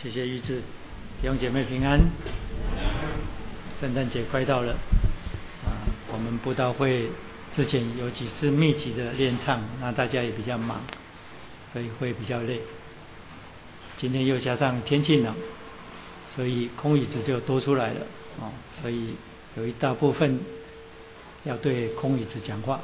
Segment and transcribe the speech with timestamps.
[0.00, 0.60] 谢谢玉志，
[1.20, 1.98] 弟兄姐妹平安。
[3.80, 4.74] 圣诞节快到了，
[5.64, 5.74] 啊，
[6.12, 7.08] 我们布道会
[7.56, 10.80] 之前有几次密集的练唱，那大家也比较忙，
[11.72, 12.60] 所以会比较累。
[13.96, 15.34] 今天又加上天气冷，
[16.36, 18.00] 所以空椅子就多出来了，
[18.38, 19.16] 哦，所以
[19.56, 20.38] 有一大部分
[21.42, 22.80] 要对空椅子讲话。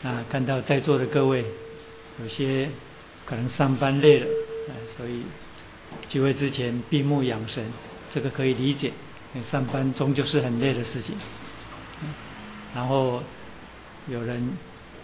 [0.00, 1.44] 那看到在座的各位，
[2.22, 2.70] 有些
[3.26, 4.26] 可能上班累了，
[4.96, 5.20] 所以。
[6.08, 7.72] 聚会之前闭目养神，
[8.12, 8.92] 这个可以理解。
[9.50, 11.14] 上班终究是很累的事情。
[12.74, 13.22] 然后
[14.08, 14.56] 有人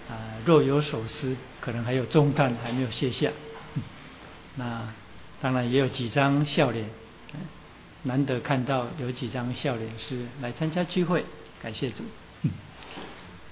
[0.09, 3.31] 啊若有所思，可能还有重担还没有卸下。
[4.55, 4.89] 那
[5.41, 6.89] 当然也有几张笑脸，
[8.05, 11.25] 难得看到有几张笑脸是来参加聚会，
[11.63, 12.05] 感谢主。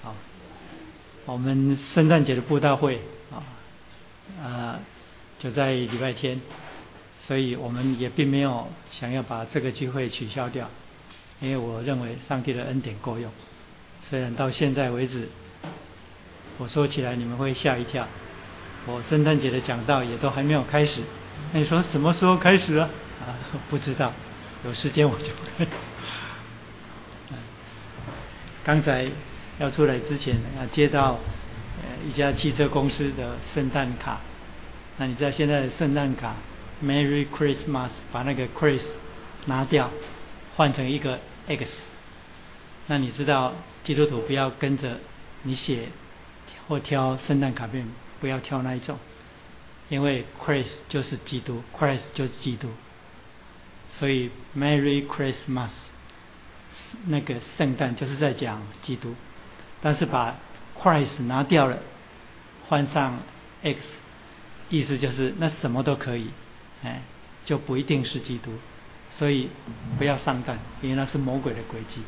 [0.02, 0.14] 好，
[1.26, 3.42] 我们圣诞节的布道会啊
[4.42, 4.80] 啊
[5.38, 6.40] 就在礼拜天。
[7.30, 10.68] 所以我们也并没有想要把这个聚会取消掉，
[11.38, 13.30] 因为我认为上帝的恩典够用。
[14.08, 15.28] 虽然到现在为止，
[16.58, 18.08] 我说起来你们会吓一跳，
[18.84, 21.02] 我圣诞节的讲道也都还没有开始。
[21.52, 22.90] 那你说什么时候开始啊？
[23.20, 23.38] 啊，
[23.70, 24.12] 不知道，
[24.64, 25.68] 有时间我就会。
[28.66, 29.06] 刚才
[29.60, 31.20] 要出来之前，要接到
[31.80, 34.18] 呃一家汽车公司的圣诞卡。
[34.98, 36.34] 那你知道现在的圣诞卡
[36.82, 38.82] ？Merry Christmas，把那个 Chris
[39.46, 39.90] 拿掉，
[40.56, 41.66] 换成一个 X。
[42.86, 44.98] 那你知道基督徒不要跟着
[45.42, 45.88] 你写
[46.66, 47.86] 或挑圣诞卡片，
[48.20, 48.98] 不要挑那一种，
[49.88, 52.68] 因为 Chris 就是基督，Christ 就是基督。
[53.92, 55.70] 所以 Merry Christmas
[57.06, 59.14] 那个圣诞就是在讲基督，
[59.82, 60.36] 但是把
[60.80, 61.78] Christ 拿掉了，
[62.68, 63.18] 换上
[63.62, 63.78] X，
[64.68, 66.30] 意思就是那什么都可以。
[66.82, 67.02] 哎，
[67.44, 68.52] 就不一定是基督，
[69.18, 69.50] 所以
[69.98, 72.00] 不要上当，因为那是魔鬼的诡计，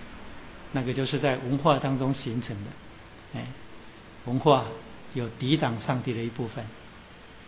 [0.72, 2.70] 那个就是在文化当中形成的，
[3.34, 3.46] 哎，
[4.24, 4.64] 文化
[5.12, 6.64] 有抵挡上帝的一部分，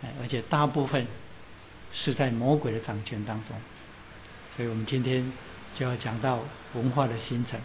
[0.03, 1.07] 哎，而且大部分
[1.91, 3.57] 是在魔鬼的掌权当中，
[4.55, 5.31] 所以我们今天
[5.75, 6.41] 就要讲到
[6.75, 7.59] 文化的形成，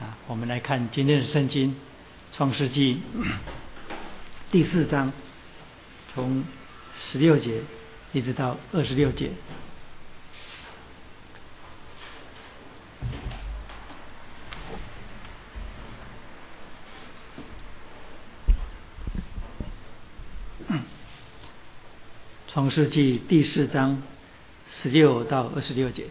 [0.00, 1.74] 啊，我们来看今天的圣经
[2.32, 3.00] 创世纪
[4.52, 5.12] 第四章，
[6.12, 6.44] 从
[6.96, 7.62] 十六节。
[8.14, 9.32] 一直到二十六节，
[22.46, 24.00] 创世纪第四章
[24.68, 26.06] 十六到二十六节。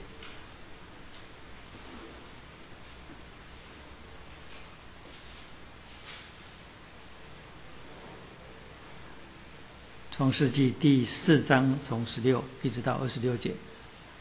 [10.15, 13.49] 创世纪第四章从十六一直到二十六节，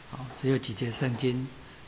[0.09, 1.47] 好，只有几节圣经，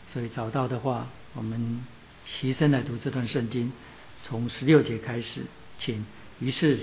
[0.10, 1.82] 所以找到的话，我们
[2.24, 3.72] 齐声来读这段圣经，
[4.22, 5.42] 从十六节开始，
[5.80, 6.06] 请。
[6.40, 6.78] 于是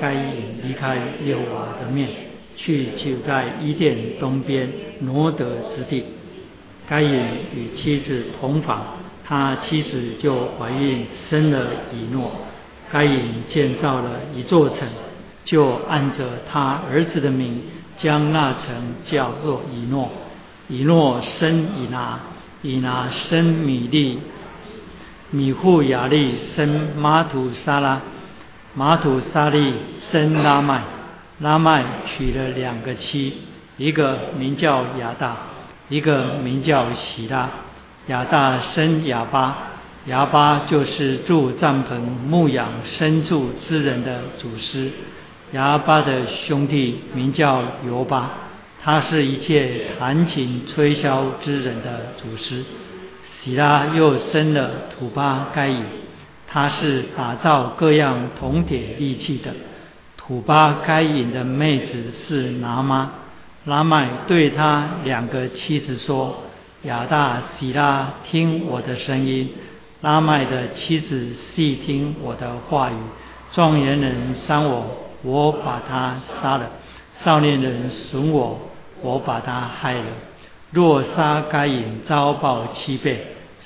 [0.00, 2.10] 该隐离开耶和华的面，
[2.56, 6.04] 去就在伊甸东边挪得之地。
[6.88, 7.10] 该隐
[7.56, 12.30] 与妻子同房，他妻子就怀孕生了以诺。
[12.88, 14.86] 该隐建造了一座城。
[15.48, 17.62] 就按着他儿子的名，
[17.96, 20.10] 将那城叫做以诺。
[20.68, 22.20] 以诺生以拿，
[22.60, 24.18] 以拿生米利，
[25.30, 28.02] 米户雅利生马土沙拉，
[28.74, 29.72] 马土沙利
[30.12, 30.82] 生拉麦。
[31.40, 33.38] 拉麦娶了两个妻，
[33.78, 35.34] 一个名叫亚大，
[35.88, 37.48] 一个名叫喜拉。
[38.08, 39.56] 亚大生亚巴，
[40.08, 41.98] 亚巴就是住帐篷、
[42.28, 44.90] 牧养牲畜之人的祖师。
[45.52, 48.30] 亚巴的兄弟名叫尤巴，
[48.82, 52.64] 他是一切弹琴吹箫之人的祖师。
[53.40, 55.84] 喜拉又生了土巴该隐，
[56.46, 59.54] 他是打造各样铜铁利器的。
[60.16, 61.94] 土巴该隐的妹子
[62.26, 63.10] 是拿妈。
[63.64, 66.42] 拉麦对他两个妻子说
[66.84, 69.50] ：“亚大、喜拉，听我的声音。”
[70.02, 72.94] 拉麦的妻子细听我的话语。
[73.52, 75.07] 状元人伤我。
[75.22, 76.70] 我把他杀了，
[77.24, 78.58] 少年人损我，
[79.02, 80.04] 我把他害了。
[80.70, 83.16] 若杀该隐，遭报七倍；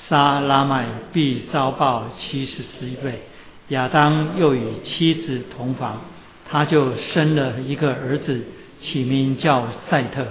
[0.09, 3.23] 杀拉麦，必遭报七十四倍。
[3.69, 6.01] 亚当又与妻子同房，
[6.49, 8.45] 他就生了一个儿子，
[8.81, 10.27] 起名叫赛特。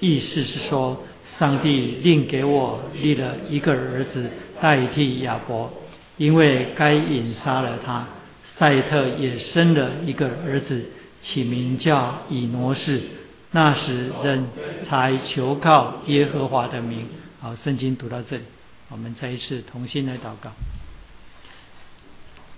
[0.00, 0.96] 意思是说，
[1.38, 4.30] 上帝另给我立了一个儿子
[4.60, 5.70] 代替亚伯，
[6.16, 8.06] 因为该隐杀了他。
[8.56, 10.84] 赛特也生了一个儿子，
[11.22, 13.02] 起名叫以挪士。
[13.50, 14.46] 那时人
[14.86, 17.06] 才求靠耶和华的名。
[17.40, 18.44] 好，圣经读到这里，
[18.88, 20.52] 我们再一次同心来祷告。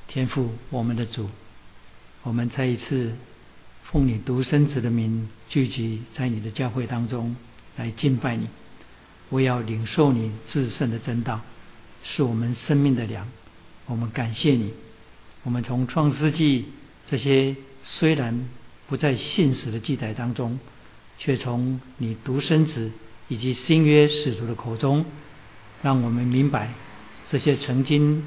[0.07, 1.29] 天父，我们的主，
[2.23, 3.13] 我们再一次
[3.85, 7.35] 奉你独生子的名聚集在你的教会当中
[7.77, 8.49] 来敬拜你。
[9.31, 11.41] 我要领受你至圣的真道，
[12.05, 13.27] 是我们生命的粮。
[13.87, 14.73] 我们感谢你。
[15.45, 16.65] 我们从创世纪
[17.07, 18.49] 这些虽然
[18.89, 20.59] 不在现实的记载当中，
[21.19, 22.91] 却从你独生子
[23.29, 25.05] 以及新约使徒的口中，
[25.83, 26.73] 让我们明白
[27.31, 28.25] 这些曾经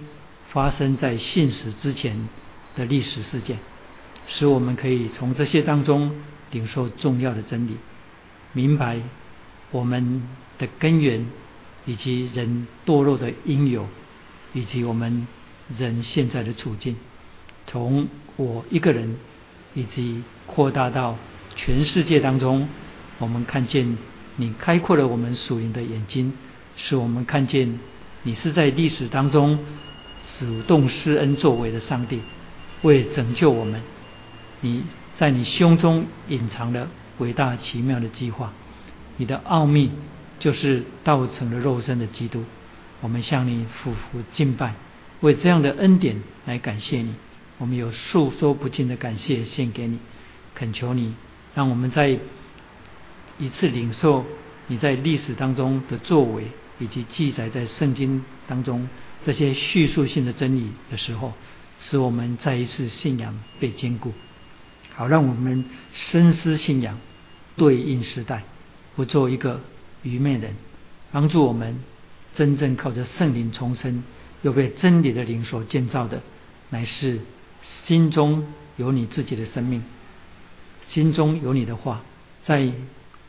[0.49, 2.29] 发生在现实之前
[2.75, 3.57] 的历史事件，
[4.27, 6.21] 使我们可以从这些当中
[6.51, 7.77] 领受重要的真理，
[8.53, 9.01] 明白
[9.71, 10.21] 我们
[10.59, 11.25] 的根源
[11.87, 13.87] 以及人堕落的因由，
[14.53, 15.25] 以及我们。
[15.77, 16.95] 人现在的处境，
[17.67, 19.17] 从我一个人，
[19.75, 21.17] 以及扩大到
[21.55, 22.67] 全世界当中，
[23.19, 23.97] 我们看见
[24.37, 26.33] 你开阔了我们属灵的眼睛，
[26.75, 27.77] 使我们看见
[28.23, 29.59] 你是在历史当中
[30.39, 32.21] 主动施恩作为的上帝，
[32.83, 33.81] 为拯救我们，
[34.61, 34.83] 你
[35.17, 36.87] 在你胸中隐藏了
[37.17, 38.53] 伟大奇妙的计划，
[39.17, 39.91] 你的奥秘
[40.39, 42.43] 就是道成了肉身的基督，
[43.01, 44.75] 我们向你俯伏敬拜。
[45.21, 47.15] 为这样的恩典来感谢你，
[47.57, 49.99] 我们有诉说不尽的感谢献给你，
[50.55, 51.15] 恳求你
[51.55, 52.19] 让我们在
[53.39, 54.25] 一次领受
[54.67, 56.45] 你在历史当中的作为，
[56.79, 58.87] 以及记载在圣经当中
[59.25, 61.33] 这些叙述性的真理的时候，
[61.79, 64.13] 使我们再一次信仰被坚固，
[64.93, 66.99] 好让我们深思信仰，
[67.55, 68.43] 对应时代，
[68.95, 69.61] 不做一个
[70.03, 70.55] 愚昧人，
[71.11, 71.83] 帮助我们
[72.35, 74.03] 真正靠着圣灵重生。
[74.43, 76.21] 又被真理的灵所建造的，
[76.69, 77.19] 乃是
[77.85, 79.83] 心中有你自己的生命，
[80.87, 82.03] 心中有你的话，
[82.43, 82.71] 在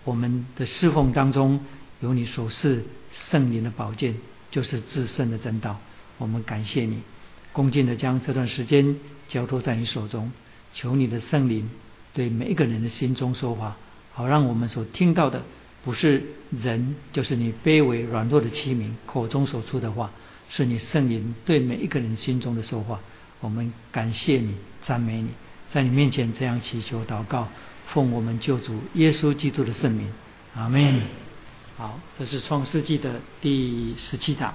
[0.04, 1.64] 我们的侍奉当中
[2.00, 2.84] 有你所示
[3.30, 4.16] 圣灵的宝剑，
[4.50, 5.78] 就是至圣的真道。
[6.18, 7.02] 我们感谢你，
[7.52, 8.96] 恭敬的将这段时间
[9.28, 10.32] 交托在你手中，
[10.74, 11.70] 求你的圣灵
[12.12, 13.76] 对每一个人的心中说话，
[14.12, 15.42] 好让我们所听到的
[15.84, 20.10] 不是人，就是你卑微软弱的器皿口中所出的话。
[20.50, 23.00] 是你圣灵对每一个人心中的说话，
[23.40, 25.30] 我们感谢你，赞美你，
[25.70, 27.48] 在你面前这样祈求祷告，
[27.88, 30.12] 奉我们救主耶稣基督的圣名，
[30.54, 31.02] 阿门。
[31.76, 34.54] 好，这是创世纪的第十七堂。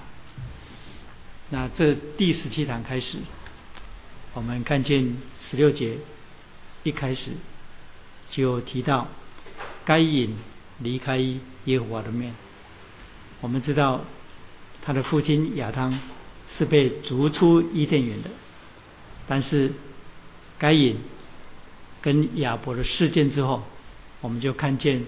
[1.49, 3.19] 那这第十七堂开始，
[4.33, 5.97] 我们看见十六节
[6.83, 7.31] 一开始
[8.29, 9.07] 就提到
[9.85, 10.35] 该隐
[10.79, 12.33] 离开耶和华的面，
[13.41, 14.01] 我们知道。
[14.85, 15.97] 他的父亲亚当
[16.57, 18.29] 是被逐出伊甸园的，
[19.27, 19.71] 但是
[20.57, 20.97] 该隐
[22.01, 23.63] 跟亚伯的事件之后，
[24.21, 25.05] 我们就看见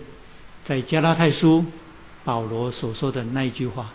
[0.66, 1.66] 在加拉太书
[2.24, 3.94] 保罗所说的那一句话，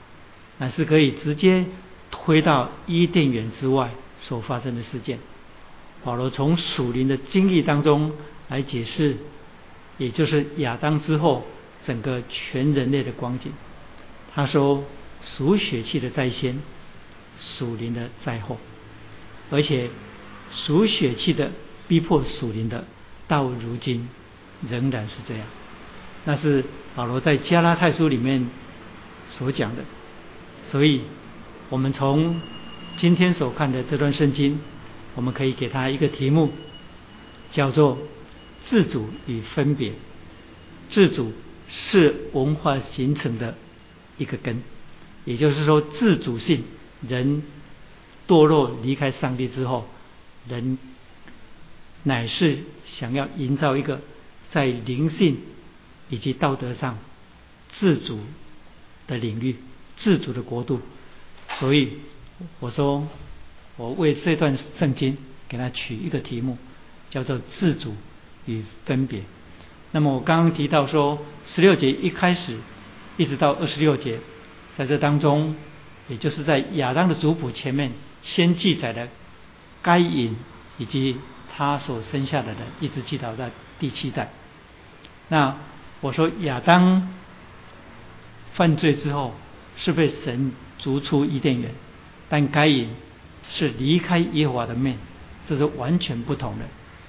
[0.58, 1.64] 那是可以直接
[2.10, 5.18] 推到伊甸园之外所发生的事件。
[6.04, 8.12] 保罗从属灵的经历当中
[8.48, 9.16] 来解释，
[9.98, 11.44] 也就是亚当之后
[11.84, 13.52] 整个全人类的光景。
[14.34, 14.84] 他说。
[15.22, 16.58] 属血气的在先，
[17.36, 18.56] 属灵的在后，
[19.50, 19.90] 而且
[20.50, 21.52] 属血气的
[21.88, 22.84] 逼迫属灵的，
[23.28, 24.08] 到如今
[24.68, 25.46] 仍然是这样。
[26.24, 26.64] 那是
[26.94, 28.48] 保罗在加拉太书里面
[29.28, 29.82] 所讲的。
[30.70, 31.02] 所以，
[31.68, 32.40] 我们从
[32.96, 34.60] 今天所看的这段圣经，
[35.14, 36.52] 我们可以给他一个题目，
[37.50, 37.98] 叫做
[38.66, 39.92] “自主与分别”。
[40.90, 41.32] 自主
[41.68, 43.56] 是文化形成的
[44.18, 44.62] 一个根。
[45.24, 46.64] 也就是说，自主性
[47.08, 47.42] 人
[48.28, 49.88] 堕落离开上帝之后，
[50.50, 50.76] 人
[52.02, 54.00] 乃是想要营造一个
[54.50, 55.38] 在灵性
[56.08, 56.98] 以及道德上
[57.70, 58.18] 自主
[59.06, 59.56] 的领域、
[59.96, 60.80] 自主的国度。
[61.58, 61.98] 所以
[62.58, 63.06] 我说，
[63.76, 65.16] 我为这段圣经
[65.48, 66.58] 给他取一个题目，
[67.10, 67.94] 叫做“自主
[68.46, 69.22] 与分别”。
[69.92, 72.58] 那么我刚刚提到说，十六节一开始
[73.16, 74.18] 一直到二十六节。
[74.76, 75.56] 在这当中，
[76.08, 77.92] 也就是在亚当的族谱前面，
[78.22, 79.08] 先记载了
[79.82, 80.36] 该隐
[80.78, 81.16] 以及
[81.54, 84.30] 他所生下的人，一直记到在第七代。
[85.28, 85.56] 那
[86.00, 87.12] 我说亚当
[88.52, 89.34] 犯罪之后
[89.76, 91.70] 是被神逐出伊甸园，
[92.28, 92.88] 但该隐
[93.48, 94.98] 是离开耶和华的面，
[95.48, 96.64] 这是完全不同的。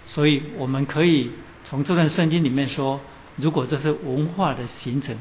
[0.05, 1.31] 所以我们可以
[1.63, 2.99] 从这段圣经里面说，
[3.37, 5.17] 如果这是文化的形成。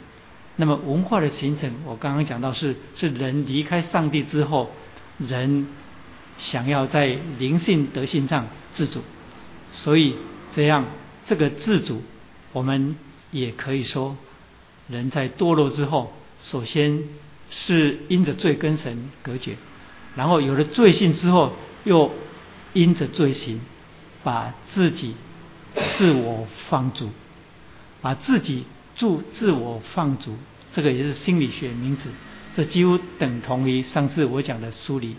[0.57, 4.71] 那么文化的形成，我刚刚讲到是是人离开上帝之后，
[5.19, 5.69] 人
[6.41, 7.07] 想要在
[7.39, 9.03] 灵性德性上自主，
[9.73, 10.17] 所以
[10.55, 10.87] 这样
[11.27, 12.03] 这个自主，
[12.53, 12.97] 我们
[13.31, 14.17] 也可以说，
[14.89, 17.05] 人在堕落之后，首先
[17.51, 19.57] 是因着罪跟神隔绝，
[20.17, 21.53] 然后有了罪性之后，
[21.85, 22.11] 又
[22.73, 23.61] 因着罪行，
[24.25, 25.15] 把自己
[25.93, 27.11] 自我放逐，
[28.01, 28.65] 把自己
[28.97, 30.37] 住自我放逐，
[30.73, 32.09] 这个也是心理学名词，
[32.57, 35.15] 这几乎等同于上次我讲的疏离，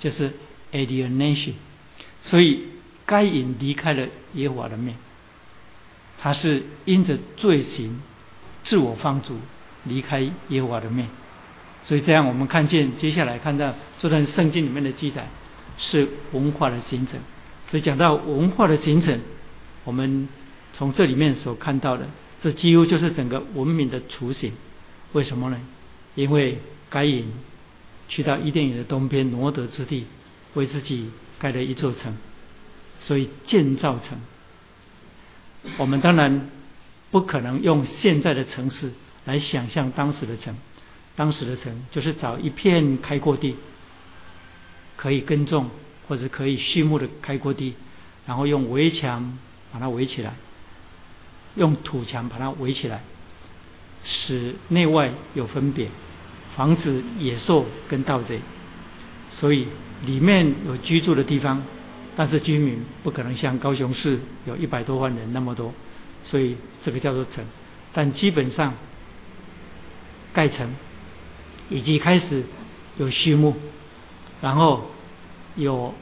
[0.00, 0.32] 就是
[0.72, 1.52] alienation。
[2.22, 2.68] 所以
[3.06, 4.96] 该隐离开了耶和华的面。
[6.18, 8.00] 他是因着罪行
[8.62, 9.38] 自我放逐，
[9.84, 11.08] 离开耶和华的面，
[11.82, 15.28] 所以这样我们看见接下来看到这段圣经里面的记载
[15.78, 17.18] 是文化的形成。
[17.66, 19.20] 所以讲到文化的形成，
[19.82, 20.28] 我们
[20.72, 22.06] 从这里面所看到的，
[22.40, 24.52] 这几乎就是整个文明的雏形。
[25.12, 25.60] 为什么呢？
[26.14, 27.32] 因为该隐
[28.08, 30.06] 去到伊甸园的东边挪得之地，
[30.54, 32.16] 为自己盖了一座城，
[33.00, 34.20] 所以建造城。
[35.76, 36.50] 我们当然
[37.10, 38.92] 不可能用现在的城市
[39.24, 40.56] 来想象当时的城。
[41.14, 43.54] 当时的城就是找一片开阔地，
[44.96, 45.68] 可以耕种
[46.08, 47.74] 或者可以畜牧的开阔地，
[48.26, 49.38] 然后用围墙
[49.70, 50.34] 把它围起来，
[51.54, 53.02] 用土墙把它围起来，
[54.04, 55.88] 使内外有分别，
[56.56, 58.40] 防止野兽跟盗贼。
[59.30, 59.68] 所以
[60.04, 61.62] 里面有居住的地方。
[62.14, 65.72] 但是居民不可能像高雄市有一百多万人那么多，
[66.24, 67.42] 所以这个叫做城。
[67.94, 68.74] 但基本上
[70.34, 70.74] 盖城
[71.70, 72.42] 以及开始
[72.98, 73.56] 有序幕，
[74.42, 74.90] 然后
[75.56, 75.94] 有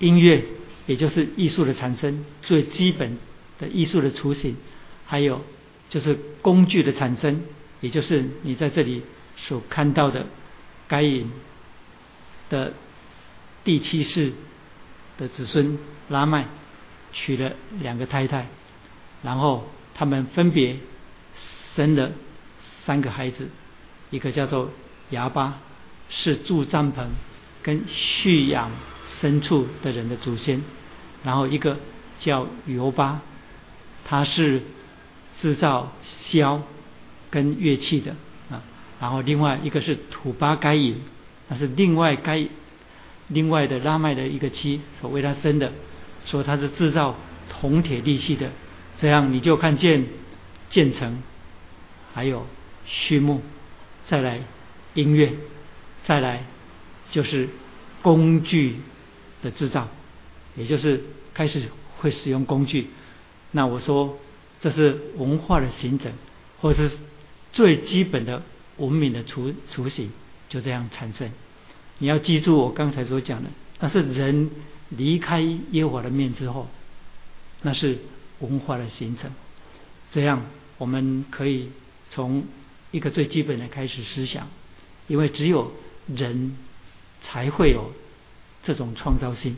[0.00, 0.44] 音乐，
[0.86, 3.16] 也就是艺术的产生，最基本
[3.60, 4.56] 的艺术的雏形，
[5.06, 5.40] 还有
[5.88, 7.42] 就是工具的产生，
[7.80, 9.02] 也就是你在这里
[9.36, 10.26] 所看到的
[10.88, 11.30] 该隐
[12.50, 12.72] 的
[13.64, 14.32] 第七世。
[15.16, 15.78] 的子孙
[16.08, 16.44] 拉麦
[17.12, 18.48] 娶了两个太太，
[19.22, 20.76] 然后他们分别
[21.76, 22.10] 生了
[22.84, 23.48] 三个孩子，
[24.10, 24.72] 一个叫做
[25.10, 25.60] 牙巴，
[26.08, 27.06] 是住帐篷
[27.62, 28.72] 跟蓄养
[29.08, 30.62] 牲畜的人的祖先；
[31.22, 31.78] 然后一个
[32.18, 33.20] 叫尤巴，
[34.04, 34.62] 他是
[35.36, 36.60] 制造箫
[37.30, 38.16] 跟乐器的
[38.50, 38.58] 啊；
[39.00, 41.00] 然后另外一个是土巴该隐，
[41.46, 42.48] 那是另外该。
[43.34, 45.72] 另外的拉麦的一个妻所为他生的，
[46.24, 47.16] 说他是制造
[47.50, 48.50] 铜铁利器的，
[48.98, 50.06] 这样你就看见
[50.70, 51.22] 建成，
[52.14, 52.46] 还有
[52.86, 53.42] 畜牧，
[54.06, 54.40] 再来
[54.94, 55.32] 音乐，
[56.04, 56.44] 再来
[57.10, 57.48] 就是
[58.00, 58.76] 工具
[59.42, 59.88] 的制造，
[60.56, 61.02] 也就是
[61.34, 62.88] 开始会使用工具。
[63.50, 64.18] 那我说
[64.60, 66.12] 这是文化的形成，
[66.60, 66.90] 或是
[67.52, 68.42] 最基本的
[68.76, 70.10] 文明的雏雏形，
[70.48, 71.30] 就这样产生。
[72.04, 73.48] 你要记住我刚才所讲的，
[73.80, 74.50] 那是人
[74.90, 76.68] 离开耶和华的面之后，
[77.62, 77.96] 那是
[78.40, 79.32] 文化的形成。
[80.12, 80.44] 这样
[80.76, 81.70] 我们可以
[82.10, 82.44] 从
[82.90, 84.48] 一个最基本的开始思想，
[85.06, 85.72] 因为只有
[86.14, 86.58] 人
[87.22, 87.90] 才会有
[88.64, 89.56] 这种创造性，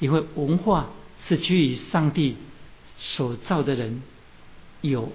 [0.00, 0.90] 因为文化
[1.28, 2.36] 是基于上帝
[2.98, 4.02] 所造的人
[4.80, 5.12] 有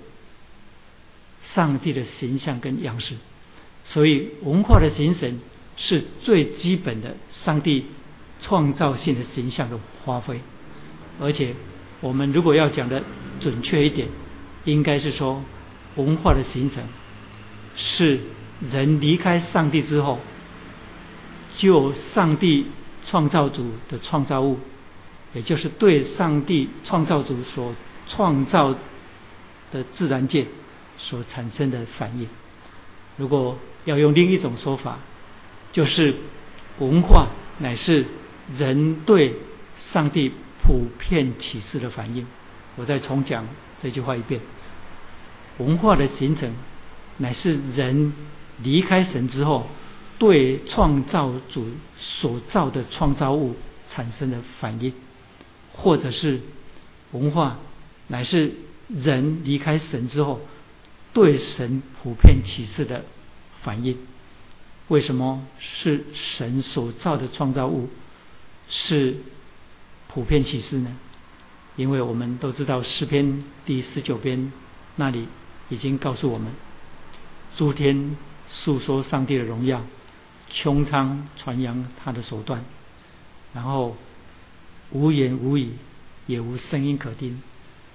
[1.44, 3.18] 上帝的形象跟样式，
[3.84, 5.38] 所以文化的形成。
[5.78, 7.86] 是最基本的上帝
[8.42, 10.40] 创造性的形象的发挥，
[11.20, 11.54] 而且
[12.00, 13.04] 我们如果要讲的
[13.40, 14.08] 准确一点，
[14.64, 15.44] 应该是说
[15.96, 16.82] 文化的形成
[17.76, 18.20] 是
[18.72, 20.20] 人离开上帝之后，
[21.58, 22.68] 就上帝
[23.06, 24.60] 创造主的创造物，
[25.34, 27.76] 也就是对上帝创造主所
[28.08, 28.74] 创造
[29.74, 30.48] 的自然界
[30.98, 32.28] 所产生的反应。
[33.18, 35.00] 如果要用另一种说法。
[35.76, 36.16] 就是
[36.80, 37.28] 文化
[37.60, 38.06] 乃是
[38.58, 39.36] 人对
[39.92, 40.32] 上帝
[40.64, 42.26] 普遍启示的反应。
[42.78, 43.46] 我再重讲
[43.84, 44.40] 这句话一遍：
[45.58, 46.54] 文化的形成
[47.18, 48.14] 乃是人
[48.64, 49.68] 离开神之后
[50.18, 51.68] 对创造主
[51.98, 53.58] 所造的创造物
[53.90, 54.94] 产生的反应，
[55.74, 56.40] 或者是
[57.12, 57.60] 文化
[58.08, 58.54] 乃是
[58.88, 60.40] 人离开神之后
[61.12, 63.04] 对神普遍启示的
[63.62, 63.98] 反应。
[64.88, 67.90] 为什么是神所造的创造物
[68.68, 69.18] 是
[70.08, 70.96] 普遍启示呢？
[71.76, 74.52] 因为我们都知道诗篇第十九篇
[74.96, 75.28] 那里
[75.70, 76.54] 已经告诉我们，
[77.58, 78.16] 诸天
[78.48, 79.84] 诉说上帝的荣耀，
[80.52, 82.64] 穹苍传扬他的手段，
[83.54, 83.98] 然后
[84.92, 85.74] 无言无语，
[86.28, 87.42] 也无声音可听，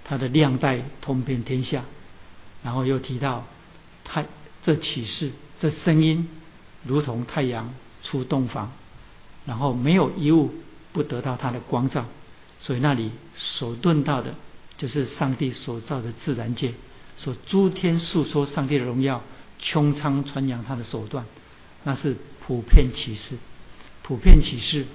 [0.04, 1.85] 他的亮带通遍天下。
[2.62, 3.47] 然后又提到
[4.04, 4.25] 他
[4.62, 5.30] 这启示
[5.61, 6.28] 这声音。
[6.84, 8.72] 如同太阳出洞房，
[9.46, 10.54] 然后没有一物
[10.92, 12.06] 不得到它的光照，
[12.58, 14.34] 所以那里所论到的，
[14.76, 16.75] 就是上帝所造的自然界
[17.16, 19.22] 所诸天诉说上帝的荣耀，
[19.60, 21.26] 穹苍传扬他的手段，
[21.84, 23.37] 那是普遍启示。
[24.02, 24.87] 普遍启示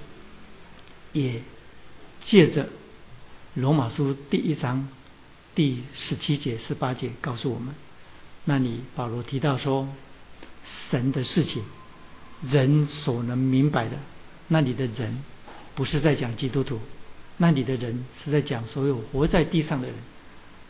[1.14, 1.42] 也
[2.22, 2.68] 借着
[3.54, 4.90] 罗马书第一章
[5.54, 7.76] 第十七节、十八节告诉我们。
[8.44, 9.88] 那里保罗提到说，
[10.90, 11.64] 神的事情，
[12.42, 13.98] 人所能明白的，
[14.48, 15.24] 那里的人
[15.76, 16.80] 不是在讲基督徒，
[17.38, 19.96] 那里的人是在讲所有活在地上的人。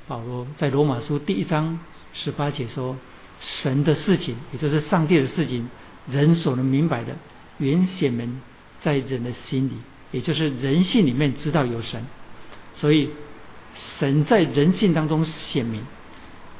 [0.08, 1.80] 保罗在罗马书第一章
[2.14, 2.96] 十八节说
[3.42, 5.68] ：“神的事情，也就是上帝的事情，
[6.08, 7.16] 人所能明白的，
[7.58, 8.40] 原显明
[8.82, 9.74] 在人的心里，
[10.12, 12.06] 也就是人性里面知道有神。
[12.76, 13.10] 所以，
[13.76, 15.82] 神在人性当中显明，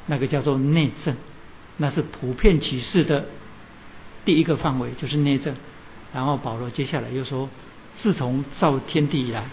[0.06, 1.14] 那个叫做内证，
[1.76, 3.26] 那是普遍启示的
[4.24, 5.54] 第一个范围，就是内证。
[6.14, 7.48] 然后保罗接下来又说：
[7.98, 9.48] 自从造天地以来，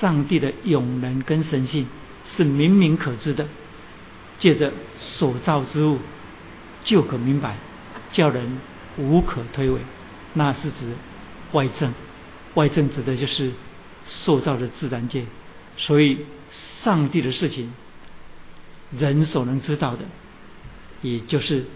[0.00, 1.86] 上帝的永能跟神性。”
[2.34, 3.46] 是明明可知的，
[4.38, 5.98] 借着所造之物
[6.82, 7.56] 就可明白，
[8.10, 8.58] 叫人
[8.96, 9.78] 无可推诿。
[10.32, 10.94] 那是指
[11.50, 11.92] 外政，
[12.54, 13.52] 外政指的就是
[14.06, 15.26] 塑造的自然界。
[15.76, 16.24] 所以，
[16.82, 17.74] 上帝的事情，
[18.96, 20.04] 人所能知道的，
[21.02, 21.66] 也就是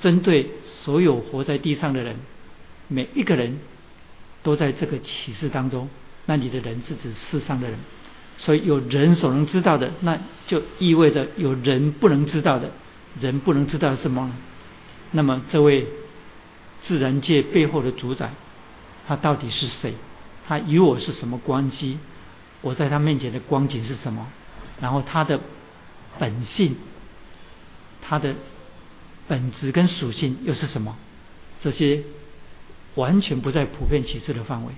[0.00, 2.16] 针对所有活在地上的人，
[2.88, 3.58] 每一个人
[4.42, 5.90] 都在这个启示当中。
[6.24, 7.78] 那你的人是指世上的人。
[8.38, 12.70] 所以有人所能知道的，那就意味着有人不能知道的。
[13.20, 14.32] 人不能知道什么？
[15.10, 15.86] 那么这位
[16.82, 18.30] 自然界背后的主宰，
[19.08, 19.94] 他到底是谁？
[20.46, 21.98] 他与我是什么关系？
[22.60, 24.28] 我在他面前的光景是什么？
[24.80, 25.40] 然后他的
[26.20, 26.76] 本性、
[28.00, 28.36] 他的
[29.28, 30.96] 本质跟属性又是什么？
[31.60, 32.02] 这些
[32.94, 34.72] 完全不在普遍启示的范围。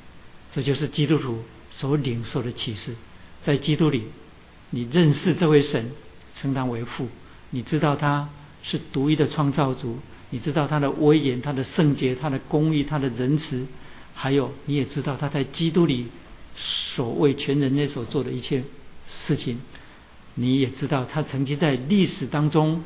[0.52, 2.94] 这就是基督徒所领受的启示。
[3.44, 4.04] 在基督里，
[4.70, 5.92] 你认识这位神，
[6.34, 7.08] 称他为父。
[7.50, 8.28] 你知道他
[8.62, 9.98] 是独一的创造主，
[10.30, 13.66] 你知道他的威严、他的圣洁、他的公义、他的仁慈，
[14.14, 16.08] 还有你也知道他在基督里
[16.56, 18.64] 所为全人类所做的一切
[19.08, 19.60] 事情。
[20.34, 22.84] 你也知道他曾经在历史当中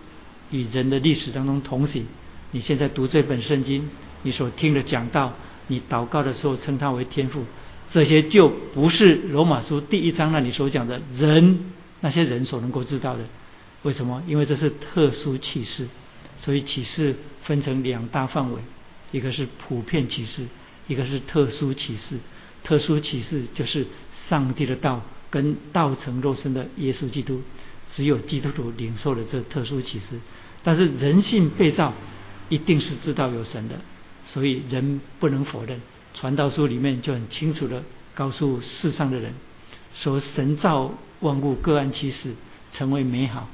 [0.51, 2.07] 与人的历史当中同行。
[2.53, 3.89] 你现在读这本圣经，
[4.23, 5.35] 你所听的讲道，
[5.67, 7.45] 你祷告的时候称他为天父。
[7.91, 13.25] 这些就不是罗马书第一章那里所讲的人，那些人所能够知道的。
[13.83, 14.23] 为什么？
[14.27, 15.87] 因为这是特殊启示，
[16.39, 18.61] 所以启示分成两大范围，
[19.13, 20.47] 一个是普遍启示，
[20.89, 22.19] 一个是特殊启示。
[22.63, 27.43] 特殊启示就是上帝的道跟道成肉身的耶稣基督，
[27.95, 30.21] 只有基督徒领受了这特殊启示。
[30.63, 31.93] 但是人性被造，
[32.49, 33.81] 一定是知道有神的，
[34.27, 35.81] 所以人不能否认。
[36.15, 37.83] 传道书里面就很清楚的
[38.15, 39.35] 告诉世上的人，
[39.95, 42.35] 说神造万物各按其事
[42.73, 43.49] 成为美好，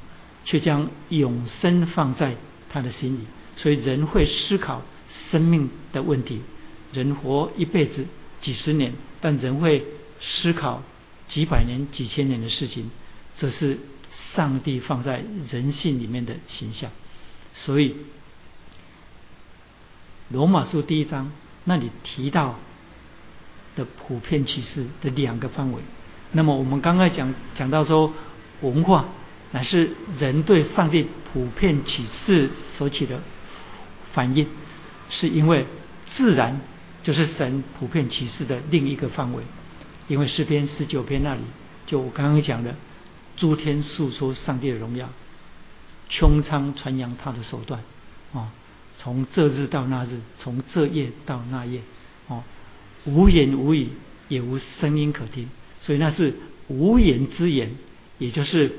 [0.44, 2.36] 却将永生放在
[2.68, 3.20] 他的心里。
[3.56, 4.82] 所以人会思考
[5.30, 6.40] 生命的问题，
[6.92, 8.06] 人活一辈子
[8.40, 9.84] 几十年，但人会
[10.20, 10.82] 思考
[11.26, 12.90] 几百年、几千年的事情，
[13.36, 13.78] 这是
[14.34, 16.90] 上帝放在人性里面的形象。
[17.54, 17.96] 所以
[20.28, 21.30] 罗马书第一章。
[21.64, 22.58] 那里提到
[23.76, 25.82] 的普遍启示的两个范围，
[26.32, 28.12] 那么我们刚刚讲讲到说，
[28.62, 29.04] 文化
[29.52, 33.20] 乃是人对上帝普遍启示所起的
[34.14, 34.48] 反应，
[35.10, 35.66] 是因为
[36.06, 36.62] 自然
[37.02, 39.44] 就是神普遍启示的另一个范围，
[40.08, 41.42] 因为诗篇十九篇那里
[41.84, 42.74] 就我刚刚讲的，
[43.40, 45.08] 诸天诉说上帝的荣耀，
[46.10, 47.82] 穹苍传扬他的手段
[48.32, 48.52] 啊。
[48.98, 51.80] 从这日到那日，从这夜到那夜，
[52.28, 52.44] 哦，
[53.06, 53.88] 无言无语，
[54.28, 55.48] 也无声音可听，
[55.80, 56.34] 所以那是
[56.68, 57.74] 无言之言，
[58.18, 58.70] 也就是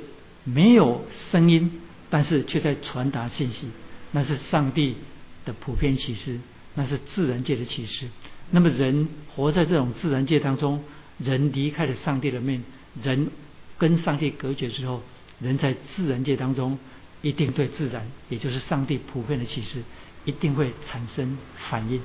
[0.43, 3.67] 没有声音，但是却在传达信息。
[4.11, 4.97] 那是上帝
[5.43, 6.39] 的普遍启示，
[6.75, 8.07] 那是自然界的启示。
[8.51, 10.83] 那么人活在这种自然界当中，
[11.17, 12.63] 人离开了上帝的面，
[13.01, 13.31] 人
[13.81, 15.01] 跟上帝隔绝之后，
[15.39, 16.77] 人在自然界当中
[17.23, 19.81] 一定对自然，也就是上帝普遍的启示。
[20.23, 21.35] 一定会产生
[21.67, 21.99] 反应，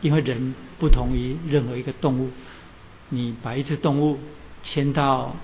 [0.00, 2.30] 因为人不同于任何一个动物。
[3.10, 4.18] 你把一只动物
[4.62, 5.36] 牵到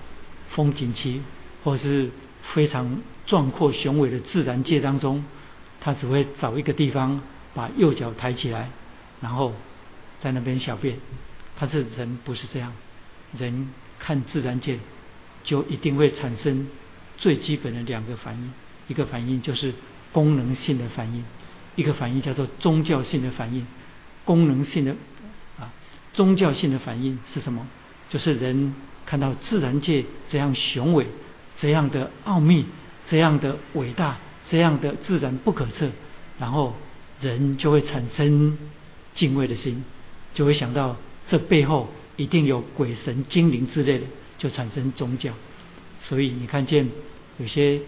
[0.49, 1.21] 风景区，
[1.63, 2.09] 或是
[2.55, 5.23] 非常壮阔雄伟的自然界当中，
[5.79, 7.21] 它只会找一个地方
[7.53, 8.71] 把右脚抬起来，
[9.21, 9.53] 然后
[10.19, 10.97] 在那边小便。
[11.55, 12.73] 他是人不是这样，
[13.37, 14.79] 人看自然界
[15.43, 16.67] 就一定会产生
[17.17, 18.51] 最基本的两个反应，
[18.87, 19.73] 一个反应就是
[20.11, 21.23] 功能性的反应。
[21.75, 23.65] 一个反应叫做宗教性的反应，
[24.25, 24.95] 功能性的
[25.57, 25.71] 啊，
[26.11, 27.65] 宗教性的反应是什么？
[28.09, 28.73] 就是人
[29.05, 31.07] 看到自然界这样雄伟、
[31.55, 32.65] 这样的奥秘、
[33.05, 34.17] 这样的伟大、
[34.49, 35.89] 这样的自然不可测，
[36.37, 36.75] 然后
[37.21, 38.57] 人就会产生
[39.13, 39.85] 敬畏的心，
[40.33, 40.97] 就会想到
[41.27, 44.05] 这背后一定有鬼神精灵之类的，
[44.39, 45.31] 就产生宗教。
[46.01, 46.89] 所以你看见
[47.37, 47.79] 有些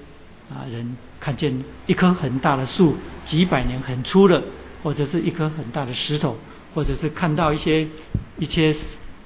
[0.52, 4.44] 啊人看见一棵很大的树，几百年很粗的，
[4.84, 6.38] 或者是一颗很大的石头，
[6.76, 7.88] 或者是看到一些
[8.38, 8.76] 一些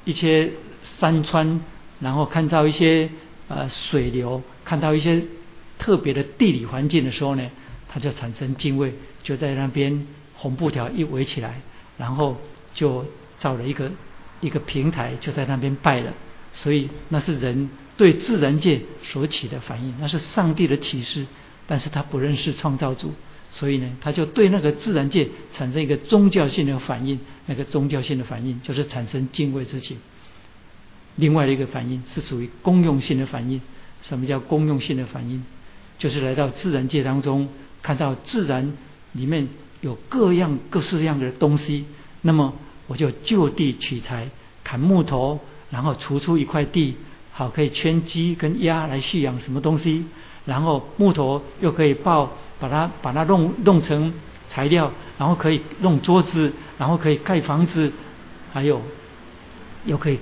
[0.06, 0.52] 一些
[1.00, 1.60] 山川，
[2.00, 3.10] 然后看到一些
[3.48, 5.24] 呃水流，看到一些
[5.80, 7.50] 特别的地理环境的时候呢，
[7.90, 11.60] 他就产生敬畏，就在那边红布条一围起来，
[11.98, 12.38] 然后
[12.74, 13.04] 就
[13.40, 13.92] 造了一个
[14.42, 16.14] 一个平台，就在那边拜了。
[16.56, 21.26] 所以那是人对自然界所起的反应，那是上帝的启示，
[21.68, 23.14] 但是他不认识创造主，
[23.52, 29.98] 所以呢，他就对那个自然界产生一个宗教性的反应，那个宗教性的反应就是产生敬畏之情。
[31.18, 33.62] 另外的一个反应是属于公用性的反应。
[34.04, 35.44] 什么叫公用性的反应？
[35.98, 37.50] 就是来到自然界当中，
[37.82, 38.74] 看到自然
[39.14, 39.48] 里面
[39.82, 41.86] 有各样各式各样的东西，
[42.22, 42.54] 那么
[42.88, 44.30] 我就就地取材，
[44.64, 45.40] 砍木头。
[45.70, 46.96] 然后除出一块地，
[47.32, 50.06] 好可以圈鸡跟鸭来蓄养什么东西，
[50.46, 54.14] 然后木头又可以抱，把它把它弄弄成
[54.48, 57.92] 材料，然后可以弄桌子，然后可以盖房子，
[58.54, 58.82] 还有
[59.86, 60.20] 又可以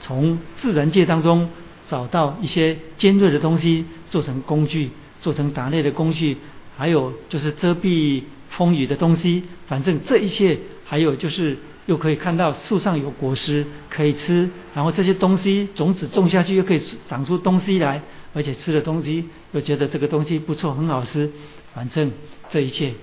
[0.00, 1.48] 从自然界当中
[1.88, 6.38] 找到一些尖锐的东西，做成工具，做成打猎的工具，
[6.76, 11.56] 还有就是遮蔽风雨的东西，反正这一切还有就是。
[11.86, 18.02] 又可以看到树上有果实可以吃，然后这些东西种子种下去又可以长出东西来，
[18.34, 21.30] 而且吃的东西又觉得这个东西不错，很好吃。
[21.74, 22.10] 反正
[22.50, 22.94] 这一切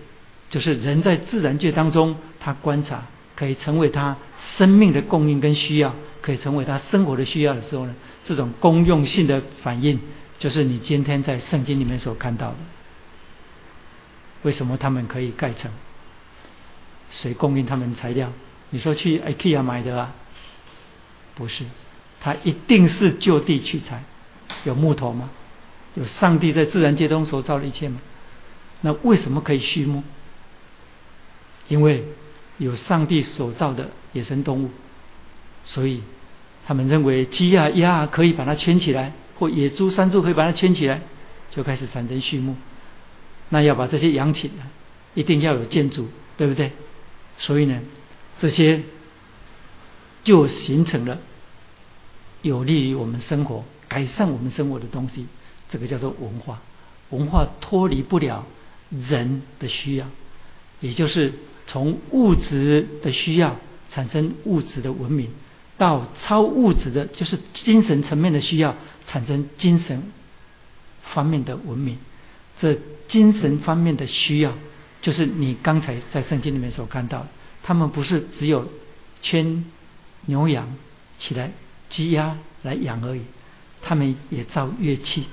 [0.49, 4.17] 就是人在自然界当中，他观察可以成为他
[4.57, 9.99] 生命的供应跟需要，可以成为他生活的需要的时候呢，这种公用性的反应，
[10.39, 12.55] 就是你今天在圣经里面所看到的。
[14.41, 15.71] 为什么他们可以盖成？
[17.11, 18.33] 谁供应他们材料？
[18.73, 20.15] 你说去 IKEA 买的啊？
[21.35, 21.63] 不是，
[22.19, 24.03] 他一定是就地取材。
[24.63, 25.29] 有木头吗？
[25.93, 27.99] 有上帝在自然界中所造的一切吗？
[28.81, 30.03] 那为什么可以畜牧？
[31.67, 32.03] 因为
[32.57, 34.71] 有上帝所造的野生动物，
[35.65, 36.01] 所以
[36.65, 41.01] 他们认为鸡啊鸭可以把它圈起来，或野猪山猪可以把它圈起来，
[41.51, 42.55] 就开始产生畜牧。
[43.49, 44.65] 那要把这些养起来，
[45.13, 46.71] 一定要有建筑，对不对？
[47.37, 47.79] 所以呢？
[48.43, 48.81] 这些
[50.25, 51.19] 就形成了
[52.41, 55.27] 有利于我们生活、改善我们生活的东西，
[55.69, 56.61] 这个叫做文化。
[57.11, 58.45] 文化脱离不了
[58.89, 60.07] 人的需要，
[60.81, 61.33] 也就是
[61.67, 63.55] 从物质的需要
[63.91, 65.29] 产生物质的文明，
[65.77, 68.75] 到超物质的，就是精神层面的需要
[69.07, 70.11] 产生精神
[71.01, 71.97] 方面的文明。
[72.59, 72.77] 这
[73.07, 74.53] 精神方面的需要，
[75.01, 77.27] 就是你刚才在圣经里面所看到的。
[77.63, 78.67] 他们不是只有
[79.21, 79.65] 圈
[80.25, 80.75] 牛羊
[81.17, 81.51] 起来
[81.89, 83.21] 鸡鸭来养而已，
[83.81, 85.23] 他们也造乐器，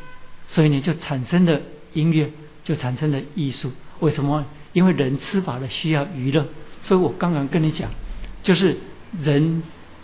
[0.48, 1.60] 所以呢就产生了
[1.92, 2.30] 音乐，
[2.64, 3.72] 就产生了艺术。
[3.98, 4.46] 为什么？
[4.72, 6.46] 因为人吃饱了需要娱乐，
[6.84, 7.90] 所以我刚刚跟你讲，
[8.44, 8.76] 就是
[9.20, 9.62] 人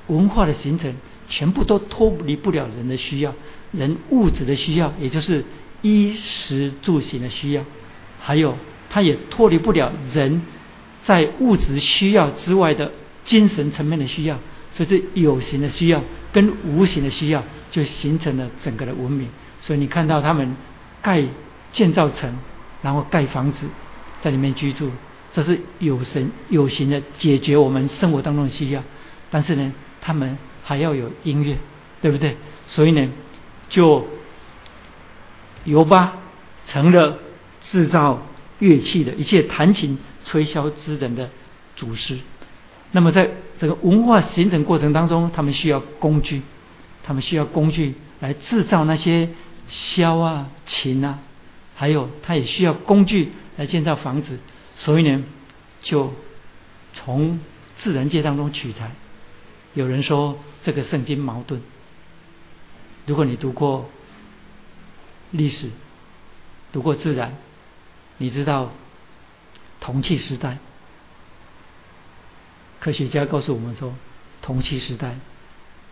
[0.08, 0.92] 文化的形成
[1.28, 3.32] 全部都脱离不了人的需要，
[3.70, 5.44] 人物质的需要，也就是
[5.82, 7.64] 衣食住行的需要，
[8.18, 8.56] 还有
[8.90, 10.42] 他也脱离不了人。
[11.06, 12.90] 在物质需要之外的
[13.24, 14.40] 精神层面的需要，
[14.72, 19.28] 所以这有形的需要跟无形的需要就形成了整个的文明。
[19.60, 20.56] 所以你看到他们
[21.00, 21.22] 盖
[21.70, 22.36] 建造城，
[22.82, 23.68] 然后盖房子，
[24.20, 24.90] 在里面居住，
[25.32, 28.82] 这是有神有形的解决我们生活当中的需要。
[29.30, 31.56] 但是呢，他们还要有音乐，
[32.02, 32.36] 对不对？
[32.66, 33.08] 所以呢，
[33.68, 34.08] 就
[35.62, 36.14] 由巴
[36.66, 37.18] 成了
[37.62, 38.26] 制造
[38.58, 39.96] 乐器的一切弹琴。
[40.28, 41.30] 吹箫之人的
[41.76, 42.18] 祖师，
[42.90, 46.42] 那么在这个文化形成过程当中，他们需要工具，
[47.04, 49.28] 他们需要工具来制造那些
[49.70, 51.20] 箫啊、琴啊，
[51.76, 54.40] 还有他也需要工具来建造房子，
[54.76, 55.22] 所以呢，
[55.80, 56.12] 就
[56.92, 57.38] 从
[57.78, 58.90] 自然界当中取材。
[59.74, 61.62] 有人说这个圣经矛盾，
[63.06, 63.88] 如果你读过
[65.30, 65.70] 历史，
[66.72, 67.36] 读过自然，
[68.18, 68.72] 你知道。
[69.80, 70.58] 铜器时代，
[72.80, 73.94] 科学家告诉我们说，
[74.42, 75.16] 铜器时代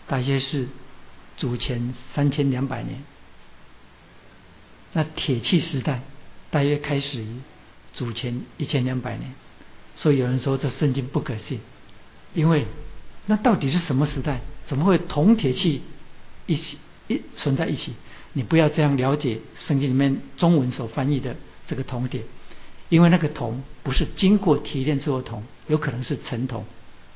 [0.07, 0.68] 大约是
[1.37, 3.03] 祖前三千两百年。
[4.92, 6.03] 那铁器时代
[6.51, 7.40] 大约开始于
[7.92, 9.35] 祖前一千两百年。
[9.97, 11.61] 所以有人说这圣经不可信，
[12.33, 12.66] 因为
[13.27, 14.40] 那到底是什么时代？
[14.66, 15.83] 怎么会铜铁器
[16.47, 17.94] 一起一存在一起？
[18.33, 21.37] 你不要这样了解圣经里面中文所翻译的
[21.68, 22.23] 这个铜铁，
[22.88, 26.64] 因为那个铜不是经过提炼之后铜，有可能是沉铜，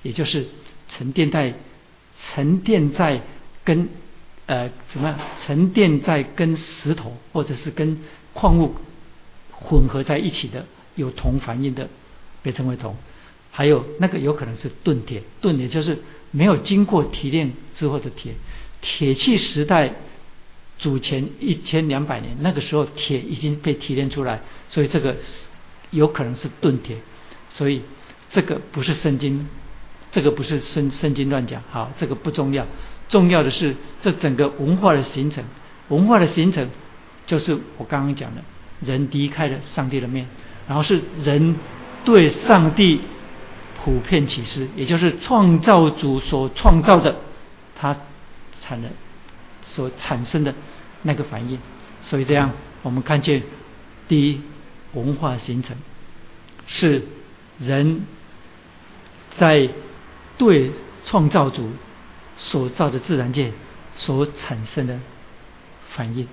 [0.03, 0.47] 也就是
[0.89, 1.55] 沉淀在
[2.19, 3.23] 沉淀在
[3.65, 3.89] 跟
[4.47, 7.99] 呃怎么样沉淀在跟石头或者是跟
[8.33, 8.75] 矿物
[9.53, 11.89] 混合在一起的有铜反应的，
[12.43, 12.97] 被称为铜。
[13.51, 15.99] 还有那个有可能是钝铁，钝铁就是
[16.31, 18.35] 没有经过提炼之后的铁。
[18.81, 19.95] 铁器时代
[20.79, 25.17] 祖前一千两百年，那个时候铁已经被提炼出来，所以这个
[25.90, 26.96] 有可能是钝铁。
[27.51, 27.83] 所以
[28.31, 29.46] 这个不是圣经，
[30.12, 31.62] 这个不是圣圣经乱讲。
[31.70, 32.66] 好，这个不重要，
[33.09, 35.44] 重要的是这整个文化的形成。
[35.88, 36.68] 文化的形成
[37.27, 38.42] 就是我刚刚讲的，
[38.85, 40.27] 人离开了上帝的面，
[40.66, 41.57] 然后是人
[42.05, 43.01] 对上帝。
[43.85, 47.14] 普遍启示，也就是创造主所创造的，
[47.77, 47.96] 它
[48.61, 48.88] 产的
[49.62, 50.53] 所产生的
[51.03, 51.59] 那个反应。
[52.03, 52.51] 所以这样，
[52.83, 53.40] 我们看见
[54.09, 54.40] 第一
[54.92, 55.77] 文化形成
[56.66, 57.03] 是
[57.59, 58.03] 人
[59.37, 59.70] 在
[60.37, 60.72] 对
[61.05, 61.70] 创造主
[62.37, 63.53] 所造的自然界
[63.96, 64.98] 所产生的
[65.90, 66.29] 反应，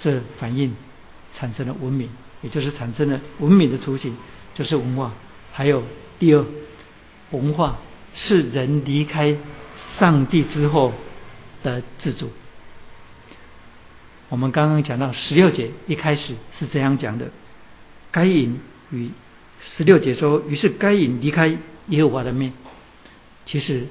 [0.00, 0.74] 这反应
[1.34, 2.08] 产生了文明，
[2.42, 4.16] 也就是产生了文明的雏形，
[4.54, 5.12] 就是文化，
[5.52, 5.82] 还有。
[6.18, 6.42] 第二，
[7.30, 7.76] 文化
[8.14, 9.36] 是人离开
[9.98, 10.94] 上帝之后
[11.62, 12.30] 的自主。
[14.30, 17.30] 我们刚刚讲到十六节一开始是这样讲的：
[18.16, 18.58] 该隐
[18.90, 19.10] 与
[19.76, 22.54] 十六节说，于是该隐离开耶和华的面。
[23.44, 23.88] 其实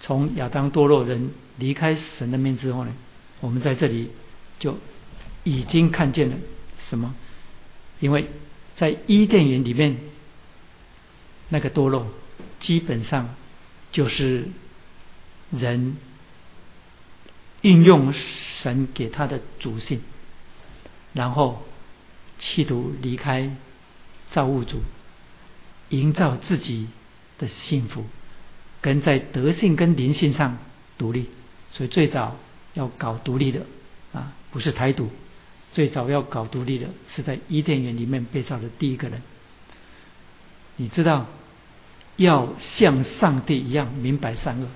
[0.00, 2.94] 从亚当堕落人离开神的面之后呢，
[3.40, 4.12] 我们在这里
[4.58, 4.78] 就
[5.44, 6.36] 已经看见了
[6.88, 7.14] 什么？
[8.00, 8.30] 因为
[8.76, 9.98] 在伊甸园里面。
[11.50, 12.06] 那个堕落，
[12.60, 13.34] 基本上
[13.90, 14.48] 就是
[15.50, 15.96] 人
[17.62, 20.02] 运用神给他的主性，
[21.14, 21.62] 然后
[22.38, 23.54] 企图离开
[24.30, 24.80] 造物主，
[25.90, 26.88] 营造自己
[27.38, 28.04] 的幸福，
[28.80, 30.58] 跟在德性跟灵性上
[30.96, 31.28] 独立。
[31.72, 32.36] 所以最早
[32.74, 33.66] 要搞独立的
[34.12, 35.10] 啊，不是台独，
[35.72, 39.22] 最早要搞独立的是在伊甸园里面被造的第一个人。
[40.76, 41.26] 你知道？
[42.16, 44.66] 要像上帝一样明白善恶，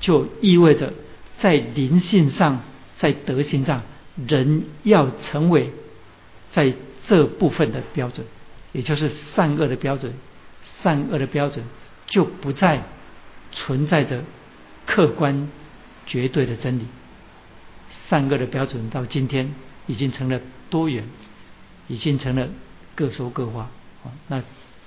[0.00, 0.92] 就意味着
[1.38, 2.60] 在灵性上、
[2.98, 3.82] 在德性上，
[4.26, 5.70] 人要成为
[6.50, 6.74] 在
[7.08, 8.26] 这部分的标准，
[8.72, 10.12] 也就是善恶的标准。
[10.82, 11.64] 善恶的标准
[12.06, 12.82] 就不再
[13.52, 14.22] 存在着
[14.86, 15.48] 客观
[16.06, 16.86] 绝对的真理。
[18.08, 19.54] 善恶的标准到今天
[19.86, 21.04] 已经成了多元，
[21.88, 22.48] 已经成了
[22.94, 23.70] 各说各话
[24.04, 24.12] 啊。
[24.28, 24.42] 那。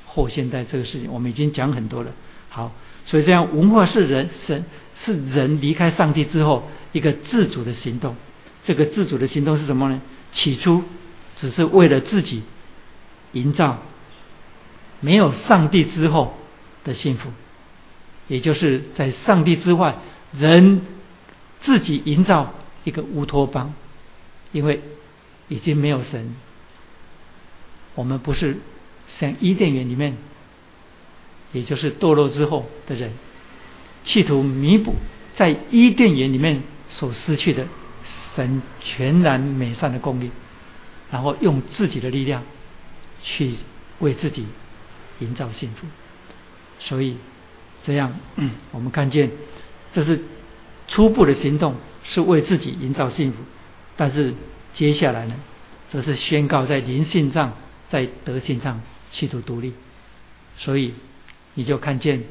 [0.07, 2.09] 后现代这个事情，我们已经讲很多了。
[2.47, 2.71] 好，
[3.05, 4.63] 所以这样文化是人神
[5.03, 8.15] 是人离开上帝之后一个自主的行动。
[8.63, 10.01] 这个自主的行动是什么呢？
[10.31, 10.85] 起初
[11.35, 12.43] 只是为了自己
[13.33, 13.79] 营造
[14.99, 16.35] 没有上帝之后
[16.83, 17.29] 的幸福，
[18.27, 19.97] 也就是在上帝之外，
[20.33, 20.81] 人
[21.59, 23.73] 自己营造一个乌托邦，
[24.51, 24.81] 因为
[25.47, 26.35] 已经没有神，
[27.95, 28.57] 我们不是。
[29.07, 30.17] 像伊甸园里面，
[31.53, 33.11] 也就是堕落之后的人，
[34.03, 34.95] 企图弥补
[35.35, 37.67] 在伊甸园里面所失去的
[38.35, 40.31] 神全然美善的供应，
[41.11, 42.43] 然后用自己的力量
[43.23, 43.55] 去
[43.99, 44.45] 为自己
[45.19, 45.87] 营造幸福。
[46.79, 47.17] 所以
[47.83, 48.13] 这样，
[48.71, 49.31] 我们看见
[49.93, 50.21] 这是
[50.87, 53.37] 初步的行动，是为自己营造幸福。
[53.97, 54.33] 但是
[54.73, 55.35] 接下来呢，
[55.89, 57.53] 则是宣告在灵性上，
[57.89, 58.81] 在德性上。
[59.11, 59.71] 企图独立，
[60.57, 60.93] 所以
[61.53, 62.21] 你就看见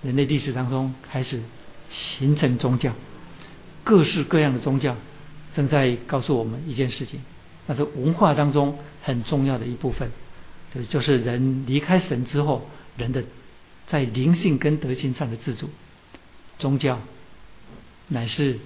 [0.00, 1.42] 人类历史当中开始
[1.90, 2.92] 形成宗教，
[3.82, 4.96] 各式各样的宗教
[5.56, 7.20] 正在告诉我们一件事情，
[7.70, 10.10] 那是文化当中很重要的一部分，
[10.74, 13.22] 就就是人离开神之后，人的
[13.86, 15.70] 在灵性跟德性上的自主，
[16.58, 16.98] 宗教
[18.08, 18.58] 乃是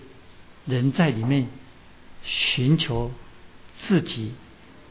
[0.64, 1.48] 人在里面
[2.22, 3.10] 寻求
[3.76, 4.32] 自己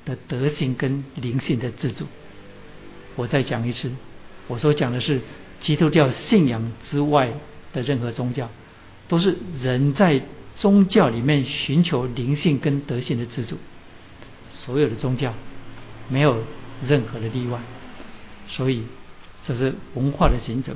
[0.06, 2.06] 的德性跟灵性的自主。
[3.15, 3.91] 我再讲一次，
[4.47, 5.21] 我所讲的是
[5.60, 7.34] 基督教信仰之外
[7.73, 8.47] 的任何宗教，
[9.08, 10.21] 都是人在
[10.60, 13.58] 宗教里面寻求灵性跟德性的自主。
[14.53, 15.33] 所有的宗教
[16.07, 16.41] 没有
[16.87, 17.59] 任何的例外，
[18.47, 18.83] 所以
[19.45, 20.75] 这是文化的形成。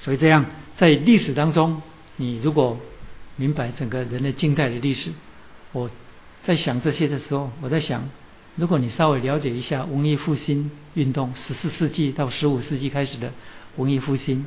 [0.00, 0.44] 所以这样
[0.76, 1.80] 在历史当中，
[2.16, 2.80] 你如果
[3.36, 5.12] 明白整个人类近代的历史，
[5.72, 5.88] 我
[6.42, 8.08] 在想这些的时候，我在想。
[8.56, 13.32] 如果你稍微了解一下文艺复兴运动，十四世纪到十五世纪开始的
[13.76, 14.44] 文艺复兴，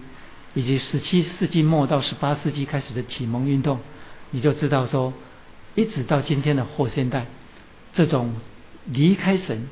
[0.53, 3.79] 以及十七世纪末到十八世纪开始的启蒙运动，
[4.31, 5.13] 你就知道说，
[5.75, 7.27] 一直到今天的后现代，
[7.93, 8.33] 这种
[8.85, 9.67] 离开神，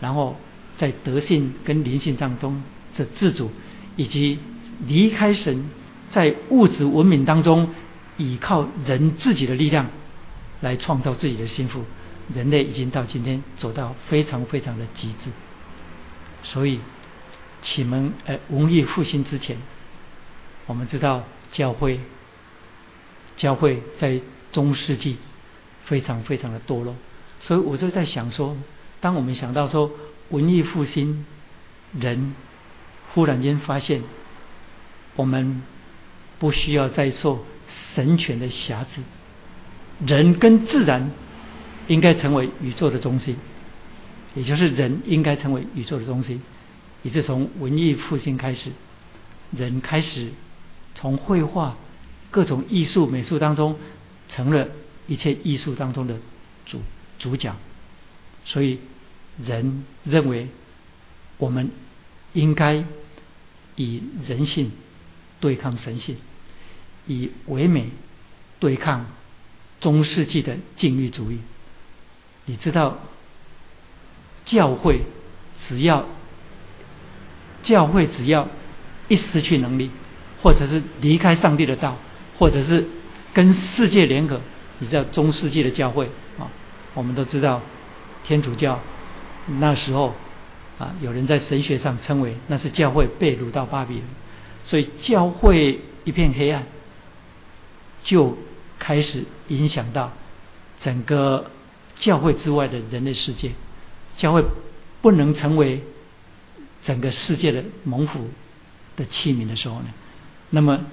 [0.00, 0.36] 然后
[0.76, 2.62] 在德性跟灵性当中
[2.96, 3.50] 的自主，
[3.96, 4.38] 以及
[4.86, 5.70] 离开神，
[6.10, 7.74] 在物质文明当中
[8.16, 9.86] 依靠人自己的力量
[10.60, 11.84] 来创造自己的幸福。
[12.34, 15.30] 人类已经到今天走到非常非常的极致，
[16.42, 16.78] 所以
[17.62, 19.56] 启蒙呃文艺复兴之前，
[20.66, 21.98] 我们知道教会
[23.34, 24.20] 教会在
[24.52, 25.16] 中世纪
[25.86, 26.94] 非常非常的堕落，
[27.40, 28.56] 所以我就在想说，
[29.00, 29.90] 当我们想到说
[30.30, 31.26] 文艺复兴，
[31.92, 32.34] 人
[33.12, 34.02] 忽然间发现
[35.16, 35.62] 我们
[36.38, 37.44] 不需要再受
[37.94, 39.02] 神权的辖制，
[40.06, 41.10] 人跟自然。
[41.88, 43.34] 应该成为宇宙的中心，
[44.34, 46.42] 也就是人应该成为宇宙的中心。
[47.02, 48.72] 也是从文艺复兴开始，
[49.52, 50.28] 人开始
[50.94, 51.78] 从绘画、
[52.30, 53.76] 各种艺术、美术当中，
[54.28, 54.68] 成了
[55.06, 56.18] 一切艺术当中的
[56.66, 56.82] 主
[57.18, 57.54] 主角。
[58.44, 58.80] 所以，
[59.44, 60.48] 人认为
[61.36, 61.70] 我们
[62.32, 62.84] 应该
[63.76, 64.72] 以人性
[65.38, 66.16] 对抗神性，
[67.06, 67.90] 以唯美
[68.58, 69.06] 对抗
[69.80, 71.38] 中世纪的禁欲主义。
[72.46, 72.98] 你知道，
[74.44, 75.02] 教会
[75.68, 76.06] 只要
[77.62, 78.48] 教会只要
[79.08, 79.90] 一失去能力，
[80.42, 81.98] 或者是离开上帝的道，
[82.38, 82.88] 或者是
[83.34, 84.40] 跟世界联合，
[84.78, 86.08] 你知道中世纪的教会，
[86.98, 87.62] 我们都知道
[88.24, 88.80] 天主教
[89.46, 90.14] 那时候
[90.78, 94.04] 啊，有人在神学上称为那是教会被掳到巴比伦，
[94.64, 96.66] 所以教会一片黑暗，
[98.02, 98.36] 就
[98.78, 100.12] 开始影响到
[100.80, 101.50] 整个。
[102.00, 103.50] 教会之外的人类世界，
[104.16, 104.44] 教会
[105.02, 105.82] 不能成为
[106.84, 108.30] 整个世界的蒙福
[108.94, 109.86] 的器皿的时候呢，
[110.50, 110.86] 那么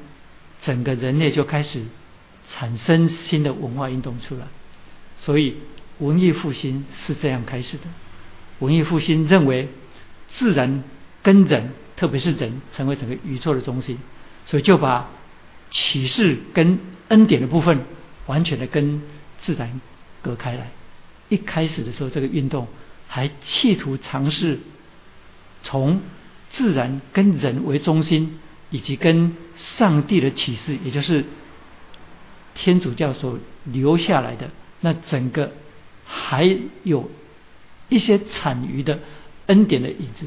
[0.63, 1.83] 整个人类就开始
[2.49, 4.47] 产生新的文化运动出来。
[5.17, 5.57] 所以
[5.99, 7.83] 文艺复兴是这样开始的。
[8.59, 9.69] 文艺复兴认为
[10.29, 10.83] 自然
[11.21, 13.97] 跟人，特别是人，成为整个宇宙的中心，
[14.45, 15.09] 所以就把
[15.69, 16.79] 启示跟
[17.09, 17.81] 恩典的部分
[18.27, 19.01] 完全的跟
[19.39, 19.81] 自然
[20.21, 20.71] 隔开来。
[21.29, 22.67] 一开始的时候，这个运动
[23.07, 24.59] 还企图尝试
[25.63, 26.01] 从
[26.49, 31.25] 自然跟人为中心，以及跟上帝的启示，也就是
[32.53, 35.51] 天主教所留下来的那整个
[36.17, 37.11] 还有
[37.89, 38.99] 一些残余的
[39.47, 40.25] 恩典的影子，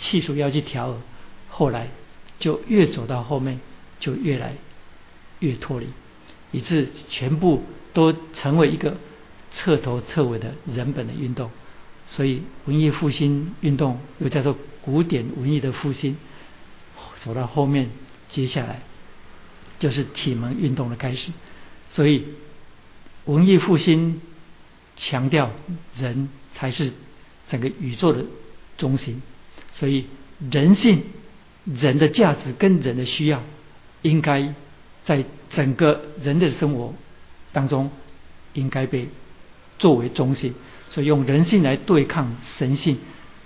[0.00, 1.00] 企图要去调和。
[1.48, 1.88] 后来
[2.38, 3.60] 就越走到后面，
[3.98, 4.54] 就越来
[5.40, 5.88] 越脱离，
[6.52, 8.96] 以致全部都成为一个。
[9.56, 11.48] 彻头彻尾的人本的运动，
[12.08, 16.16] 所以文艺复兴运动又叫做古典文艺的复兴。
[17.20, 17.88] 走到后面，
[18.30, 18.82] 接下来
[19.78, 21.30] 就是启蒙运动的开始。
[21.90, 22.24] 所以
[23.26, 24.20] 文艺复兴
[24.96, 25.50] 强调
[25.98, 26.92] 人才是
[27.48, 28.24] 整个宇宙的
[28.76, 29.22] 中心，
[29.72, 30.06] 所以
[30.50, 31.02] 人性、
[31.64, 33.42] 人的价值跟人的需要，
[34.02, 34.54] 应该
[35.04, 36.94] 在整个人的生活
[37.52, 37.90] 当中
[38.52, 39.08] 应该被。
[39.76, 40.54] 作为中心，
[40.90, 42.96] 所以用人性来对抗神性，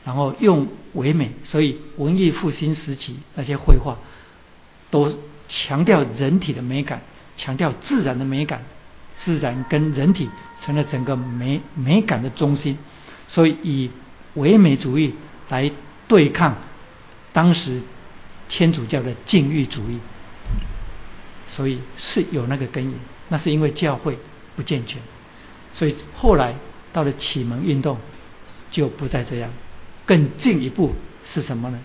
[0.05, 1.33] 然后用唯美。
[1.43, 3.97] 所以文艺复兴时期那些绘画
[4.91, 7.01] 都强调人体的美感，
[7.39, 8.63] 强调自然的美感，
[9.17, 10.29] 自然跟人体
[10.65, 12.79] 成了整个美美感的中心。
[13.29, 13.91] 所以以
[14.35, 15.15] 唯美主义
[15.49, 15.71] 来
[16.07, 16.57] 对抗
[17.33, 17.83] 当时
[18.49, 19.99] 天主教的禁欲主义，
[21.49, 22.95] 所以是有那个根源。
[23.29, 24.19] 那是因为教会
[24.57, 25.01] 不健全。
[25.75, 26.55] 所以后来
[26.93, 27.99] 到了启蒙运动，
[28.71, 29.51] 就不再这样。
[30.07, 30.95] 更进一步
[31.25, 31.79] 是什么呢？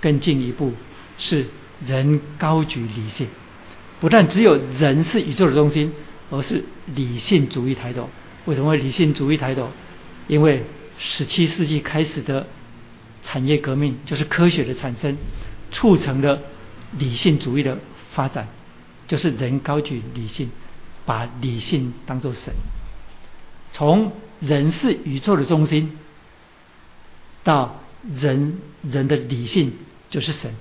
[0.00, 0.72] 更进一步
[1.18, 1.46] 是
[1.86, 3.26] 人高举理性，
[4.00, 5.92] 不但只有人是宇宙的中心，
[6.30, 6.64] 而是
[6.94, 8.08] 理性主义抬头。
[8.44, 9.70] 为什么理性主义抬头？
[10.26, 10.64] 因为
[10.98, 12.46] 十七世纪开始的
[13.22, 15.16] 产业革命，就是科学的产生，
[15.70, 16.40] 促成了
[16.98, 17.78] 理性主义的
[18.12, 18.48] 发展，
[19.06, 20.50] 就是人高举理性，
[21.04, 22.54] 把理性当作神。
[23.72, 25.98] 从人是宇宙的中心，
[27.44, 27.82] 到
[28.20, 29.72] 人人的理性
[30.10, 30.54] 就是神，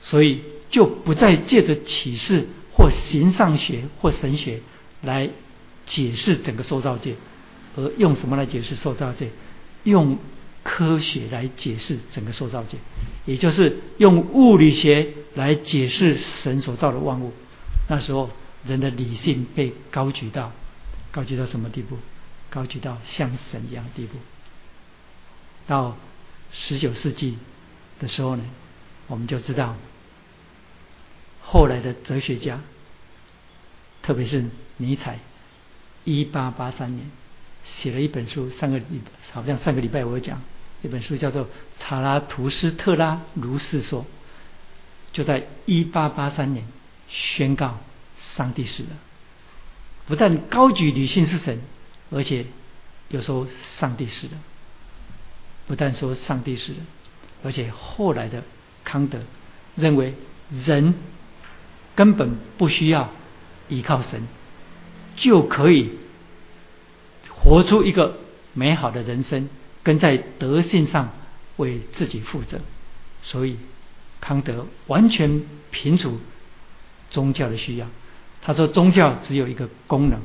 [0.00, 4.60] 所以就不再借着启示或形上学或神学
[5.06, 5.30] 来
[5.86, 7.14] 解释整个受造界，
[7.76, 9.30] 而用什么来解释受造界？
[9.84, 10.18] 用
[10.64, 12.76] 科学来解释整个受造界，
[13.24, 17.32] 也就是用物理学来解释神所造的万物。
[17.88, 18.30] 那时候
[18.66, 20.50] 人的理性被高举到
[21.12, 21.96] 高举到什么地步？
[22.50, 24.18] 高举到像神一样的地步。
[25.68, 25.96] 到
[26.50, 27.38] 十九世纪
[28.00, 28.44] 的时候呢，
[29.06, 29.76] 我们就知道
[31.40, 32.60] 后来的哲学家，
[34.02, 34.44] 特别是
[34.76, 35.18] 尼采，
[36.04, 37.10] 一八八三年
[37.64, 38.84] 写了一本书，上个礼
[39.32, 40.40] 好像上个礼拜我讲
[40.82, 41.44] 一本书叫做
[41.78, 44.02] 《查拉图斯特拉如是说》，
[45.12, 46.66] 就在一八八三年
[47.08, 47.78] 宣告
[48.34, 48.90] 上帝死了，
[50.06, 51.60] 不但高举女性是神，
[52.10, 52.46] 而且
[53.08, 53.48] 又说
[53.78, 54.32] 上帝死了。
[55.66, 56.78] 不但说上帝死了，
[57.42, 58.44] 而且后来的
[58.84, 59.18] 康德
[59.74, 60.14] 认为
[60.64, 60.94] 人
[61.96, 63.10] 根本不需要
[63.68, 64.28] 依靠神，
[65.16, 65.90] 就可以
[67.30, 68.18] 活出一个
[68.54, 69.48] 美好的人生，
[69.82, 71.12] 跟在德性上
[71.56, 72.60] 为自己负责。
[73.22, 73.56] 所以
[74.20, 76.20] 康德完全平除
[77.10, 77.86] 宗教的需要。
[78.42, 80.20] 他说宗教只有一个功能，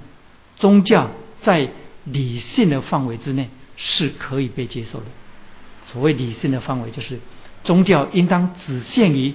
[0.57, 1.09] 宗教
[1.41, 1.69] 在
[2.03, 5.05] 理性的范围之内是可以被接受的。
[5.85, 7.19] 所谓理性的范围，就是
[7.63, 9.33] 宗教应当只限于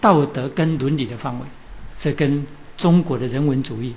[0.00, 1.46] 道德跟伦理的范围。
[2.00, 2.46] 这跟
[2.76, 3.94] 中国的人文主义，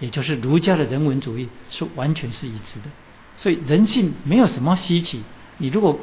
[0.00, 2.90] 也就是儒家的人文主义，是完全是一致的。
[3.36, 5.22] 所以人性没有什么稀奇。
[5.58, 5.98] 你如果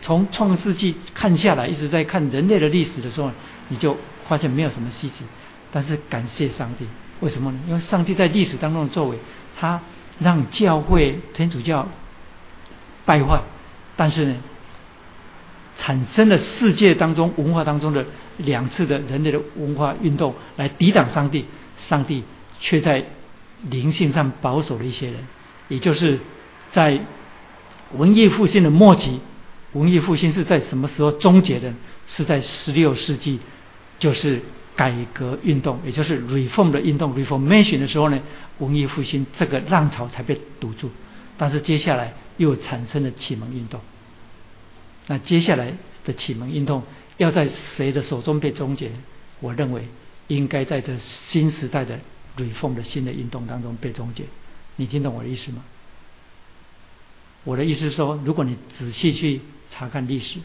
[0.00, 3.30] 从创世纪看下来，一直在看人类的历史的时候，
[3.68, 3.96] 你就
[4.28, 5.24] 发现没有什么稀奇。
[5.72, 6.86] 但是感谢上帝，
[7.20, 7.58] 为什么呢？
[7.68, 9.18] 因为上帝在历史当中的作为，
[9.58, 9.80] 他
[10.18, 11.86] 让教会天主教
[13.04, 13.42] 败坏，
[13.96, 14.36] 但是呢？
[15.76, 18.04] 产生了世界当中文化当中的
[18.36, 21.46] 两次的人类的文化运动，来抵挡上帝，
[21.78, 22.22] 上帝
[22.58, 23.02] 却在
[23.68, 25.26] 灵性上保守的一些人，
[25.68, 26.18] 也就是
[26.70, 27.00] 在
[27.92, 29.20] 文艺复兴的末期，
[29.72, 31.74] 文艺复兴是在什么时候终结的？
[32.06, 33.38] 是在十六世纪，
[33.98, 34.40] 就是
[34.74, 38.20] 改革运动，也就是 reform 的运动 reformation 的时候呢，
[38.58, 40.90] 文艺复兴这个浪潮才被堵住，
[41.36, 43.80] 但是接下来又产生了启蒙运动。
[45.06, 45.72] 那接下来
[46.04, 46.82] 的启蒙运动
[47.16, 48.90] 要在谁的手中被终结？
[49.40, 49.88] 我认为
[50.28, 51.98] 应该在这新时代的
[52.36, 54.24] 吕奉的新的运动当中被终结。
[54.76, 55.64] 你听懂我的意思吗？
[57.44, 60.38] 我的意思是说，如果你仔细去查看历史，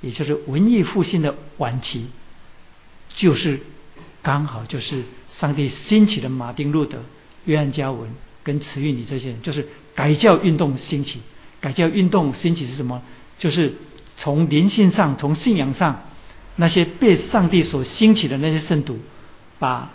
[0.00, 2.06] 也就是文艺复兴的晚期，
[3.08, 3.60] 就是
[4.22, 7.02] 刚好就是上帝兴起的马丁路德、
[7.44, 8.10] 约翰加文
[8.42, 11.20] 跟慈运理这些人，就是改教运动兴起。
[11.60, 13.02] 改教运动兴起是什么？
[13.38, 13.74] 就是。
[14.20, 16.02] 从灵性上，从信仰上，
[16.56, 18.98] 那些被上帝所兴起的那些圣徒，
[19.60, 19.92] 把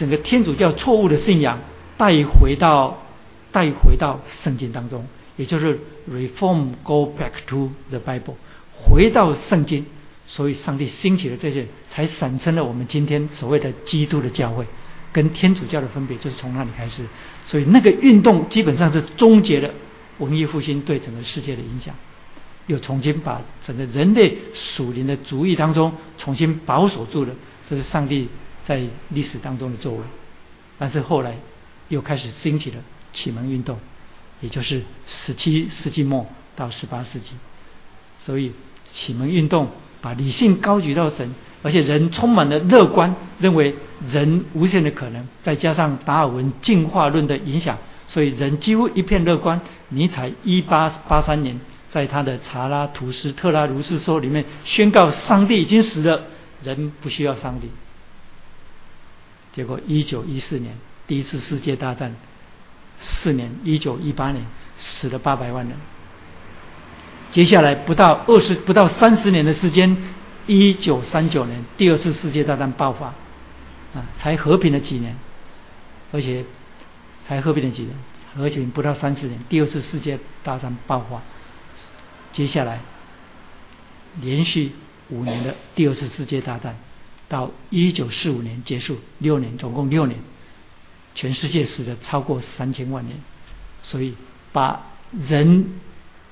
[0.00, 1.60] 整个天主教错误的信仰
[1.98, 3.02] 带回到
[3.52, 5.04] 带回到圣经当中，
[5.36, 5.78] 也就是
[6.10, 8.36] reform go back to the Bible，
[8.72, 9.84] 回到圣经。
[10.26, 14.64] 所以上帝兴起的这些，才产生了我们今天所谓的基督的教会，
[15.12, 17.04] 跟天主教的分别就是从那里开始。
[17.44, 19.68] 所以那个运动基本上是终结了
[20.16, 21.94] 文艺复兴对整个世界的影响。
[22.68, 27.34] 又重新把整个人类属灵的主义当中重新保守住了，
[27.68, 28.28] 这是上帝
[28.70, 29.98] 在历史当中的作为。
[30.78, 31.34] 但是后来
[31.88, 32.76] 又开始兴起了
[33.12, 33.76] 启蒙运动，
[34.40, 37.32] 也就是十七世纪末到十八世纪。
[38.22, 38.52] 所以
[38.92, 43.74] 启蒙运动把理性高举到神，而且人充满了乐观，认为
[44.08, 49.60] 人无限的可能，再加上达尔文进化论的影响，所以人几乎一片乐观。
[49.88, 51.58] 尼采一八八三年。
[51.90, 56.22] 在他的《查拉图斯特拉如是说》里面宣告，上帝已经死了，
[56.62, 57.68] 人不需要上帝。
[59.52, 62.14] 结果，一九一四年第一次世界大战
[63.00, 64.44] 四年，一九一八年
[64.78, 65.76] 死了八百万人。
[67.32, 69.96] 接下来不到二十不到三十年的时间，
[70.46, 73.06] 一九三九年第二次世界大战爆发，
[73.94, 75.16] 啊，才和平了几年，
[76.12, 76.44] 而且
[77.26, 77.94] 才和平了几年，
[78.38, 81.22] 而且不到三十年，第二次世界大战爆发。
[82.32, 82.80] 接下来，
[84.20, 84.72] 连续
[85.08, 86.76] 五年的第二次世界大战，
[87.30, 90.18] 到一九四五年结束，六年，总共六年，
[91.14, 93.16] 全世界死了超过三千万年。
[93.82, 94.14] 所以，
[94.52, 94.90] 把
[95.26, 95.80] 人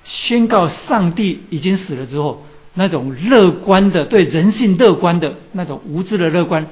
[0.05, 2.45] 宣告上帝已经死了之后，
[2.75, 6.67] 那种乐观的对人性乐观的那种无知的乐观，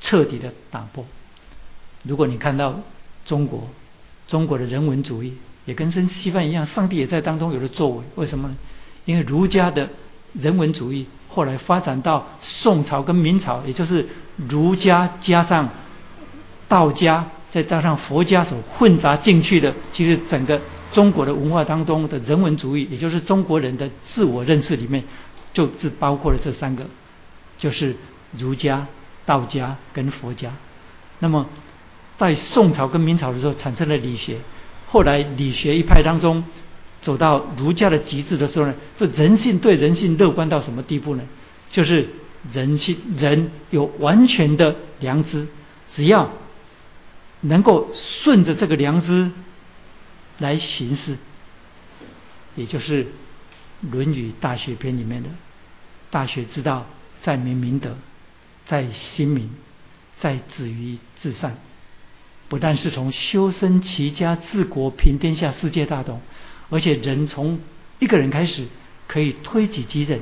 [0.00, 1.04] 彻底的打破。
[2.04, 2.80] 如果你看到
[3.26, 3.68] 中国，
[4.26, 5.34] 中国的人文主义。
[5.66, 8.04] 也跟跟西方一样，上帝也在当中有了作为。
[8.14, 8.56] 为什么呢？
[9.04, 9.90] 因为儒家的
[10.32, 14.08] 人文主义后来发展到宋朝跟明朝，也就是
[14.48, 15.68] 儒家加上
[16.66, 20.58] 道家，再加上佛家所混杂进去的，其实整个
[20.92, 25.04] 中国的文化当中的人文主义，也就是中国人的自我认识里面，
[25.52, 26.86] 就只包括了这三个，
[27.58, 27.94] 就是
[28.38, 28.86] 儒家、
[29.26, 30.52] 道家跟佛家。
[31.18, 31.46] 那么
[32.16, 34.38] 在宋朝跟明朝的时候，产生了理学。
[34.88, 36.44] 后来理学一派当中，
[37.06, 41.22] 走到儒家的极致的时候呢，这人性对人性乐观到什么地步呢？
[41.70, 42.08] 就是
[42.52, 45.46] 人性人有完全的良知，
[45.92, 46.32] 只要
[47.42, 49.30] 能够顺着这个良知
[50.38, 51.16] 来行事，
[52.56, 53.04] 也就是
[53.88, 55.28] 《论语·大学篇》里面的
[56.10, 56.86] “大学之道，
[57.22, 57.96] 在明明德，
[58.66, 59.48] 在亲民，
[60.18, 61.56] 在止于至善”。
[62.48, 66.20] 不但是从修身齐家治国平天下世界大同，
[66.68, 67.58] 而且人从
[67.98, 68.66] 一个人开始
[69.06, 70.20] 可以推己及人，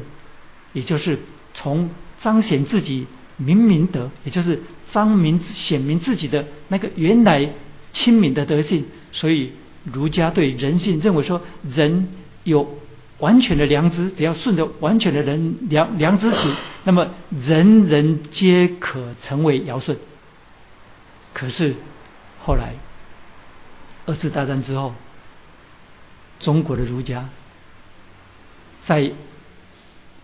[0.72, 1.18] 也就是
[1.53, 7.51] 从彰显自己明明德，也就是彰明显明自己的那个原来
[7.92, 8.86] 亲民的德性。
[9.12, 9.53] 所以
[9.84, 11.40] 儒家对人性认为说，
[11.74, 12.09] 人
[12.42, 12.78] 有
[13.18, 19.97] 完全的良知，只要顺着完全的人良良知行，那么人人皆可成为尧舜。
[21.32, 21.74] 可是。
[22.47, 22.74] 后来，
[24.05, 24.92] 二次大战之后，
[26.41, 27.28] 中国的儒家
[28.85, 29.12] 在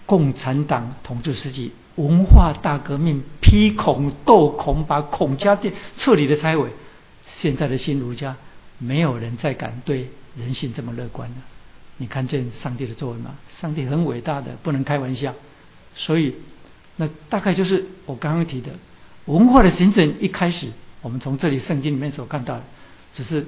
[0.06, 6.70] 共产党统治时期，文化大革命批孔斗孔，把孔家店彻底的拆毁。
[7.26, 8.36] 现在的新儒家，
[8.78, 11.36] 没有人再敢对人性这么乐观了。
[11.98, 13.36] 你看见上帝的作为吗？
[13.60, 15.34] 上帝很伟大的，不能开玩笑。
[15.94, 16.34] 所以，
[16.96, 18.72] 那大概就是我刚刚提的
[19.26, 20.68] 文化的形成一开始。
[21.02, 22.64] 我们从这里圣经里面所看到的，
[23.14, 23.46] 只是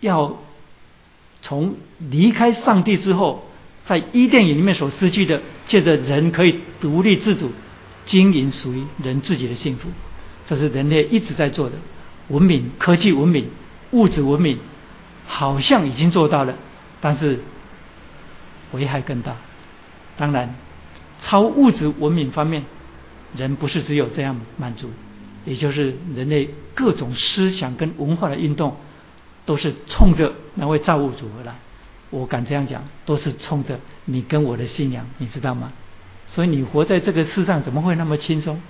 [0.00, 0.38] 要
[1.44, 3.44] 从离开上帝之后，
[3.84, 7.50] 在伊甸园里面所失去的，借着人可以独立自主
[8.06, 9.90] 经营属于人自己的幸福，
[10.46, 11.76] 这是人类一直在做的
[12.28, 13.46] 文明、科技文明、
[13.90, 14.58] 物质文明，
[15.26, 16.54] 好像已经做到了，
[17.02, 17.40] 但是
[18.72, 19.36] 危害更大。
[20.16, 20.54] 当然，
[21.20, 22.64] 超物质文明方面，
[23.36, 24.90] 人不是只有这样满足。
[25.44, 28.78] 也就是人类各种思想跟文化的运动，
[29.44, 31.54] 都是冲着那位造物主而来。
[32.10, 35.72] 我敢这样讲，都是冲着你跟我的信仰，你知道吗？
[36.28, 38.60] 所以你活在这个世上，怎么会那么轻松？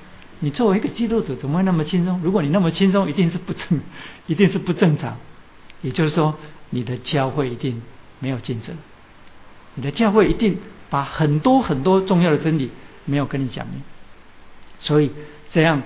[0.41, 2.21] 你作为一个基督徒，怎么会那么轻松？
[2.23, 3.81] 如果你那么轻松，一定是不正，
[4.27, 5.17] 一定是不正常。
[5.83, 6.35] 也就是说，
[6.71, 7.83] 你的教会一定
[8.21, 8.77] 没有竞争，
[9.75, 10.59] 你的教会一定
[10.89, 12.71] 把很多很多重要的真理
[13.05, 13.83] 没有跟你讲明。
[14.81, 15.11] 所以
[15.53, 15.83] 这样。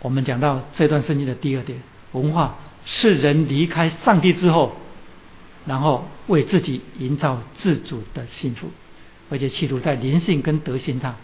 [0.00, 1.80] 我们讲到这段圣经的第二点，
[2.12, 4.76] 文化是人离开上帝之后，
[5.66, 8.70] 然后为自己营造自主的幸福，
[9.28, 11.16] 而且企图在灵性跟德性上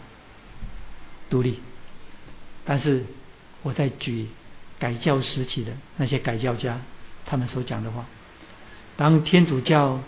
[1.31, 1.61] 独立。
[2.65, 3.05] 但是，
[3.63, 4.27] 我在举
[4.79, 6.81] 改教时期的那些改教家
[7.25, 8.07] 他们所讲的话，
[8.97, 10.01] 当天主教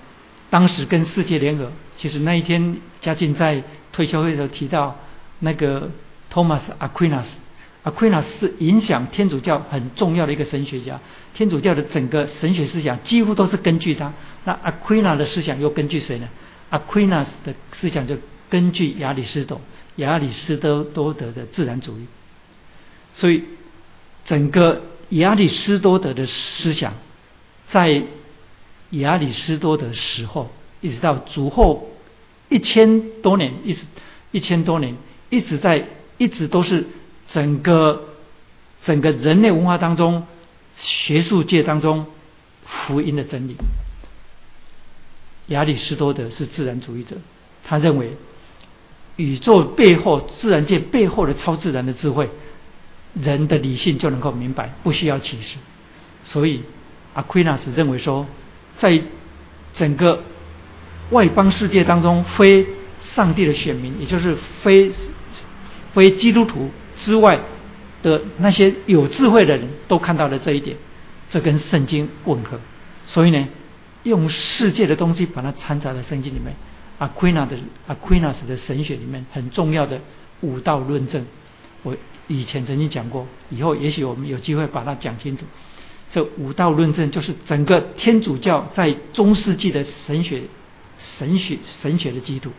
[0.50, 4.98] 当时跟世界联合，其实那一天嘉靖在退休会的时候提到
[5.38, 5.90] 那个
[6.32, 7.26] Thomas Aquinas。
[7.84, 10.98] Aquinas 是影响天主教很重要的一个神学家，
[11.34, 14.10] 天主教的整个神学思想几乎都是根据他。
[14.44, 16.26] 那 Aquina 的思想又根据谁呢
[16.70, 18.16] ？Aquinas 的思想就
[18.48, 19.60] 根据亚里士多，
[19.96, 22.06] 亚里士多多德的自然主义。
[23.12, 23.44] 所以
[24.24, 24.80] 整个
[25.10, 26.94] 亚里士多德的思想，
[27.68, 28.02] 在
[28.90, 31.90] 亚里士多德时候，一直到主后
[32.48, 33.84] 一千多年，一直
[34.30, 34.96] 一千多年，
[35.28, 36.86] 一直在一直都是。
[37.34, 38.10] 整个
[38.84, 40.24] 整个人类文化当中，
[40.76, 42.06] 学术界当中
[42.64, 43.56] 福音的真理，
[45.48, 47.16] 亚里士多德是自然主义者，
[47.64, 48.12] 他认为
[49.16, 52.30] 宇宙背后、自然界背后的超自然的智慧，
[53.14, 55.56] 人的理性就能够明白，不需要启示。
[56.22, 56.62] 所以
[57.14, 58.28] 阿奎纳斯认为说，
[58.78, 59.02] 在
[59.72, 60.22] 整个
[61.10, 62.64] 外邦世界当中，非
[63.00, 64.92] 上帝的选民，也就是非
[65.94, 66.70] 非基督徒。
[67.04, 67.38] 之外
[68.02, 70.74] 的那些有智慧的人都看到了这一点，
[71.28, 72.58] 这跟圣经吻合。
[73.06, 73.46] 所以呢，
[74.04, 76.54] 用世界的东西把它掺杂在圣经里面。
[76.98, 80.00] 阿奎那的阿奎那斯的神学里面很重要的
[80.40, 81.26] 五道论证，
[81.82, 81.94] 我
[82.26, 85.44] 以前曾经讲过，以后也许我们有机会把它讲清楚。
[86.10, 90.44] 这五道论证就是整个天主教在中世纪的神学、
[90.98, 92.50] 神学、神学的基础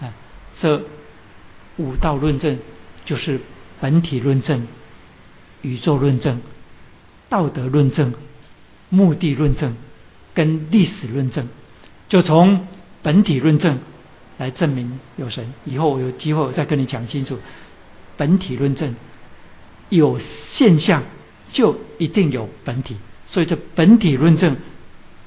[0.00, 0.12] 啊。
[0.56, 0.82] 这
[1.76, 2.58] 五道论证
[3.04, 3.40] 就是。
[3.82, 4.68] 本体论证、
[5.62, 6.40] 宇宙论证、
[7.28, 8.14] 道德论证、
[8.90, 9.74] 目的论证
[10.34, 11.48] 跟历史论证，
[12.08, 12.68] 就从
[13.02, 13.80] 本体论证
[14.38, 15.52] 来证明有神。
[15.64, 17.40] 以后我有机会我再跟你讲清楚。
[18.16, 18.94] 本体论证
[19.88, 20.20] 有
[20.50, 21.02] 现象
[21.50, 24.58] 就一定有本体，所以这本体论证、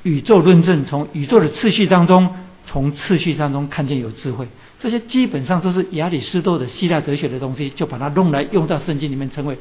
[0.04, 2.34] 宇宙论证从宇宙的次序当中，
[2.66, 4.48] 从次序当中看见有智慧。
[4.80, 9.58] 这些基本上都是亚里士多的希腊哲学的东西，就把它弄来用到圣经里面，成为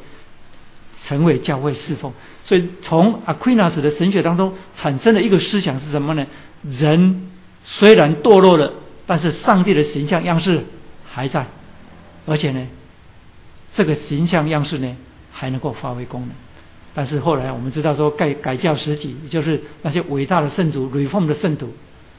[1.07, 2.13] 成为教会侍奉。
[2.45, 6.27] 所以从阿奎那斯的神学当中产生的一个思想是什么呢？
[6.63, 7.31] 人
[7.63, 8.73] 虽然堕落了，
[9.07, 10.65] 但是上帝的形象样式
[11.07, 11.47] 还在，
[12.27, 12.67] 而且呢，
[13.73, 14.97] 这个形象样式呢
[15.33, 16.31] 还能够发挥功能。
[16.93, 21.73] 但是后来我们知道说改改教时期，也就是那些伟大的圣徒、reform 的圣徒，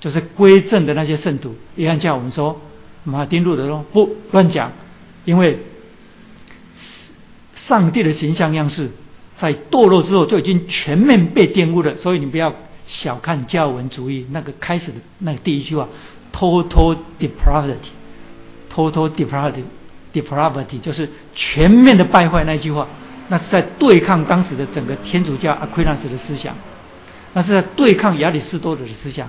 [0.06, 2.62] 就是归正的那些圣徒，约翰叫我们说，
[3.06, 4.72] 马丁路德说不乱讲，
[5.24, 5.58] 因为
[7.56, 8.92] 上帝的形象样式
[9.38, 12.54] 在堕落之后就已经全面被玷污了，所以你不要
[12.86, 15.90] 小看教文主义那个开始的那个第一句话
[16.32, 22.88] ，total depravity，total depravity，depravity 就是全面的败坏那句话。
[23.30, 26.56] 那是在对抗当时的整个天主教阿奎那斯的思想，
[27.34, 29.28] 那是在对抗亚里士多德的思想。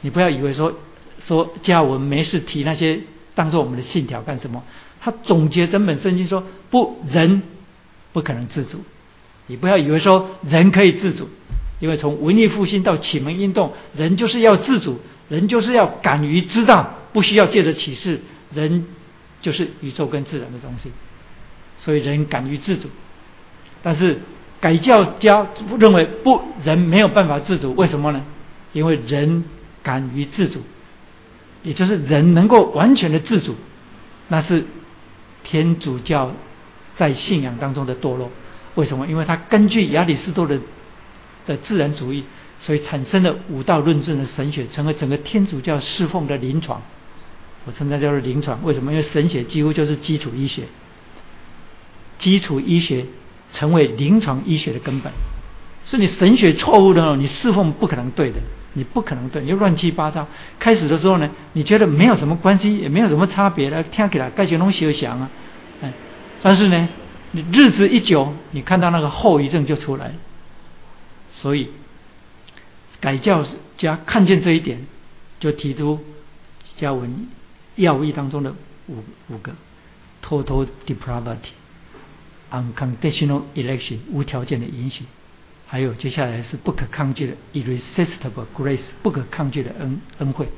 [0.00, 0.74] 你不要以为说
[1.20, 3.00] 说加文没事提那些
[3.34, 4.62] 当做我们的信条干什么？
[5.00, 7.42] 他总结整本圣经说不人
[8.12, 8.80] 不可能自主。
[9.46, 11.28] 你不要以为说人可以自主，
[11.80, 18.20] 因为从文艺复兴到启蒙运动，人就是要自主，人就是要敢于知道，不需要借着启示，
[18.52, 18.84] 人
[19.40, 20.90] 就是宇宙跟自然的东西，
[21.78, 22.88] 所以人敢于自主。
[23.82, 24.20] 但是
[24.60, 25.46] 改教家
[25.78, 28.22] 认为不人没有办法自主，为什么呢？
[28.74, 29.44] 因为人
[29.82, 30.62] 敢于自主，
[31.62, 33.54] 也就是人能够完全的自主，
[34.28, 34.64] 那是
[35.44, 36.32] 天主教
[36.96, 38.30] 在信仰当中的堕落。
[38.74, 39.06] 为什么？
[39.06, 40.58] 因为他根据亚里士多德
[41.46, 42.24] 的自然主义，
[42.60, 46.80] 所以产生了五道论证的神学，成为整个天主教侍奉的临床。
[47.64, 48.64] 我称它叫做临床。
[48.64, 48.92] 为什么？
[48.92, 50.64] 因为神学几乎就是基础医学，
[52.18, 53.06] 基础医学。
[53.50, 55.10] 成为临床医学的根本，
[55.86, 58.36] 是你神学错误的，你侍奉不可能对的，
[58.74, 60.26] 你不可能对，你就乱七八糟。
[60.58, 65.30] 开始的时候呢，你觉得没有什么关系，也没有什么差别的，听起来该学东西就想啊，
[65.82, 65.92] 哎，
[66.42, 66.88] 但是呢，
[67.32, 70.12] 你日子一久，你看到那个后遗症就出来。
[71.32, 71.70] 所以
[73.00, 73.44] 改教
[73.76, 74.86] 家看见这一点，
[75.40, 76.00] 就提出
[76.76, 77.28] 教文
[77.76, 78.54] 要义当中的
[78.88, 79.52] 五五个
[80.22, 81.52] total depravity。
[82.50, 85.04] unconditional election 无条件的允许，
[85.70, 90.48] 还有接下来是不可抗拒的 irresistible grace 不可抗拒的恩恩惠，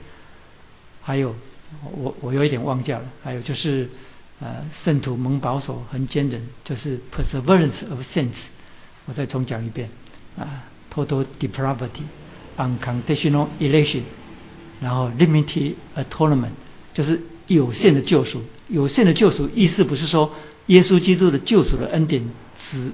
[1.03, 1.35] 还有
[1.97, 3.91] 我我有一点忘掉了，还有就是
[4.39, 8.39] 呃圣徒蒙保守很坚韧，就是 perseverance of saints，
[9.07, 9.91] 我再重讲一遍
[10.39, 12.05] 啊 total depravity
[12.57, 14.03] unconditional election，
[14.81, 16.53] 然后 limited atonement
[16.95, 20.33] 就是有限的救赎，有限的救赎意思不是说。
[20.67, 22.23] 耶稣基督的救赎的恩典，
[22.71, 22.93] 只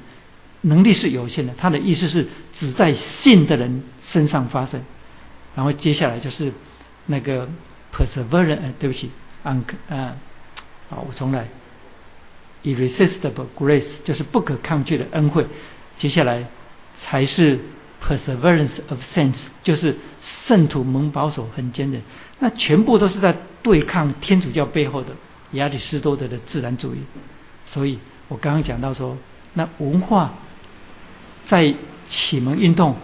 [0.62, 1.54] 能力是有限的。
[1.57, 2.26] 他的意思是
[2.59, 4.82] 只在信的人身上发生。
[5.54, 6.52] 然后接下来就是
[7.07, 7.48] 那个
[7.92, 9.11] perseverance，对不起
[9.44, 10.16] ，un 啊，
[10.90, 11.48] 好，我重来
[12.62, 15.46] ，irresistible grace 就是不可抗拒的恩惠。
[15.96, 16.46] 接下来
[16.98, 17.59] 才是
[18.02, 22.02] perseverance of saints，就是圣徒蒙保守很坚韧。
[22.38, 25.09] 那全部都是在对抗天主教背后的
[25.52, 26.98] 亚里士多德的自然主义。
[27.64, 27.98] 所以
[28.28, 29.16] 我刚刚讲到说，
[29.54, 30.34] 那文化
[31.47, 31.74] 在
[32.09, 32.97] 启蒙运动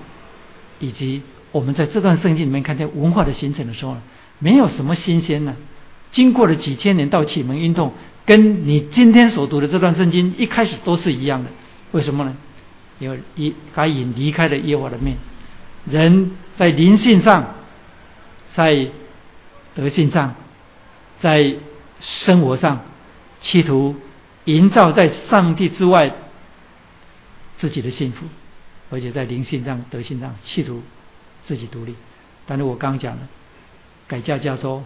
[0.79, 3.97] 以及我们在这段圣经里面看见文化的形成的时候，
[4.39, 5.57] 没有什么新鲜呢。
[6.11, 7.93] 经过了几千年到启蒙运动，
[8.27, 11.51] 跟你今天所读的这段圣经一开始都是一样的。
[11.93, 12.37] 为什么呢？
[12.99, 15.17] 因为一该隐离开了耶和华的面，
[15.87, 17.55] 人在灵性上、
[18.55, 18.89] 在
[19.75, 20.35] 德性上、
[21.21, 21.55] 在
[22.01, 22.81] 生活上，
[23.41, 23.97] 企图。
[24.45, 26.13] 营造在上帝之外
[27.63, 28.27] 自己的幸福，
[28.91, 30.83] 而且在灵性上、德性上企图
[31.47, 31.95] 自己独立。
[32.45, 33.29] 但是我刚刚讲了，
[34.09, 34.83] 改教教说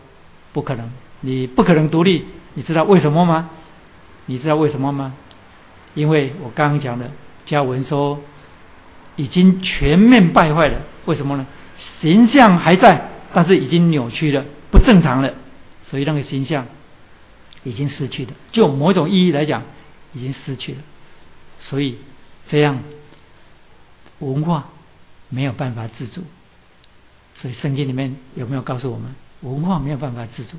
[0.53, 0.91] 不可能，
[1.23, 2.27] 你不可能独立。
[2.53, 3.49] 你知道为什么吗？
[4.27, 5.15] 你知道为什么吗？
[5.95, 7.11] 因为我刚刚讲的，
[7.47, 8.21] 加文说
[9.17, 10.83] 已经全面败坏了。
[11.07, 11.47] 为什么呢？
[12.03, 15.33] 形象还在，但是已经扭曲了，不正常了。
[15.85, 16.67] 所以那个形象。
[17.65, 19.65] 已经失去了，就某种意义来讲，
[20.15, 20.79] 已经失去了。
[21.59, 21.99] 所以
[22.49, 22.81] 这样
[24.19, 24.69] 文化
[25.29, 26.23] 没有办法自主。
[27.37, 30.57] 所以圣经里面有没有告诉我们，文化没有办法自主？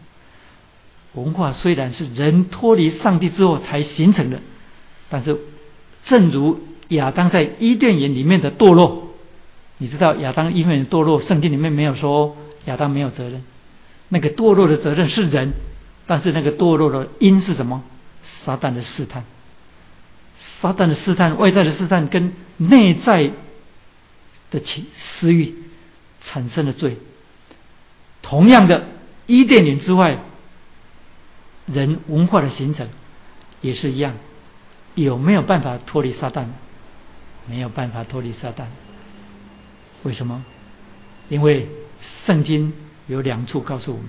[1.13, 4.39] 文化虽然是人脱离上帝之后才形成的，
[5.09, 5.39] 但是
[6.03, 6.59] 正如
[6.89, 9.07] 亚当在伊甸园里面的堕落，
[9.79, 13.43] 你知道亚当伊甸园堕落，圣经里面没有说亚当没有责任，
[14.09, 15.53] 那个堕落的责任是人。
[16.09, 17.83] 但是那个堕落的因是什么？
[18.45, 19.25] 撒旦的试探，
[20.61, 23.31] 撒旦的试探，外在的试探跟内在
[24.51, 25.55] 的情私欲
[26.23, 26.97] 产生的罪。
[28.21, 28.85] 同样的，
[29.25, 30.19] 伊甸园之外，
[31.65, 32.89] 人文化的形成
[33.61, 34.15] 也是一样。
[34.95, 36.47] 有没有办法脱离撒旦？
[37.47, 38.65] 没有办法脱离撒旦。
[40.03, 40.43] 为什么？
[41.29, 41.67] 因为
[42.25, 42.73] 圣经
[43.05, 44.07] 有两处告诉我们。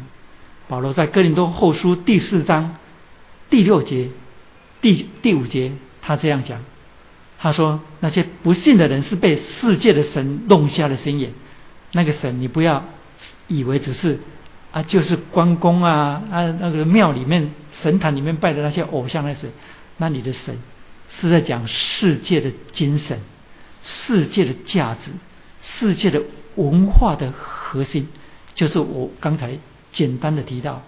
[0.67, 2.77] 保罗在哥林多后书第四章
[3.51, 4.11] 第六节、
[4.81, 5.73] 第第五节，
[6.09, 6.65] 他这样讲：
[7.39, 11.33] 他说那些不信的人是被世界的神弄瞎了心眼。
[11.93, 12.83] 那个神，你不要
[13.47, 14.19] 以为只是
[14.73, 17.51] 啊，就是关公啊啊，那个庙里面
[17.83, 19.51] 神坛里面拜的那些偶像那神，
[19.99, 20.57] 那你的神
[21.11, 23.19] 是在讲世界的精神、
[23.83, 25.11] 世界的价值、
[25.61, 26.23] 世界的
[26.55, 28.09] 文化的核心，
[28.55, 29.59] 就是我刚才
[29.93, 30.83] 简单的提到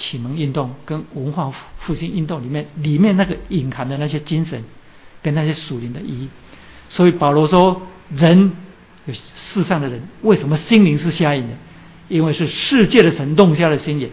[0.00, 4.64] 启蒙运动跟文化复兴运动里面里面那个隐含的那些精神
[5.22, 6.28] 跟那些属灵的意义。
[6.88, 7.82] 所以保罗说
[8.16, 8.52] 人。
[9.34, 11.54] 世上的人为什么心灵是瞎眼的？
[12.08, 14.08] 因为是世界的神动下的心眼，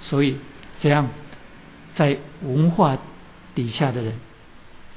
[0.00, 0.36] 所以
[0.80, 1.08] 这样
[1.94, 2.98] 在文化
[3.54, 4.14] 底下的人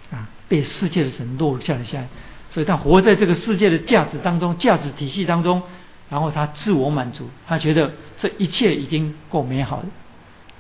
[0.09, 2.03] 啊，被世界的神落下了下，
[2.49, 5.61] 所以他活在这个世界的价值当中、价值体系当中，
[6.09, 9.86] 然后他自我满足，他觉得这一切已经够美好了。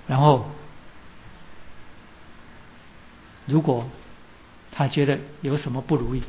[0.07, 0.49] 然后
[3.45, 3.89] 如果
[4.71, 6.23] 他觉得有什么不如意，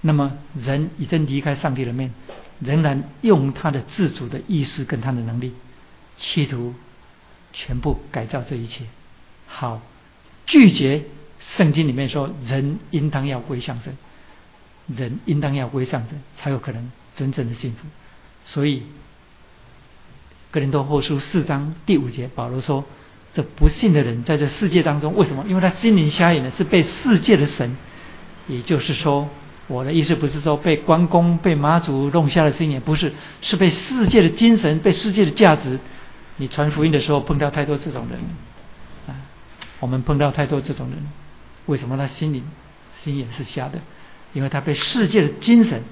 [0.00, 2.12] 那么人已经离开上帝的面，
[2.60, 5.54] 仍然用他的自主的意识跟他的能力，
[6.16, 6.74] 企图
[7.52, 8.84] 全部改造这一切。
[9.46, 9.80] 好，
[10.46, 11.04] 拒绝
[11.38, 13.96] 圣经里面说人应当要归向神，
[14.86, 17.86] 人应当要归向神，才有可能真正的幸福。
[18.44, 18.82] 所以，
[20.54, 22.84] 格林多后书四章第五节，保罗说：
[23.32, 25.44] 这不信的人在这世界当中，为什么？
[25.48, 27.76] 因为他心灵瞎眼的是被世界的神，
[28.46, 29.28] 也就是说。
[29.66, 35.80] 我的意思不是说被关公、被妈祖弄瞎了心眼，不是，是被世界的精神、被世界的价值。
[36.36, 38.20] 你传福音的时候碰到太多这种人，
[39.08, 39.26] 啊，
[39.80, 40.98] 我们碰到太多这种人，
[41.66, 42.44] 为什么他心灵
[43.02, 43.80] 心眼是瞎的？
[44.34, 45.82] 因为他被世界的精神，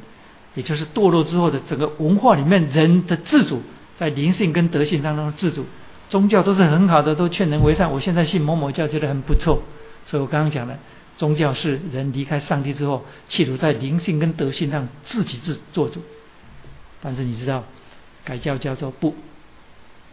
[0.55, 3.61] 也就是堕落之后的整个文化里面人的自主，
[4.03, 5.65] 在灵性跟德性当中自主，
[6.09, 7.93] 宗教都是很好的，都劝人为善。
[7.93, 9.63] 我现在信某某教，觉得很不错，
[10.07, 10.77] 所以我刚刚讲的。
[11.19, 16.01] 宗教是人离开上帝之后，企图在灵性跟德性上自己自做主。
[17.01, 17.63] 但是你知道，
[18.25, 19.15] 改教叫做不，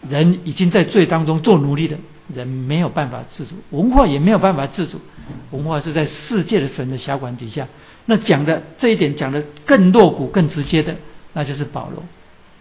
[0.08, 1.98] 人已经在罪当中做奴隶的
[2.32, 5.02] 人没有办法自主，文化也没有办法自主，
[5.50, 7.68] 文化是在世界的神的辖管底下。
[8.06, 10.96] 那讲的这一点讲的更露骨、更直接的，
[11.34, 12.04] 那就是保罗。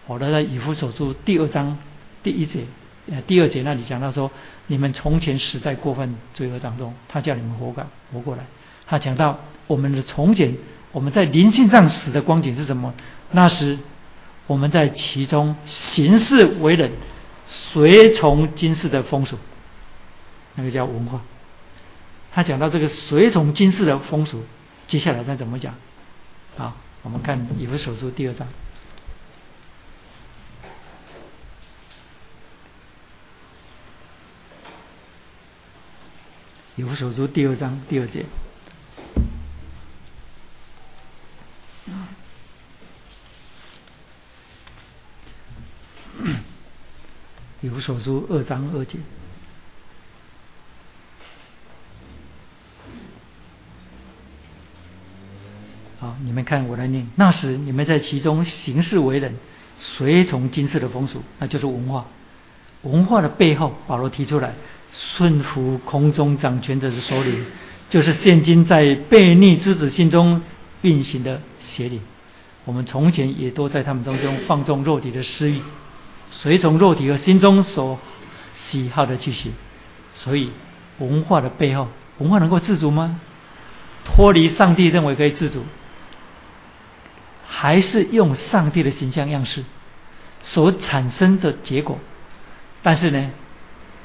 [0.09, 1.77] 保罗在以弗所书第二章
[2.23, 2.63] 第一节。
[3.11, 4.31] 呃，第二节那里讲到说，
[4.65, 8.43] 你们从前死在过分罪恶当中，他叫你们活过活过来。
[8.87, 10.55] 他讲到我们的从前，
[10.91, 12.91] 我们在灵性上死的光景是什么？
[13.29, 13.77] 那时
[14.47, 16.91] 我们在其中行事为人，
[17.45, 19.37] 随从今世的风俗，
[20.55, 21.21] 那个叫文化。
[22.31, 24.43] 他讲到这个随从今世的风俗，
[24.87, 25.75] 接下来再怎么讲？
[26.57, 28.47] 好，我们看以弗所书第二章。
[36.79, 38.25] 有所书第二章第二节，
[47.59, 48.97] 以弗所书二章二节。
[55.99, 57.09] 好，你们看我来念。
[57.17, 59.35] 那时你们在其中行事为人，
[59.81, 62.05] 随从今世的风俗，那就是文化。
[62.83, 64.55] 文化的背后，保罗提出来。
[64.91, 67.45] 顺服空中掌权者的首领，
[67.89, 70.41] 就是现今在悖逆之子心中
[70.81, 72.01] 运行的邪灵。
[72.65, 75.61] 我们从前也都在他们当中放纵肉体的私欲，
[76.31, 77.99] 随从肉体和心中所
[78.53, 79.53] 喜好的去行。
[80.13, 80.51] 所以，
[80.99, 81.87] 文化的背后，
[82.17, 83.19] 文化能够自主吗？
[84.03, 85.63] 脱离上帝认为可以自主，
[87.47, 89.63] 还是用上帝的形象样式
[90.41, 91.99] 所产生的结果？
[92.83, 93.31] 但是呢？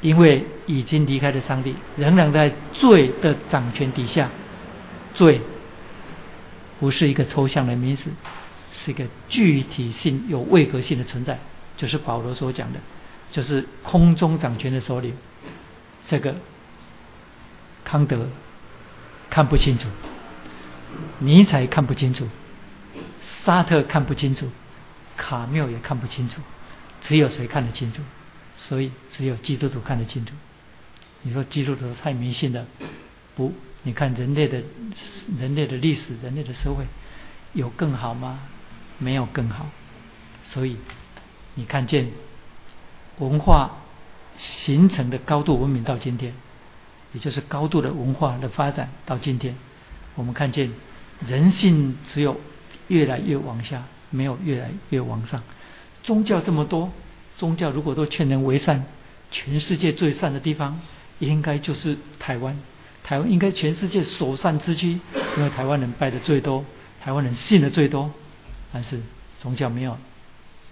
[0.05, 4.29] 因为已经离开了上帝，仍然在罪的掌权底下。
[5.15, 5.41] 罪
[6.79, 8.11] 不是一个抽象的名词，
[8.75, 11.39] 是一个具体性、有位格性的存在。
[11.79, 12.81] 就是保罗所讲的，
[13.33, 15.17] 就是空中掌权的首领。
[16.07, 16.35] 这个
[17.83, 18.29] 康德
[19.31, 19.89] 看不清楚，
[21.19, 22.29] 尼采看不清楚，
[23.43, 24.51] 沙特看不清楚，
[25.17, 26.43] 卡缪也看不清楚，
[27.01, 28.03] 只有谁看得清楚？
[28.57, 30.33] 所以只有基督徒看得清楚。
[31.23, 32.67] 你说基督徒太迷信了？
[33.35, 33.53] 不，
[33.83, 34.63] 你看人类的
[35.39, 36.85] 人类的历史，人类的社会
[37.53, 38.41] 有更好吗？
[38.99, 39.67] 没有更好。
[40.45, 40.77] 所以
[41.55, 42.11] 你看见
[43.19, 43.79] 文化
[44.37, 46.35] 形成的高度文明到今天，
[47.13, 49.57] 也就是高度的文化的发展到今天，
[50.15, 50.73] 我们看见
[51.27, 52.41] 人性只有
[52.89, 55.43] 越来越往下，没有越来越往上。
[56.03, 56.93] 宗教这么多。
[57.39, 58.85] 宗教如果都劝人为善，
[59.30, 60.80] 全世界最善的地方
[61.18, 62.57] 应该就是台湾。
[63.03, 64.99] 台湾应该全世界首善之区，
[65.37, 66.64] 因为台湾人拜的最多，
[67.03, 68.11] 台湾人信的最多，
[68.72, 69.01] 但是
[69.41, 69.99] 宗教没有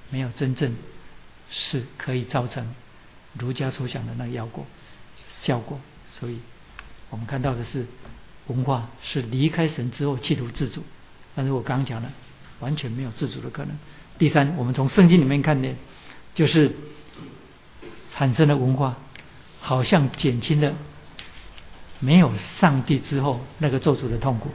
[0.08, 0.74] 没有真正
[1.50, 2.74] 是可以造成
[3.38, 4.64] 儒家所想的那个效果
[5.42, 6.38] 效果，所以
[7.10, 7.86] 我们看到的是
[8.46, 10.82] 文化是离开神之后企图自主，
[11.34, 12.10] 但是我刚刚讲了，
[12.60, 13.76] 完全没有自主的可能。
[14.18, 15.76] 第三，我们从圣经里面看见，
[16.34, 16.74] 就是
[18.12, 18.96] 产生的文化，
[19.60, 20.74] 好像减轻了
[22.00, 24.50] 没有上帝之后那个做主的痛苦。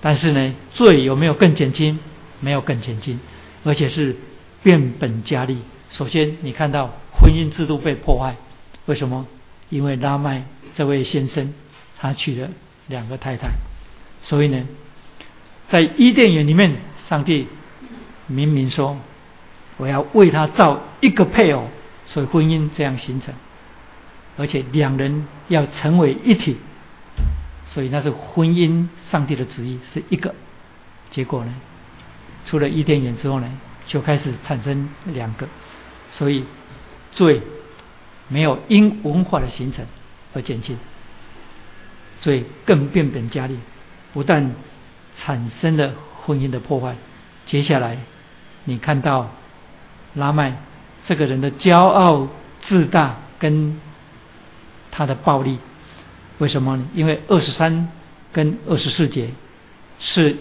[0.00, 1.98] 但是呢，罪有没有更减轻？
[2.40, 3.18] 没有更减轻，
[3.64, 4.16] 而且是
[4.62, 5.58] 变本加厉。
[5.90, 8.36] 首先，你看到婚姻制度被破坏，
[8.84, 9.26] 为什么？
[9.70, 10.44] 因为拉麦
[10.74, 11.54] 这位先生
[11.98, 12.50] 他娶了
[12.88, 13.48] 两个太太，
[14.22, 14.66] 所以呢，
[15.70, 16.76] 在伊甸园里面，
[17.08, 17.48] 上帝。
[18.28, 18.96] 明明说
[19.76, 21.68] 我要为他造一个配偶，
[22.06, 23.34] 所以婚姻这样形成，
[24.36, 26.56] 而且两人要成为一体，
[27.66, 30.34] 所以那是婚姻上帝的旨意是一个。
[31.10, 31.54] 结果呢，
[32.46, 33.48] 出了伊甸园之后呢，
[33.86, 35.46] 就开始产生两个，
[36.12, 36.44] 所以
[37.12, 37.42] 罪
[38.28, 39.84] 没有因文化的形成
[40.34, 40.76] 而减轻，
[42.20, 43.58] 罪更变本加厉，
[44.12, 44.54] 不但
[45.16, 45.92] 产生了
[46.24, 46.96] 婚姻的破坏，
[47.44, 47.98] 接下来。
[48.68, 49.30] 你看到
[50.16, 50.56] 拉麦
[51.04, 52.28] 这个人的骄傲
[52.62, 53.80] 自大跟
[54.90, 55.58] 他的暴力，
[56.38, 56.84] 为什么呢？
[56.94, 57.88] 因为二十三
[58.32, 59.30] 跟二十四节
[60.00, 60.36] 是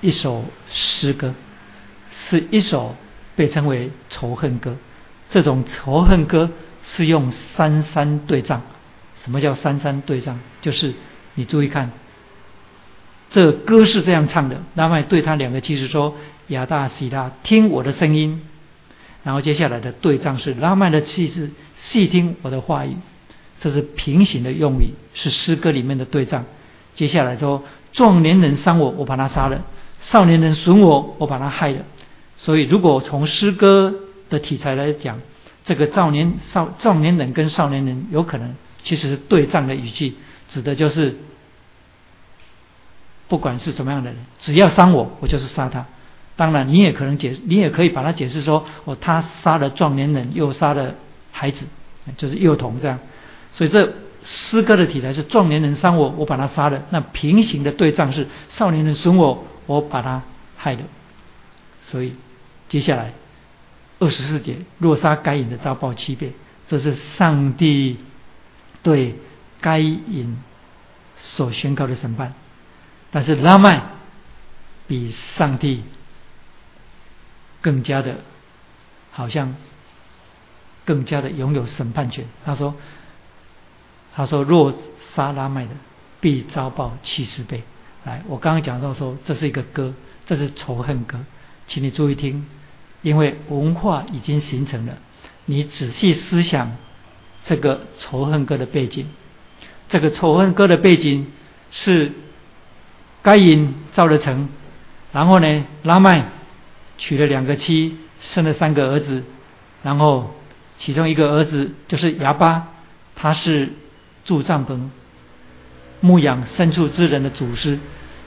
[0.00, 1.34] 一首诗歌，
[2.28, 2.96] 是一首
[3.36, 4.76] 被称为仇恨歌。
[5.30, 6.50] 这种仇恨歌
[6.82, 8.62] 是用三三对仗。
[9.22, 10.38] 什么叫三三对仗？
[10.60, 10.94] 就是
[11.34, 11.92] 你注意看，
[13.30, 14.62] 这歌是这样唱的。
[14.74, 16.16] 拉麦对他两个妻子说。
[16.48, 18.42] 亚大西拉，听我的声音。
[19.22, 22.96] 然后接下来的对仗是拉曼的妻子，细听我的话语。
[23.60, 26.46] 这是平行的用语，是诗歌里面的对仗。
[26.94, 27.62] 接下来说，
[27.92, 29.58] 壮年人伤我，我把他杀了；
[30.00, 31.84] 少年人损我，我把他害了。
[32.38, 33.94] 所以，如果从诗歌
[34.30, 35.20] 的题材来讲，
[35.66, 40.14] 这个少年少壮年人跟少年人有可能其实是对仗的语句，
[40.48, 41.18] 指的就是
[43.28, 45.84] 不管是怎么样的人，只要伤我，我就是杀他。
[46.40, 50.94] 当然，你也可能解，你也可以把它解释说，哦，他杀了壮年人，又杀了
[51.32, 51.66] 孩子，
[52.16, 52.98] 就是幼童这样。
[53.52, 53.92] 所以这
[54.24, 56.82] 诗歌的题材是壮年人伤我，我把他杀了。
[56.88, 60.22] 那平行的对仗是少年人损我，我把他
[60.56, 60.80] 害了。
[61.82, 62.14] 所以
[62.70, 63.12] 接下来
[63.98, 66.32] 二十四节，若杀该隐的遭报七遍，
[66.68, 67.98] 这是上帝
[68.82, 69.14] 对
[69.60, 70.38] 该隐
[71.18, 72.32] 所宣告的审判。
[73.10, 73.82] 但是拉麦
[74.86, 75.82] 比上帝。
[77.60, 78.16] 更加的，
[79.10, 79.54] 好像
[80.84, 82.24] 更加的拥有审判权。
[82.44, 82.74] 他说
[84.14, 84.74] ：“他说若
[85.14, 85.72] 杀拉麦的，
[86.20, 87.62] 必遭报七十倍。”
[88.04, 89.92] 来，我刚刚讲到说，这是一个歌，
[90.24, 91.18] 这是仇恨歌，
[91.66, 92.46] 请你注意听，
[93.02, 94.96] 因为文化已经形成了。
[95.44, 96.76] 你仔细思想
[97.44, 99.06] 这个仇恨歌的背景，
[99.88, 101.26] 这个仇恨歌的背景
[101.70, 102.12] 是
[103.22, 104.48] 该隐造的城，
[105.12, 106.39] 然后呢，拉麦。
[107.00, 109.24] 娶了两个妻，生了三个儿子，
[109.82, 110.34] 然后
[110.76, 112.68] 其中一个儿子就是哑巴，
[113.16, 113.72] 他是
[114.26, 114.90] 住帐篷、
[116.00, 117.78] 牧养牲畜之人的祖师，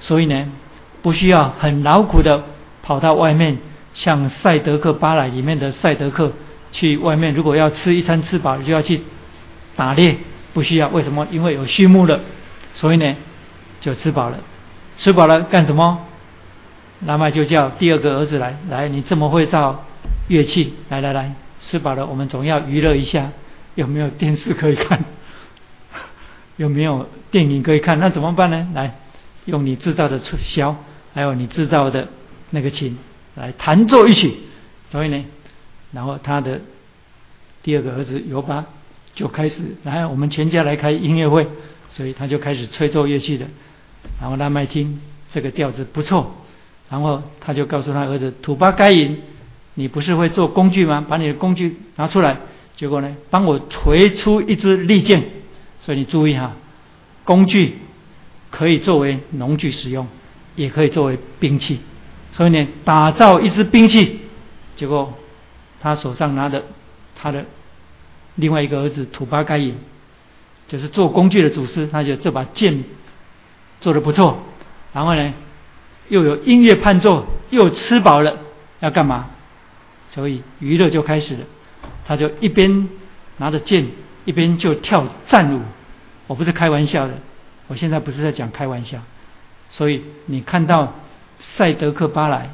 [0.01, 0.47] 所以呢，
[1.03, 2.43] 不需要很劳苦的
[2.81, 3.59] 跑到外面，
[3.93, 6.33] 像赛德克巴莱里面的赛德克
[6.71, 9.03] 去外面，如果要吃一餐吃饱，就要去
[9.75, 10.17] 打猎，
[10.53, 10.87] 不需要。
[10.87, 11.27] 为什么？
[11.29, 12.19] 因为有畜牧了，
[12.73, 13.15] 所以呢，
[13.81, 14.39] 就吃饱了。
[14.97, 15.99] 吃饱了干什么？
[17.05, 19.85] 那么就叫第二个儿子来，来，你这么会造
[20.27, 23.31] 乐器，来来来，吃饱了，我们总要娱乐一下，
[23.75, 25.03] 有没有电视可以看？
[26.57, 27.99] 有没有电影可以看？
[27.99, 28.67] 那怎么办呢？
[28.73, 28.99] 来，
[29.45, 30.75] 用你制造的箫，
[31.13, 32.07] 还有你制造的
[32.51, 32.97] 那个琴，
[33.35, 34.33] 来弹奏一曲。
[34.91, 35.25] 所以呢，
[35.91, 36.61] 然后他的
[37.63, 38.65] 第二个儿子尤巴
[39.15, 41.47] 就开始来，我们全家来开音乐会，
[41.89, 43.47] 所以他就开始吹奏乐器的。
[44.21, 45.01] 然后拉麦听
[45.31, 46.35] 这个调子不错。
[46.93, 49.17] 然后他就告诉他儿子：“土巴该隐，
[49.73, 51.03] 你不是会做工具吗？
[51.09, 52.37] 把你的工具拿出来。
[52.75, 55.23] 结果呢，帮我锤出一支利剑。
[55.79, 56.53] 所以你注意哈，
[57.23, 57.79] 工具
[58.51, 60.07] 可以作为农具使用，
[60.55, 61.79] 也可以作为兵器。
[62.33, 64.19] 所以呢，打造一支兵器。
[64.75, 65.15] 结果
[65.81, 66.63] 他手上拿的
[67.15, 67.43] 他的
[68.35, 69.73] 另外一个儿子土巴该隐，
[70.67, 72.83] 就是做工具的祖师，他就这把剑
[73.81, 74.43] 做的不错。
[74.93, 75.33] 然后呢？”
[76.09, 78.37] 又有音乐伴奏，又吃饱了，
[78.79, 79.29] 要干嘛？
[80.11, 81.41] 所以娱乐就开始了。
[82.05, 82.89] 他就一边
[83.37, 83.87] 拿着剑，
[84.25, 85.61] 一边就跳战舞。
[86.27, 87.13] 我不是开玩笑的，
[87.67, 88.99] 我现在不是在讲开玩笑。
[89.69, 90.93] 所以你看到
[91.39, 92.49] 赛德克巴莱，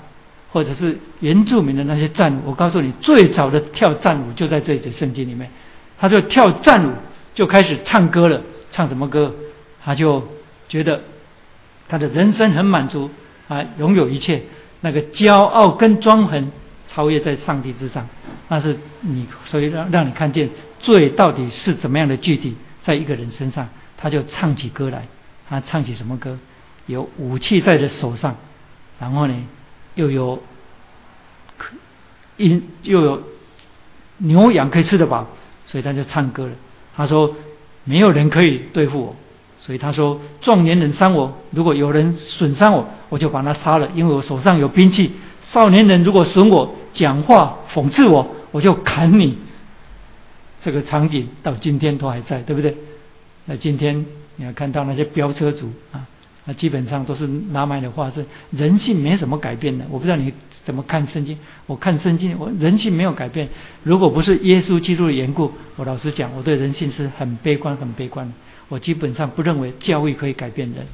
[0.51, 5.49] 或者是原住民的那些战舞，我告诉你，最早的跳战舞就在这里的圣经里面。
[5.97, 6.93] 他就跳战舞，
[7.33, 8.41] 就开始唱歌了。
[8.71, 9.33] 唱什么歌？
[9.83, 10.27] 他就
[10.67, 11.01] 觉得
[11.87, 13.09] 他的人生很满足
[13.49, 14.43] 啊，拥有一切，
[14.79, 16.49] 那个骄傲跟庄横
[16.87, 18.07] 超越在上帝之上。
[18.47, 25.05] 那是你，所以让让你看见罪到底是怎么样的具体，在一个人身上，他就唱起歌来。
[25.49, 26.37] 他唱起什么歌？
[26.85, 28.35] 有武器在的手上，
[28.99, 29.35] 然后呢，
[29.95, 30.41] 又有
[31.57, 31.75] 可
[32.37, 33.23] 因又有
[34.17, 35.27] 牛羊可以吃得饱，
[35.65, 36.51] 所以他就唱歌了。
[36.95, 37.35] 他说
[37.83, 39.15] ：“没有人可以对付我。”
[39.69, 45.11] 所以他说：“壮年人伤我，如果有人损伤我，我就把他杀了，因为我手上有兵器。
[45.43, 49.37] 少年人如果损我，讲话讽刺我，我就砍你。”
[50.63, 52.75] 这个场景到今天都还在，对不对？
[53.45, 54.07] 那今天
[54.37, 56.07] 你要看到那些飙车族啊。
[56.45, 59.85] 那基本上都是拿麦的话，是人性没什么改变的。
[59.91, 63.47] 我不知道你怎么看圣经，我看圣经，我人性没有改变。
[63.83, 68.33] 如果不是耶稣基督的缘故，我老实讲，我对人性是很悲观、很悲观的。
[68.69, 70.85] 我基本上不认为教育可以改变人，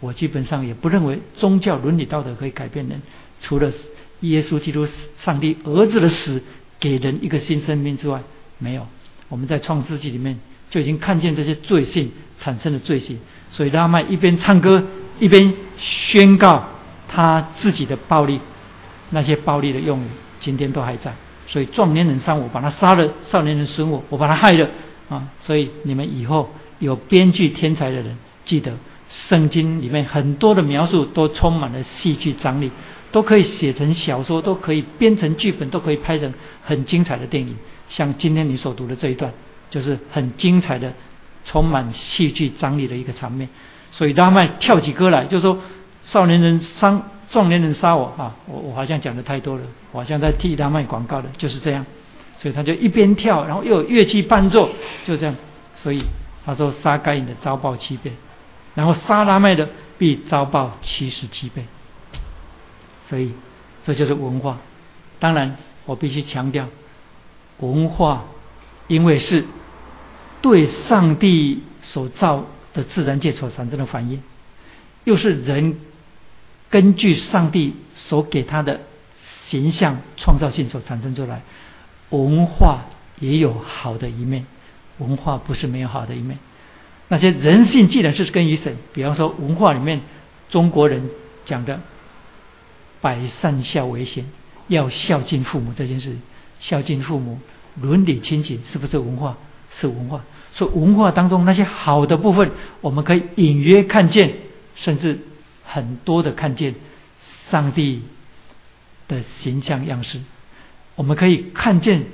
[0.00, 3.00] 我基本上也不认为宗教伦理道德可以改变人。
[3.40, 3.72] 除了
[4.20, 6.42] 耶稣基督上帝儿子的死
[6.78, 8.20] 给人一个新生命之外，
[8.58, 8.86] 没有。
[9.28, 13.18] 我们在创世纪里面就已经看见这些罪性产生的罪行。
[13.52, 14.84] 所以拉麦一边唱歌，
[15.18, 16.64] 一边宣告
[17.08, 18.40] 他自己的暴力，
[19.10, 20.08] 那些暴力的用语，
[20.40, 21.14] 今天都还在。
[21.46, 24.68] 所以壮年人伤我，把他杀了；少年人损我，我把他害了。
[25.08, 25.28] 啊！
[25.40, 26.48] 所以你们以后
[26.80, 28.72] 有编剧天才的人，记得
[29.08, 32.72] 圣经里面很多的描述都充满了戏剧张力，
[33.12, 37.56] 都可以写成小说，都可以编成剧本，都可以拍成很精彩的电影。
[37.88, 39.32] 像今天你所读的这一段，
[39.70, 40.92] 就是很精彩的。
[41.42, 43.48] 充满戏剧张力的一个场面，
[43.92, 45.58] 所以拉麦跳起歌来，就说
[46.04, 51.86] ：“少年人伤，壮年人杀我啊！”我我好像讲的太多了，我好像在替他卖广告的，就是这样。
[52.36, 54.68] 所以他就一边跳，然后又有乐器伴奏，
[55.06, 55.34] 就这样。
[55.76, 56.02] 所以
[56.50, 58.12] 他说：“杀该隐的遭报七倍，
[58.74, 61.64] 然后杀拉麦的必遭报七十七倍。”
[63.08, 63.34] 所以
[63.84, 64.58] 这就是文化。
[65.18, 66.68] 当然，我必须强调，
[67.58, 68.24] 文化
[68.88, 69.44] 因为是。
[70.42, 74.22] 对上帝所造的自然界所产生的反应，
[75.04, 75.78] 又是人
[76.70, 78.80] 根据上帝所给他的
[79.48, 81.42] 形象创造性所产生出来。
[82.08, 82.86] 文化
[83.18, 84.46] 也有好的一面，
[85.00, 86.38] 文化不是没有好的一面。
[87.08, 90.00] 那些人性既然是根于神，比方说文化里面
[90.48, 91.10] 中国人
[91.44, 91.80] 讲的
[93.02, 94.26] “百善孝为先”，
[94.68, 96.16] 要孝敬父母这件事，
[96.60, 97.40] 孝敬父母、
[97.80, 99.36] 伦理亲情，是不是文化？
[99.72, 104.34] 是文化，所以文化当中那些好的部分，我们可以隐约看见，
[104.74, 105.20] 甚至
[105.64, 106.74] 很多的看见
[107.50, 108.02] 上帝
[109.06, 110.20] 的形象样式，
[110.96, 112.04] 我们可以看见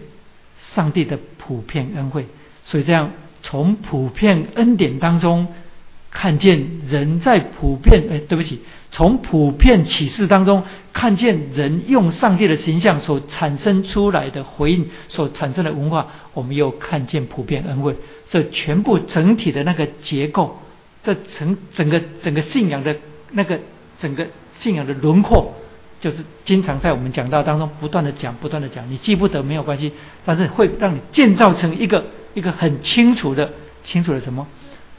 [0.74, 2.26] 上帝的普遍恩惠，
[2.66, 3.10] 所以这样
[3.42, 5.48] 从普遍恩典当中。
[6.08, 10.62] 看见人在普遍，哎，对不起，从普遍启示当中
[10.94, 17.96] 看见人用上帝的形象所产生出来的回应，所产生的文化，我们又看见普遍恩惠，
[18.30, 20.58] 这全部整体的那个结构，
[21.02, 22.96] 这整整个整个信仰的
[23.32, 23.60] 那个
[23.98, 24.26] 整个
[24.60, 25.52] 信仰的轮廓，
[26.00, 29.92] 就是经常在我们讲道当中不断的讲，不断的讲，你记不得没有关系，
[30.24, 32.06] 但是会让你建造成一个
[32.37, 34.47] 一个很清楚的清楚的什么？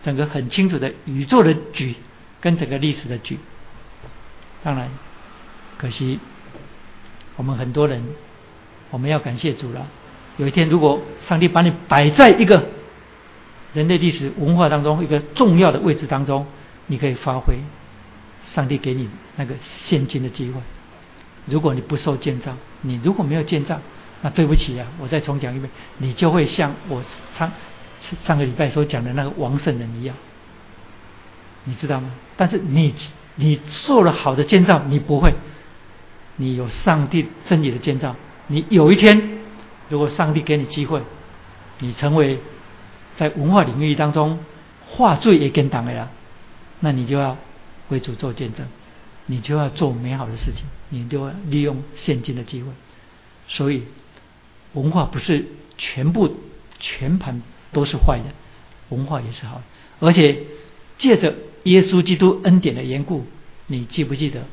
[0.03, 1.93] 整个很清楚的宇宙的局
[2.39, 3.37] 跟整个历史的局，
[4.63, 4.89] 当然，
[5.77, 6.19] 可惜
[7.35, 8.03] 我们很多人，
[8.89, 9.87] 我们要感谢主了。
[10.37, 12.69] 有一天，如果上帝把你摆在一个
[13.73, 16.47] 人类历史文化当中一个重要的位置当中，
[16.85, 17.55] 你可以发挥
[18.43, 20.61] 上帝给你那个现金的机会。
[21.45, 23.79] 如果你不受建造，你如果没有建造，
[24.21, 27.03] 那对不起啊，我再重讲一遍，你就会像我
[27.37, 27.51] 上。
[28.23, 30.15] 上个礼拜所讲的那个王圣人一样，
[31.65, 32.11] 你知道吗？
[32.37, 32.93] 但是你
[33.35, 35.33] 你做了好的建造，你不会，
[36.37, 38.15] 你有上帝真理的建造，
[38.47, 39.39] 你有一天，
[39.89, 41.01] 如果上帝给你机会，
[41.79, 42.39] 你成为
[43.17, 44.39] 在文化领域当中
[44.87, 46.09] 话最也跟党的了，
[46.79, 47.35] 那你就要
[47.89, 48.65] 为主做见证，
[49.25, 52.69] 你就要做美好的事情，你就要利用现今的机会。
[53.47, 53.83] 所以
[54.79, 55.45] 文化不是
[55.77, 56.35] 全部
[56.79, 57.41] 全盘。
[57.73, 58.23] 都是坏的，
[58.95, 59.63] 文化也是好的，
[59.99, 60.37] 而且
[60.97, 63.25] 借着耶稣基督恩典的缘故，
[63.67, 64.45] 你记不记得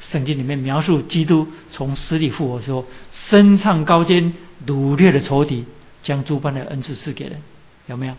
[0.00, 4.32] 圣经里面描述基督从死里复活说，身唱高肩，
[4.66, 5.66] 掳掠的仇敌，
[6.02, 7.42] 将诸般的恩赐赐给人，
[7.86, 8.14] 有没有？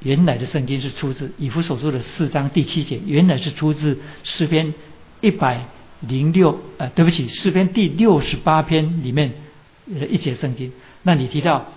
[0.00, 4.74] 原来的圣经是出自以弗所书的四章第七节，原来是出自诗篇
[5.20, 5.66] 一百
[6.00, 9.32] 零六，呃，对不起，诗篇第六十八篇里面
[9.86, 10.72] 一节圣经。
[11.02, 11.72] 那你提到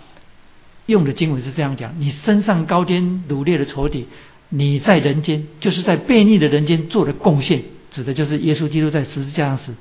[0.85, 4.07] 用的经文是这样讲：你身上高天掳掠的仇敌，
[4.49, 9.73] 你在人间就是在悖逆的人间做的贡献，指的就是耶稣基督在十字架上死，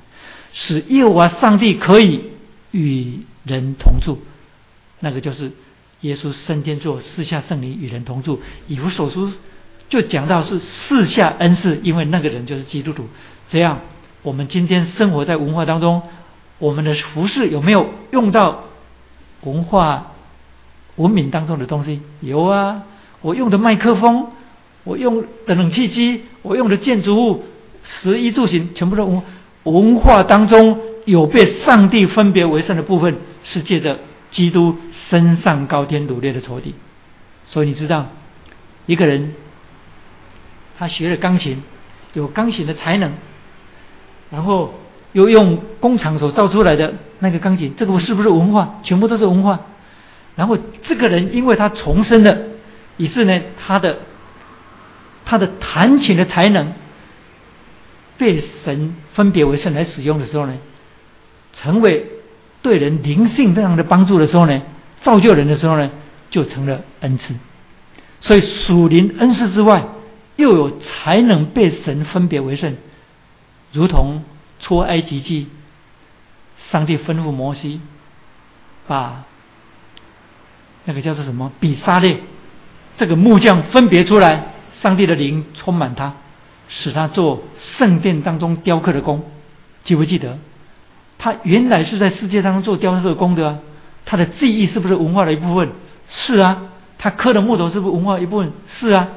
[0.53, 2.21] 使耶和华上帝可以
[2.71, 4.19] 与人同住，
[4.99, 5.51] 那个就是。
[6.01, 8.39] 耶稣升天之后，四下圣灵与人同住。
[8.67, 9.31] 以弗所书
[9.89, 13.07] 就讲到是四下恩赐，因为那个人就是基督徒。
[13.49, 13.79] 这样，
[14.21, 16.03] 我们今天生活在文化当中，
[16.59, 18.63] 我们的服饰有没有用到
[19.41, 20.13] 文化
[20.95, 22.01] 文明当中的东西？
[22.21, 22.83] 有啊，
[23.21, 24.27] 我用的麦克风，
[24.83, 27.43] 我用的冷气机，我用的建筑物，
[27.83, 29.21] 食衣住行，全部都文
[29.63, 33.99] 文化当中有被上帝分别为圣的部分，是借着。
[34.31, 36.75] 基督身上高天努力的仇敌，
[37.45, 38.07] 所以你知道，
[38.85, 39.33] 一个人
[40.77, 41.63] 他学了钢琴，
[42.11, 43.13] 有钢琴的才能，
[44.29, 44.73] 然后
[45.15, 48.81] 又用工厂所造出来的那个钢琴，这个是不是文化？
[48.83, 49.61] 全部都是文化。
[50.35, 52.37] 然后这个人因为他重生了，
[52.97, 53.99] 以致呢他的
[55.23, 56.73] 他的弹琴的才能
[58.17, 60.53] 被神分别为圣来使用的时候呢，
[61.53, 62.11] 成为。
[62.61, 64.59] 对人灵性这样的帮助的时候呢，
[65.01, 65.91] 造就人的时候呢，
[66.31, 67.35] 就成了恩赐。
[68.21, 69.85] 所以属灵恩赐之外，
[70.35, 72.75] 又有才能被神分别为圣，
[73.71, 74.23] 如同
[74.65, 75.47] 出埃及记，
[76.57, 77.81] 上帝吩咐摩西
[78.87, 79.23] 把
[80.85, 82.21] 那个叫做什么比沙列
[82.97, 86.13] 这个木匠分别出来，上帝的灵充满他，
[86.67, 89.23] 使他做圣殿当中雕刻的工，
[89.83, 90.39] 记不记得？
[91.19, 93.59] 他原来是在世界当中做雕刻工的，
[94.03, 95.69] 他的记忆是不是文化的一部分？
[96.09, 96.63] 是啊，
[96.97, 98.51] 他刻的木头是不是文化一部分？
[98.65, 99.09] 是啊，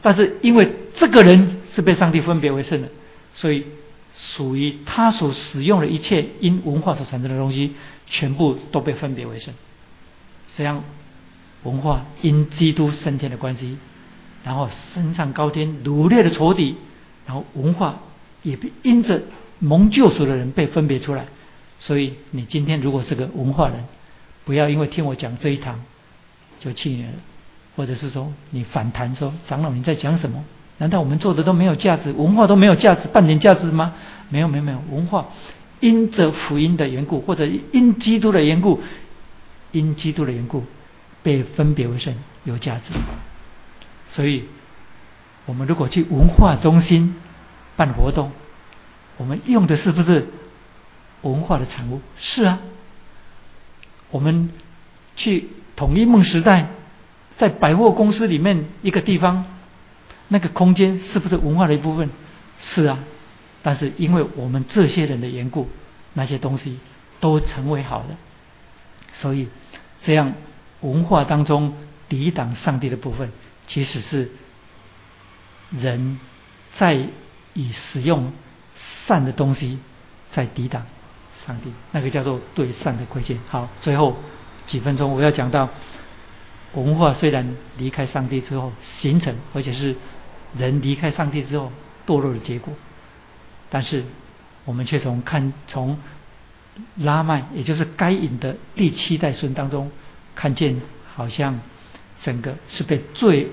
[0.00, 2.88] 但是因为这个人是被上帝分别为圣的，
[3.34, 3.66] 所以
[4.14, 7.74] 属于他所使用的一切因文化所产生的东西，
[8.06, 9.54] 全部都被分别为圣。
[10.56, 10.84] 这样
[11.62, 13.78] 文化因基督升天的关系，
[14.44, 16.76] 然后升上高天掳掠的仇敌，
[17.26, 18.00] 然后文化
[18.42, 19.22] 也被因着
[19.58, 21.26] 蒙救赎的人被分别出来。
[21.78, 23.84] 所以，你今天如果是个文化人，
[24.44, 25.82] 不要因为听我讲这一堂
[26.60, 27.12] 就气馁了，
[27.76, 30.44] 或者是说你反弹说长老你在讲什么？
[30.82, 33.94] 难道我们做的都没有价值，文化都没有价值，半点价值吗？
[34.30, 34.82] 没有，没有，没有。
[34.90, 35.28] 文化
[35.78, 38.80] 因着福音的缘故，或者因基督的缘故，
[39.70, 40.64] 因基督的缘故
[41.22, 42.12] 被分别为圣，
[42.42, 42.92] 有价值。
[44.10, 44.42] 所以，
[45.46, 47.14] 我们如果去文化中心
[47.76, 48.32] 办活动，
[49.18, 50.26] 我们用的是不是？
[51.22, 52.58] 文化的产物是啊，
[54.10, 54.50] 我们
[55.14, 56.70] 去统一梦时代，
[57.38, 59.44] 在百货公司里面一个地方，
[60.32, 62.08] 那个空间是不是文化的一部分？
[62.58, 62.98] 是啊，
[63.62, 65.68] 但是因为我们这些人的缘故，
[66.14, 66.78] 那些东西
[67.20, 68.16] 都成为好的，
[69.12, 69.48] 所以
[70.02, 70.32] 这样
[70.80, 71.74] 文化当中
[72.08, 73.30] 抵挡上帝的部分，
[73.66, 74.30] 其实是
[75.70, 76.18] 人
[76.76, 76.94] 在
[77.52, 78.32] 以使用
[79.06, 79.78] 善的东西
[80.30, 80.86] 在抵挡。
[81.44, 83.36] 上帝，那个叫做对善的亏欠。
[83.48, 84.16] 好，最后
[84.66, 85.68] 几分钟我要讲到，
[86.74, 89.96] 文化虽然离开上帝之后形成，而且是
[90.56, 91.72] 人离开上帝之后
[92.06, 92.72] 堕落的结果，
[93.70, 94.04] 但是
[94.64, 95.98] 我们却从看从
[96.96, 99.90] 拉麦，也就是该隐的第七代孙当中
[100.34, 100.80] 看见，
[101.14, 101.60] 好像
[102.22, 103.48] 整个是被罪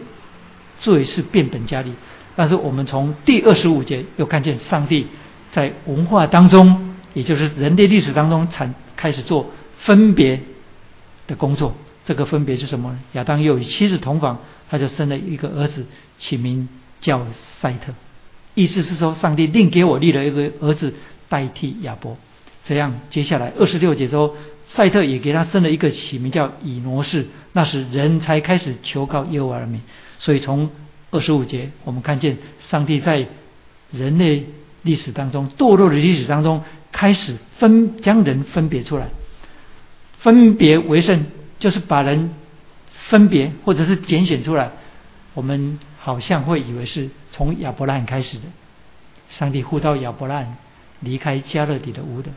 [0.79, 1.93] 罪是变本加厉。
[2.35, 5.07] 但是我们从第二十五节又看见上帝
[5.51, 6.87] 在文化当中。
[7.15, 9.49] 也就是人类历史当中产开始做
[9.79, 10.39] 分别
[11.25, 11.75] 的工作，
[12.05, 12.99] 这个分别是什么？
[13.13, 14.37] 亚当又与妻子同房，
[14.69, 15.87] 他就生了一个儿子，
[16.19, 16.69] 起名
[17.01, 17.25] 叫
[17.61, 17.93] 赛特。
[18.55, 20.93] 意思是说，上帝另给我立了一个儿子
[21.27, 22.17] 代替亚伯。
[22.65, 24.35] 这样，接下来二十六节说，
[24.67, 27.27] 赛特也给他生了一个起名叫以挪士。
[27.53, 29.81] 那时人才开始求告耶和华的名。
[30.19, 30.69] 所以从
[31.11, 32.37] 二十五节，我们看见
[32.69, 33.27] 上帝在
[33.91, 34.45] 人类
[34.83, 36.63] 历史当中堕落的历史当中。
[36.91, 39.09] 开始分将人分别出来，
[40.21, 41.27] 分别为圣，
[41.59, 42.31] 就是把人
[43.09, 44.71] 分别或者是拣选出来。
[45.35, 48.43] 我们好像会以为是从亚伯拉罕开始的，
[49.29, 50.57] 上帝呼召亚伯拉罕
[51.01, 52.31] 离开加勒底的屋的，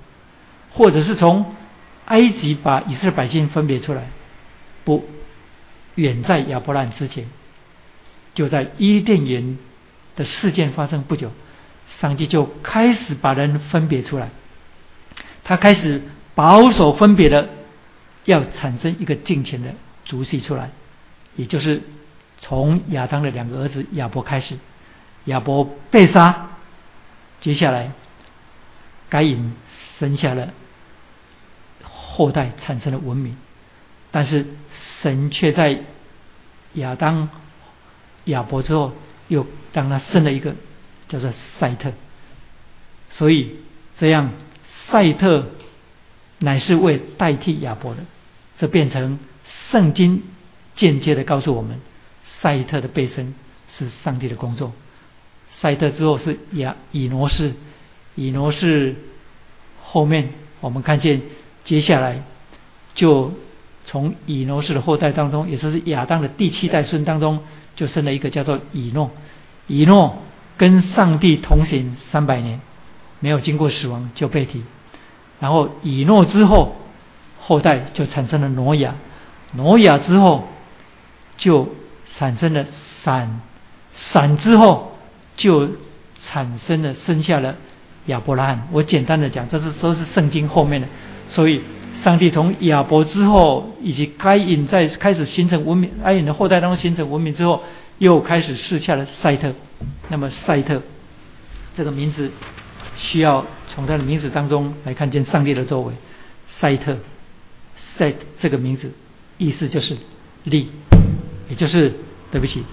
[0.73, 1.55] 或者是从
[2.07, 4.09] 埃及把以色列百姓分别出来。
[4.85, 5.05] 不，
[5.95, 7.27] 远在亚伯拉罕之前，
[8.35, 9.59] 就在伊甸园
[10.17, 11.31] 的事件发生不久，
[12.01, 14.31] 上帝就开始把人分别出来。
[15.45, 16.03] 他开始
[16.35, 17.49] 保守分别的，
[18.25, 19.75] 要产生一个敬虔的
[20.05, 20.71] 族系出来，
[21.37, 21.83] 也就是
[22.44, 24.59] 从亚当的两个儿子亚伯开始，
[25.27, 26.48] 亚伯被杀，
[27.40, 27.93] 接下来
[29.09, 29.55] 该隐
[29.98, 30.52] 生下了
[31.85, 33.36] 后代，产生了文明，
[34.10, 34.44] 但是
[35.01, 35.82] 神却在
[36.74, 37.28] 亚当、
[38.24, 38.93] 亚伯之后，
[39.28, 40.56] 又让他生了一个
[41.06, 41.93] 叫做赛特，
[43.10, 43.59] 所以
[43.98, 44.32] 这样
[44.89, 45.47] 赛特
[46.40, 48.01] 乃是为代替亚伯的，
[48.59, 49.20] 这变成
[49.70, 50.24] 圣经
[50.74, 51.81] 间接的告诉我们。
[52.43, 53.36] 赛特的背身
[53.78, 54.73] 是上帝的工作，
[55.48, 57.55] 赛特之后是亚以挪士，
[58.16, 58.97] 以挪士
[59.81, 61.23] 后面我们看见
[61.62, 62.24] 接下来
[62.94, 63.32] 就
[63.86, 67.44] 从以挪士的后代当中，也就是亚当的第七代孙当中，
[67.77, 69.12] 就生了一个叫做以诺，
[69.69, 70.19] 以诺
[70.56, 72.60] 跟上帝同行三百年，
[73.20, 74.64] 没有经过死亡就被提，
[75.39, 76.74] 然后以诺之后
[77.39, 78.97] 后代就产生了挪亚，
[79.52, 80.48] 挪亚之后
[81.36, 81.69] 就。
[82.23, 82.65] 产生了
[83.03, 83.40] 闪，
[83.94, 84.93] 闪之后
[85.36, 85.69] 就
[86.20, 87.57] 产生了生下了
[88.07, 88.69] 亚伯拉罕。
[88.70, 90.86] 我简单的讲，这是都是圣经后面的。
[91.31, 91.62] 所以，
[92.05, 97.65] 上帝从亚伯之后，以及该隐在开始形成文明，该隐的后代当中形成文明之后，
[97.99, 99.53] 又开始试下了赛特。
[100.09, 100.81] 那么，赛特
[101.77, 102.31] 这个名字
[102.99, 105.93] 需要从他的名字当中来看见上帝的作为。
[106.47, 106.99] 赛特，
[107.97, 108.93] 赛这个名字
[109.39, 109.97] 意思就是
[110.44, 110.70] 利。
[111.49, 111.93] 也就是
[112.33, 112.65] 对不起，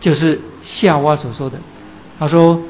[0.00, 1.58] 就是夏娃所说的。
[2.18, 2.62] 他说，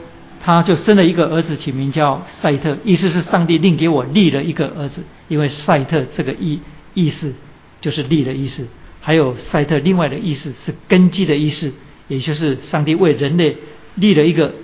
[0.43, 5.03] 他就生了一个儿子，起名叫赛特，意思是上帝另给我立了一个儿子。
[5.29, 6.61] 因为赛特这个意
[6.95, 7.35] 意思
[7.81, 8.67] 就是立的意思，
[9.01, 11.73] 还有赛特另外的意思是根基的意思，
[12.09, 13.59] 也就是上帝为人类
[13.97, 14.55] 立了一个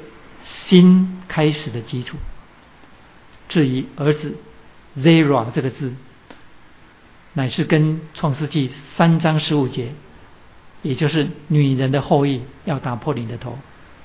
[0.66, 2.16] 新开始的基础。
[3.48, 4.34] 至于儿子
[4.98, 5.92] Zera 这个字，
[7.34, 9.92] 乃是跟创世纪三章十五节。
[10.86, 13.58] 也就是女人的后裔要打破你的头，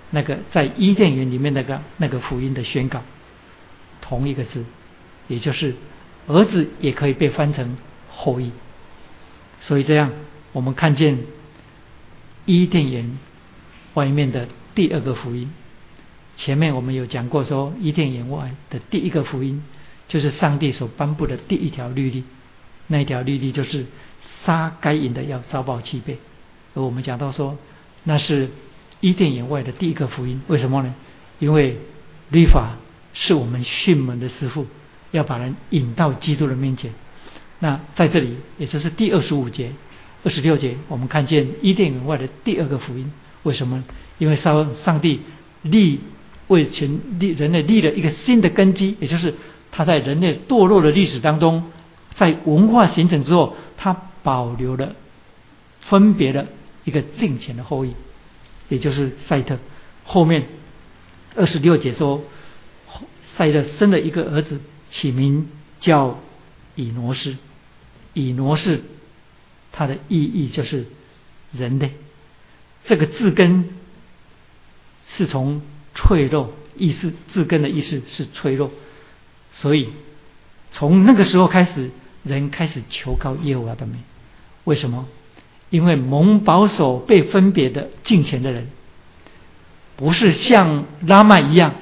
[0.10, 3.04] 那个在伊甸园里面那个那个福音的宣告，
[4.02, 4.66] 同一个字，
[5.28, 5.76] 也就是
[6.26, 7.78] 儿子也可以被翻成
[8.10, 8.52] 后裔。
[9.62, 10.12] 所以这样，
[10.54, 11.20] 我们看见
[12.46, 13.20] 伊甸园
[13.94, 15.54] 外面的第二个福音，
[16.36, 19.64] 前面我们有讲过说，伊甸园外的第一个福音
[20.08, 22.24] 就是上帝所颁布的第一条律例，
[22.88, 23.86] 那一条律例就是
[24.44, 26.18] 杀该隐的要遭报七倍。
[26.74, 27.58] 而我们讲到说，
[28.04, 28.50] 那是
[29.00, 30.94] 伊甸园外的第一个福音，为什么呢？
[31.40, 31.78] 因为
[32.30, 32.78] 律法
[33.14, 34.68] 是我们训门的师傅，
[35.12, 36.92] 要把人引到基督的面前。
[37.60, 39.72] 那在这里，也就是第二十五节、
[40.24, 43.12] 二十六节，我们看见伊甸园外的第二个福音，
[43.44, 43.84] 为什么？
[44.18, 45.20] 因为上上帝
[45.64, 46.00] 立
[46.48, 49.34] 为全立人类立了一个新的根基，也就是
[49.72, 51.72] 他在人类堕落的历史当中，
[52.16, 54.94] 在文化形成之后，他保留了
[55.82, 56.48] 分别的。
[56.84, 57.94] 一个敬虔的后裔，
[58.70, 59.58] 也就是赛特。
[60.04, 60.48] 后面
[61.36, 62.24] 二十六节说，
[63.38, 64.60] 赛特生了一个儿子，
[64.90, 65.50] 起名
[65.80, 66.20] 叫
[66.76, 67.38] 以挪士。
[68.14, 68.82] 以挪士，
[69.72, 70.86] 它的意义就是
[71.54, 71.94] 人类。
[72.84, 73.70] 这个字根
[75.08, 75.62] 是从
[75.96, 78.72] 脆弱，意思字根的意思是脆弱。
[79.54, 79.90] 所以
[80.74, 81.92] 从那个时候开始，
[82.24, 83.98] 人开始求告耶和华的名。
[84.66, 85.08] 为什么？
[85.72, 88.70] 因为蒙保守被分别的敬虔的人，
[89.96, 91.74] 不是像拉曼一样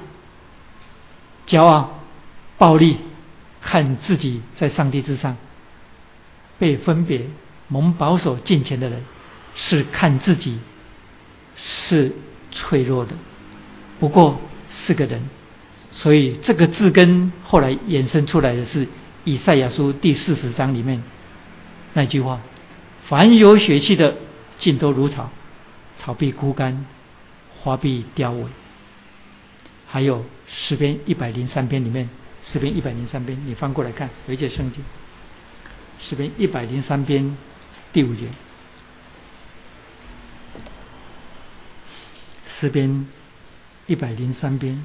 [1.46, 2.00] 骄傲、
[2.56, 2.96] 暴力，
[3.60, 5.36] 看自己在上帝之上。
[6.58, 7.22] 被分别
[7.68, 9.02] 蒙保守敬虔的人，
[9.54, 10.60] 是看自己
[11.56, 12.12] 是
[12.52, 13.12] 脆弱的，
[13.98, 14.38] 不过
[14.70, 15.22] 是个人。
[15.90, 18.86] 所以这个字根后来衍生出来的是
[19.24, 21.02] 以赛亚书第四十章里面
[21.94, 22.38] 那句话。
[23.10, 24.14] 凡有血气的，
[24.56, 25.30] 尽都如草，
[25.98, 26.86] 草必枯干，
[27.60, 28.46] 花必凋萎。
[29.88, 32.08] 还有诗篇一百零三篇里面，
[32.44, 34.84] 诗篇一百零三篇，你翻过来看，有一节圣经。
[35.98, 37.36] 诗篇一百零三篇
[37.92, 38.28] 第五节，
[42.60, 43.08] 诗篇
[43.88, 44.84] 一百零三篇。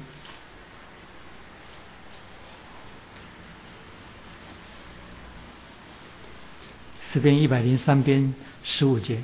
[7.16, 9.22] 这边一百零三篇十五节，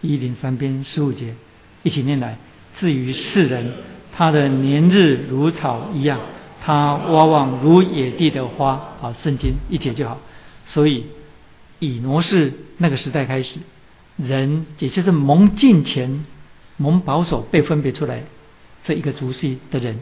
[0.00, 1.36] 一零三篇十五节，
[1.84, 2.38] 一起念来。
[2.80, 3.72] 至于世人，
[4.12, 6.18] 他的年日如草一样，
[6.60, 8.96] 他往往如野地的花。
[9.00, 10.18] 好，圣经一节就好。
[10.66, 11.06] 所以
[11.78, 13.60] 以挪士那个时代开始，
[14.16, 16.26] 人也就是蒙敬前、
[16.78, 18.24] 蒙保守被分别出来
[18.82, 20.00] 这一个族系的人。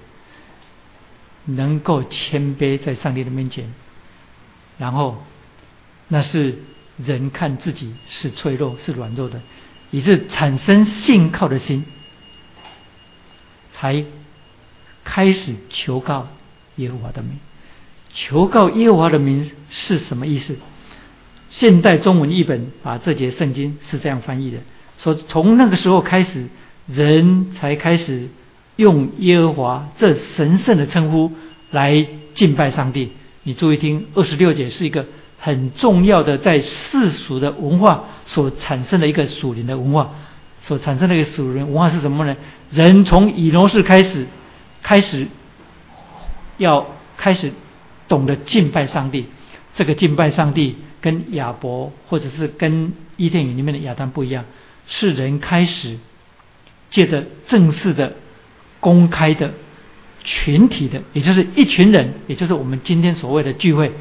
[1.49, 3.73] 能够谦卑在上帝的面前，
[4.77, 5.25] 然后
[6.09, 6.59] 那是
[6.99, 9.41] 人看自己是脆弱、是软弱的，
[9.91, 11.85] 以致产生信靠的心，
[13.73, 14.05] 才
[15.05, 16.29] 开始求告
[16.77, 17.39] 耶和华的名。
[18.11, 20.57] 求告耶和华的名是什么意思？
[21.49, 24.59] 现代中文译本把这节圣经是这样翻译的：
[24.99, 26.49] 说从那个时候开始，
[26.87, 28.29] 人才开始
[28.79, 31.33] 用耶和华这神圣的称呼
[31.73, 33.11] 来敬拜上帝。
[33.43, 35.05] 你注意听，二十六节是一个
[35.39, 40.13] 很重要的在世俗的文化所产生的一个属灵的文化，
[40.63, 42.37] 所产生的一个属灵文化是什么呢？
[42.71, 44.27] 人从以挪士开始，
[44.81, 45.27] 开始
[46.57, 46.87] 要
[47.17, 47.53] 开始
[48.07, 49.27] 懂得敬拜上帝。
[49.75, 54.45] 这个敬拜上帝跟亚伯或者是跟伊甸园里面的亚当不一样，
[54.87, 55.99] 是人开始
[56.91, 58.15] 借着正式的、
[58.81, 59.53] 公开的。
[60.25, 63.93] 群体的，也就是一群人，也就是我们今天所谓的聚会，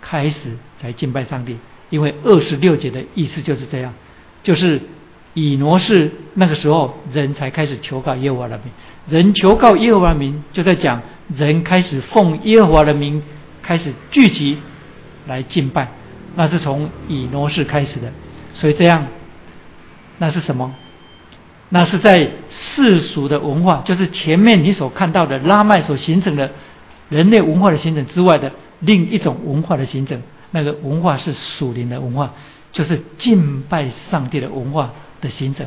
[0.00, 1.58] 开始才敬拜上帝。
[1.90, 3.92] 因为二十六节的意思就是这样，
[4.42, 4.80] 就是
[5.34, 8.66] 以挪士那个时候，人才开始求告耶和华的名。
[9.10, 11.02] 人求告耶和华的名，就在讲
[11.36, 13.22] 人开始奉耶和华的名
[13.60, 14.56] 开始聚集
[15.26, 15.88] 来敬拜，
[16.36, 18.10] 那是从以挪士开始的。
[18.54, 19.08] 所以这样，
[20.18, 20.74] 那是什么？
[21.74, 26.52] 那是在世俗的文化，就是前面你所看到的拉麦所形成的
[27.08, 30.22] 人类文化的形成之外的另一种文化的形成。
[30.52, 32.32] 那个文化是属灵的文化，
[32.70, 35.66] 就是敬拜上帝的文化的形成。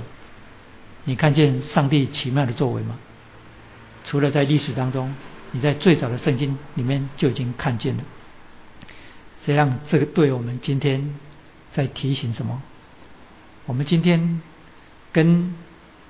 [1.04, 2.98] 你看见上帝奇妙的作为吗？
[4.06, 5.14] 除了在历史当中，
[5.52, 8.04] 你在最早的圣经里面就已经看见了。
[9.46, 11.16] 这样，这个对我们今天
[11.74, 12.62] 在提醒什么？
[13.66, 14.42] 我们今天
[15.12, 15.54] 跟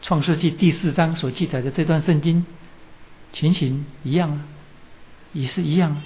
[0.02, 2.46] 创世纪第四章所记载的这段圣经
[3.34, 4.46] 情形一样啊，
[5.34, 6.04] 也是一样啊，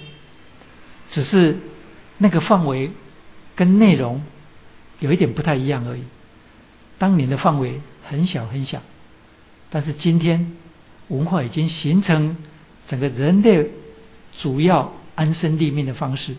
[1.10, 1.58] 只是
[2.18, 2.90] 那个范围
[3.54, 4.24] 跟内容
[4.98, 6.02] 有一点不太一样而已。
[6.98, 8.82] 当年的范围很小很小，
[9.70, 10.56] 但是今天
[11.08, 12.36] 文化已经形成
[12.88, 13.70] 整个人类
[14.40, 16.36] 主要安身立命的方式，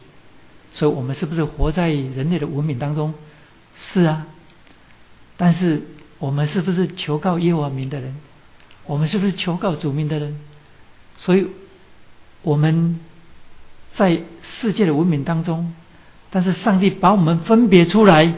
[0.72, 3.14] 所以我们是不是活在人类的文明当中？
[3.76, 4.28] 是啊，
[5.38, 5.84] 但是。
[6.20, 8.16] 我们是不是求告耶和华名的人？
[8.86, 10.40] 我们是不是求告主名的人？
[11.18, 11.48] 所以
[12.42, 13.00] 我们
[13.96, 15.74] 在世界的文明当中，
[16.30, 18.34] 但是上帝把我们分别出来，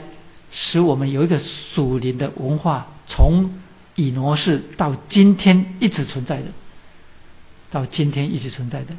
[0.52, 3.52] 使我们有一个属灵的文化，从
[3.96, 6.48] 以挪士到今天一直存在的，
[7.72, 8.96] 到今天一直存在的。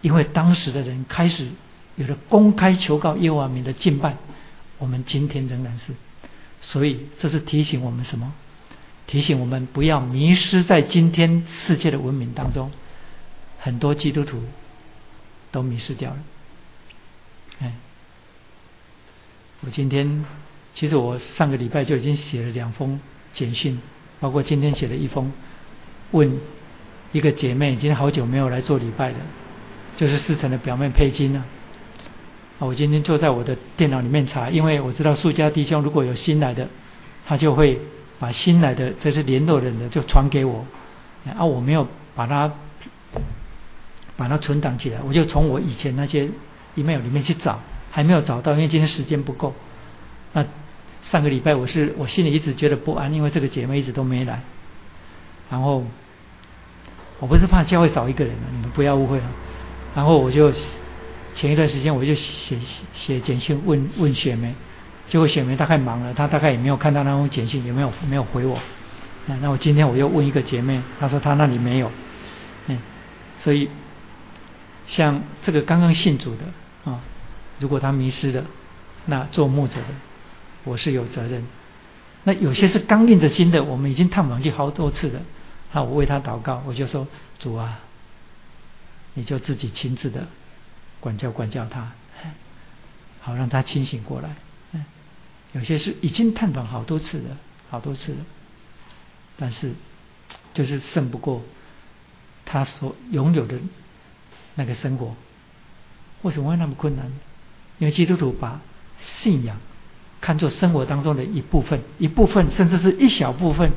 [0.00, 1.48] 因为当时的人开始
[1.96, 4.16] 有了公开求告耶和华名的敬拜，
[4.78, 5.92] 我们今天仍然是。
[6.60, 8.32] 所以，这是提醒我们什么？
[9.06, 12.70] 提醒我们不要迷失在今天世界的文明当中。
[13.58, 14.42] 很多基督徒
[15.50, 16.18] 都迷失掉了。
[17.60, 17.72] 哎，
[19.62, 20.24] 我今天
[20.74, 23.00] 其实我上个礼拜就已经写了两封
[23.32, 23.80] 简讯，
[24.20, 25.32] 包括今天写了一封，
[26.10, 26.38] 问
[27.12, 29.16] 一个姐妹，已经好久没有来做礼拜了，
[29.96, 31.44] 就是四层的表妹佩金啊。
[32.58, 36.68] 啊我今天坐在我的电脑里面查，因为我知道苏家弟兄如果有新来的，
[37.24, 37.80] 他就会
[38.18, 40.66] 把新来的这些联络人的就传给我，
[41.36, 41.86] 啊，我没有
[42.16, 42.52] 把它
[44.16, 46.28] 把它存档起来，我就从我以前那些
[46.74, 47.60] email 里面去找，
[47.92, 49.54] 还没有找到，因为今天时间不够。
[50.32, 50.44] 那
[51.04, 54.42] 上个礼拜我是我心里一直觉得不安，因为这个姐妹一直都没来，
[55.48, 55.84] 然后
[57.20, 59.30] 我不是怕教会少一个人你们不要误会了，
[59.94, 60.52] 然后我就。
[61.34, 62.58] 前一段时间我就写
[62.94, 64.54] 写简讯问问雪梅，
[65.08, 68.58] 结果雪梅大概忙了，她大概也没有看到那封简讯，也没有没有回我。
[69.26, 71.92] 那我今天我又问一个姐妹，她说她那里没有。
[72.66, 72.78] 嗯，
[73.42, 73.68] 所以
[74.86, 76.44] 像这个刚刚信主的
[76.90, 77.00] 啊，
[77.58, 78.44] 如果他迷失了，
[79.06, 79.86] 那做牧者的
[80.64, 81.44] 我是有责任。
[82.24, 85.20] 那有些是刚硬的心的，我们已经探访去好多次了，
[85.72, 87.06] 那我为他祷告，我就说
[87.38, 87.80] 主啊，
[89.14, 90.26] 你就自己亲自的。
[91.00, 91.92] 管教管教他，
[93.20, 94.30] 好让他清醒过来。
[95.52, 97.36] 有些是已经探访好多次了，
[97.70, 98.18] 好多次了，
[99.38, 99.72] 但是
[100.52, 101.42] 就是胜不过
[102.44, 103.56] 他所拥有的
[104.54, 105.14] 那个生活。
[106.22, 107.06] 为什么会那么困难？
[107.78, 108.60] 因为基督徒把
[109.00, 109.56] 信仰
[110.20, 113.70] 看作生活当中的一部分，一部分甚至是一小部分，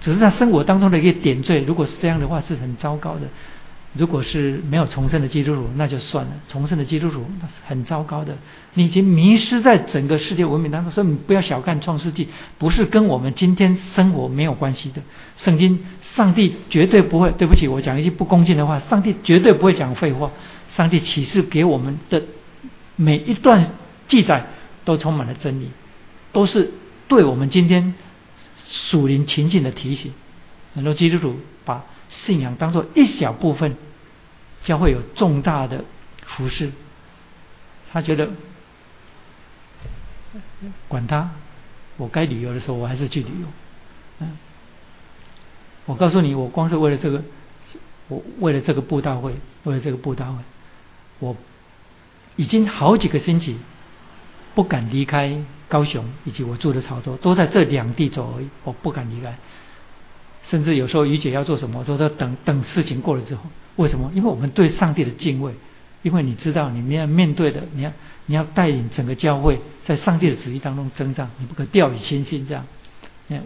[0.00, 1.60] 只是在生活当中的一个点缀。
[1.60, 3.28] 如果是这样的话，是很糟糕的。
[3.96, 6.32] 如果是没有重生的基督徒，那就算了。
[6.48, 8.36] 重生的基督徒那是很糟糕的，
[8.74, 10.90] 你已经迷失在整个世界文明当中。
[10.90, 15.00] 所以你不要小看创世纪，不是跟我们今天生活没有关系的。
[15.36, 17.30] 圣经，上帝绝对不会。
[17.38, 20.32] 对不起，我讲一句不恭敬的话，上帝绝对不会讲废话。
[20.70, 22.20] 上帝启示给我们的
[22.96, 23.74] 每一段
[24.08, 24.46] 记载
[24.84, 25.70] 都充满了真理，
[26.32, 26.72] 都是
[27.06, 27.94] 对我们今天
[28.68, 30.12] 属灵情境的提醒。
[30.74, 31.36] 很多基督徒
[32.14, 33.76] 信仰当做一小部分，
[34.62, 35.84] 将会有重大的
[36.24, 36.72] 服饰。
[37.92, 38.30] 他觉得
[40.88, 41.30] 管他，
[41.96, 43.46] 我该旅游的时候我还是去旅游。
[44.20, 44.36] 嗯，
[45.86, 47.22] 我告诉你，我光是为了这个，
[48.08, 49.34] 我为了这个布道会，
[49.64, 50.38] 为了这个布道会，
[51.18, 51.36] 我
[52.36, 53.58] 已经好几个星期
[54.54, 59.36] 不敢离开高雄，以及我住的潮州，都在这两地走而已，我不敢离开。
[60.54, 63.42] 甚至有时候于姐要做什么，都在等等事情过了之后。
[63.74, 64.12] 为什么？
[64.14, 65.52] 因为我们对上帝的敬畏，
[66.02, 67.90] 因为你知道你要面对的，你要
[68.26, 72.46] 你要带领整个教会，在上帝的旨意当中增长，你不可掉以轻心。
[72.48, 72.64] 这样，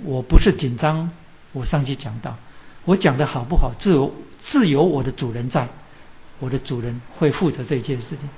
[0.05, 1.11] 我不是紧张，
[1.53, 2.37] 我上去讲到，
[2.85, 4.13] 我讲的好不好，自由
[4.43, 5.67] 自由我的主人在，
[6.41, 8.29] 我的主人会负责这一件事情。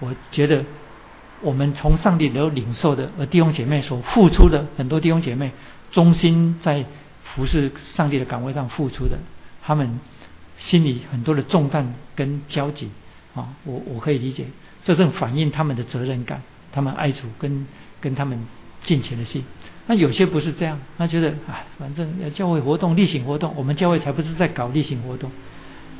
[0.00, 0.62] 我觉得
[1.40, 5.52] 我们从上帝有领受的，而弟兄姐妹所付出的，很多弟兄姐妹
[5.90, 6.84] 忠心在。
[7.34, 9.18] 服侍上帝的岗位上付出的，
[9.62, 10.00] 他们
[10.58, 12.90] 心里很多的重担跟焦急
[13.34, 14.46] 啊，我我可以理解，
[14.84, 16.42] 这正反映他们的责任感，
[16.72, 17.66] 他们爱主跟
[18.00, 18.46] 跟他们
[18.82, 19.44] 尽情的心。
[19.86, 25.30] 那有些不是这样，他觉得啊，反正教会活动、例行活动，我们教会才不是在搞例行活动。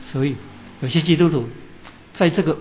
[0.06, 0.36] 所以
[0.80, 1.48] 有些基督徒
[2.14, 2.58] 在这个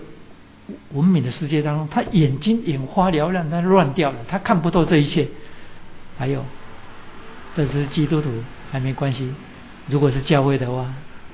[0.92, 5.28] 文明的世界当中，他眼睛眼花缭乱，他乱掉了，他看不透这一切。
[6.18, 6.44] 还有，
[7.54, 8.30] 这是基督徒。
[8.72, 9.34] 还没关系，
[9.88, 10.82] 如果是教会的话，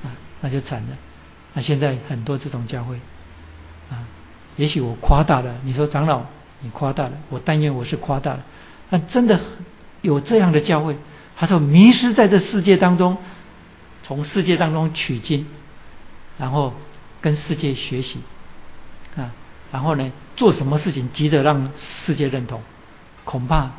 [0.02, 0.08] 啊，
[0.40, 0.96] 那就惨了。
[1.52, 2.96] 那现在很多这种教会，
[3.90, 4.08] 啊，
[4.56, 5.54] 也许我夸大了。
[5.62, 6.22] 你说长老，
[6.62, 8.42] 你夸大了，我但愿我是夸大了。
[8.88, 9.38] 但真的
[10.00, 10.96] 有这样的教会，
[11.36, 13.18] 他说迷失在这世界当中，
[14.02, 15.44] 从世界当中取经，
[16.38, 16.72] 然后
[17.20, 18.20] 跟世界学习，
[19.14, 19.30] 啊，
[19.70, 22.62] 然后呢，做什么事情急着让世界认同，
[23.24, 23.72] 恐怕。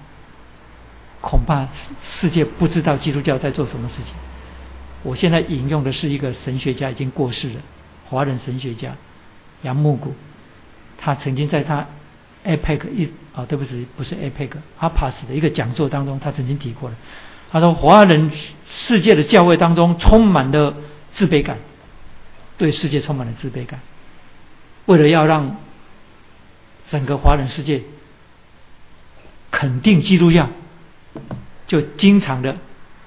[1.22, 4.14] 恐怕世世界不知道基督教在做什么事情。
[5.03, 7.61] 我现在引用的是一个神学家已经过世了，
[8.10, 8.95] 华人神学家
[9.61, 10.14] 杨木谷，
[10.98, 11.85] 他曾经在他
[12.45, 14.49] APEC 一啊，对不起，不是 APEC，
[14.80, 16.95] 阿帕斯的一个讲座当中，他曾经提过了。
[17.52, 18.31] 他说，华人
[18.65, 20.76] 世界的教会当中充满了
[21.14, 21.57] 自卑感，
[22.57, 23.80] 对世界充满了自卑感。
[24.85, 25.57] 为了要让
[26.88, 27.84] 整个华人世界
[29.52, 30.49] 肯定基督教。
[31.68, 32.57] 就经常的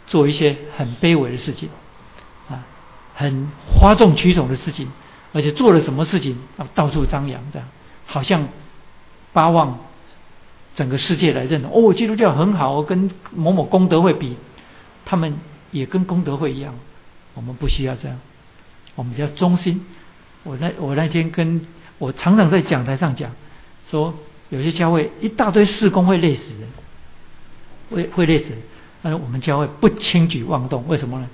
[0.06, 1.68] 做一些很卑微的事情，
[2.48, 2.66] 啊，
[3.14, 4.88] 很哗众取宠的事情，
[5.32, 7.68] 而且做了什么事情啊，到处张扬，这样
[8.06, 8.48] 好像
[9.32, 9.78] 巴望
[10.74, 11.70] 整个世界来认同。
[11.72, 14.36] 哦，基督教很好，跟某某功德会比，
[15.04, 15.36] 他们
[15.70, 16.74] 也跟功德会一样。
[17.34, 18.18] 我们不需要这样，
[18.96, 19.86] 我们叫忠心。
[20.42, 21.66] 我那我那天跟
[21.98, 23.30] 我常常在讲台上讲，
[23.86, 24.14] 说
[24.48, 26.68] 有些教会一大堆事工会累死人。
[27.90, 28.46] 会会累死，
[29.02, 31.28] 但是我们教会不轻举妄动，为什么呢？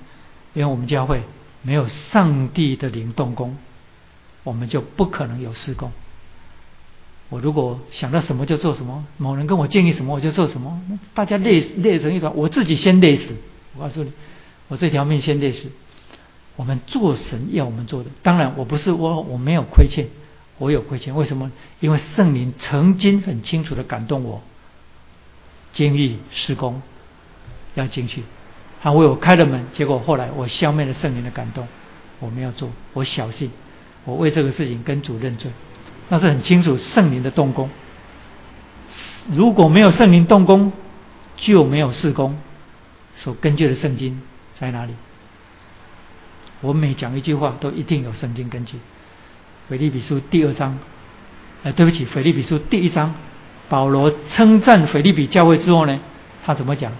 [0.53, 1.21] 因为我们教会
[1.61, 3.57] 没有上帝的灵动工，
[4.43, 5.91] 我们就不可能有施工。
[7.29, 10.81] 我如果想到什么就做什么，某人跟我建议什么我就做什么，
[11.13, 13.35] 大家累累成一团，我自己先累死。
[13.75, 14.11] 我告诉你，
[14.69, 15.69] 我这条命先累死。
[16.55, 20.07] 我们做神要我们做的，当然我不是我我没有亏欠，
[20.57, 21.51] 我有亏欠，为什么？
[21.81, 24.41] 因为圣灵曾经很清楚的感动我。
[25.77, 26.81] 监狱施工
[27.75, 28.23] 要进去，
[28.81, 31.67] 他为我开了门，结果后来我消灭了圣灵的感动，
[32.19, 33.51] 我没有做，我小心，
[34.03, 35.51] 我为这个事情跟主认罪，
[36.09, 37.69] 那是很清楚圣灵的动工。
[39.31, 40.73] 如果没有圣灵动工，
[41.35, 42.39] 就没有施工。
[43.17, 44.19] 所根据的圣经
[44.55, 44.95] 在哪里？
[46.61, 48.79] 我每讲一句话都一定有圣经根据。
[49.69, 50.79] 腓立比书第二章，
[51.61, 53.13] 哎，对不起，腓立比书第一章。
[53.69, 55.99] 保罗称赞腓利比教会之后呢，
[56.45, 56.91] 他怎么讲？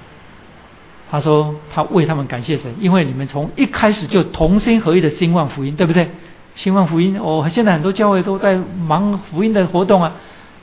[1.10, 6.10] 他说他为他们感谢神，因为你们从一开始就同心合意的兴旺福音，对不对？
[6.56, 10.16] 兴旺福音，哦，现在很多教会都在忙福音的活动啊。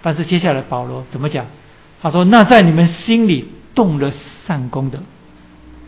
[0.02, 1.46] 但是接下来保罗怎么讲？
[2.02, 4.12] 他说：“那在你们心里动了
[4.46, 5.00] 善功的，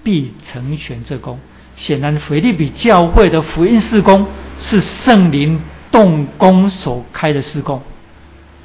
[0.03, 1.39] 必成全这功。”
[1.77, 4.27] 显然，腓利比教会的福音事工
[4.57, 5.61] 是圣灵
[5.91, 7.83] 动工所开的事工，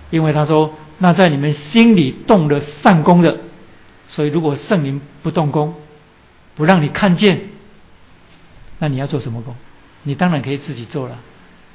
[0.09, 0.73] 因为他说。
[1.03, 3.39] 那在你们心里动了善功的，
[4.07, 5.73] 所以如果圣灵不动工，
[6.53, 7.49] 不让你看见，
[8.77, 9.55] 那你要做什么工？
[10.03, 11.17] 你当然可以自己做了，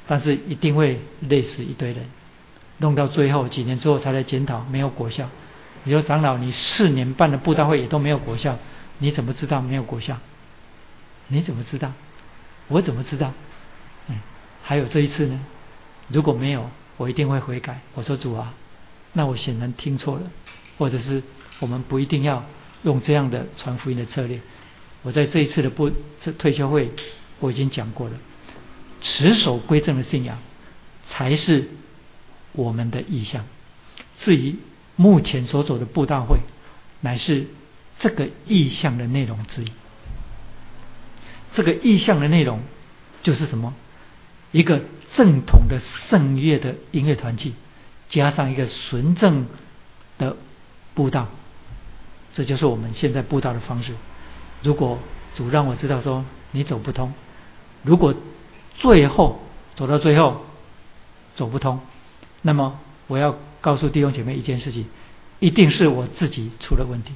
[0.07, 2.05] 但是一定会累死一堆人，
[2.77, 5.29] 弄到最后几年之后才来检讨，没有果效。
[5.83, 8.57] 你说长老，你四年办的布道会也都没有果效，
[8.99, 10.17] 你怎么知道没有果效？
[11.27, 11.91] 你怎么知道？
[12.69, 13.33] 我怎么知道？
[14.07, 14.15] 嗯，
[14.63, 15.37] 还有这一次呢？
[16.07, 17.81] 如果没有，我一定会悔改。
[17.93, 18.53] 我说主啊。
[19.17, 20.31] 那我显然听错了，
[20.77, 21.23] 或者是
[21.59, 22.45] 我们不一定要
[22.83, 24.39] 用这样的传福音的策略。
[25.01, 25.89] 我在这一次的不
[26.21, 26.91] 这退休会，
[27.39, 28.15] 我已经讲过了，
[29.01, 30.37] 持守归正的信仰
[31.07, 31.67] 才是
[32.51, 33.45] 我们的意向。
[34.19, 34.55] 至于
[34.95, 36.37] 目前所走的布道会，
[37.01, 37.47] 乃是
[37.97, 39.71] 这个意向的内容之一。
[41.55, 42.61] 这个意向的内容
[43.23, 43.73] 就是什么？
[44.51, 44.81] 一个
[45.15, 47.55] 正统的圣乐的音乐团契，
[48.09, 49.47] 加上一个纯正
[50.17, 50.37] 的
[50.93, 51.27] 布道，
[52.33, 53.93] 这就是我们现在布道的方式。
[54.63, 54.99] 如果
[55.35, 57.13] 主让我知道说你走不通，
[57.83, 58.15] 如果
[58.79, 59.39] 最后
[59.75, 60.45] 走到最后
[61.35, 61.79] 走不通，
[62.41, 64.85] 那么我要告诉弟兄姐妹一件事情：
[65.39, 67.13] 一定是我自己出了问题，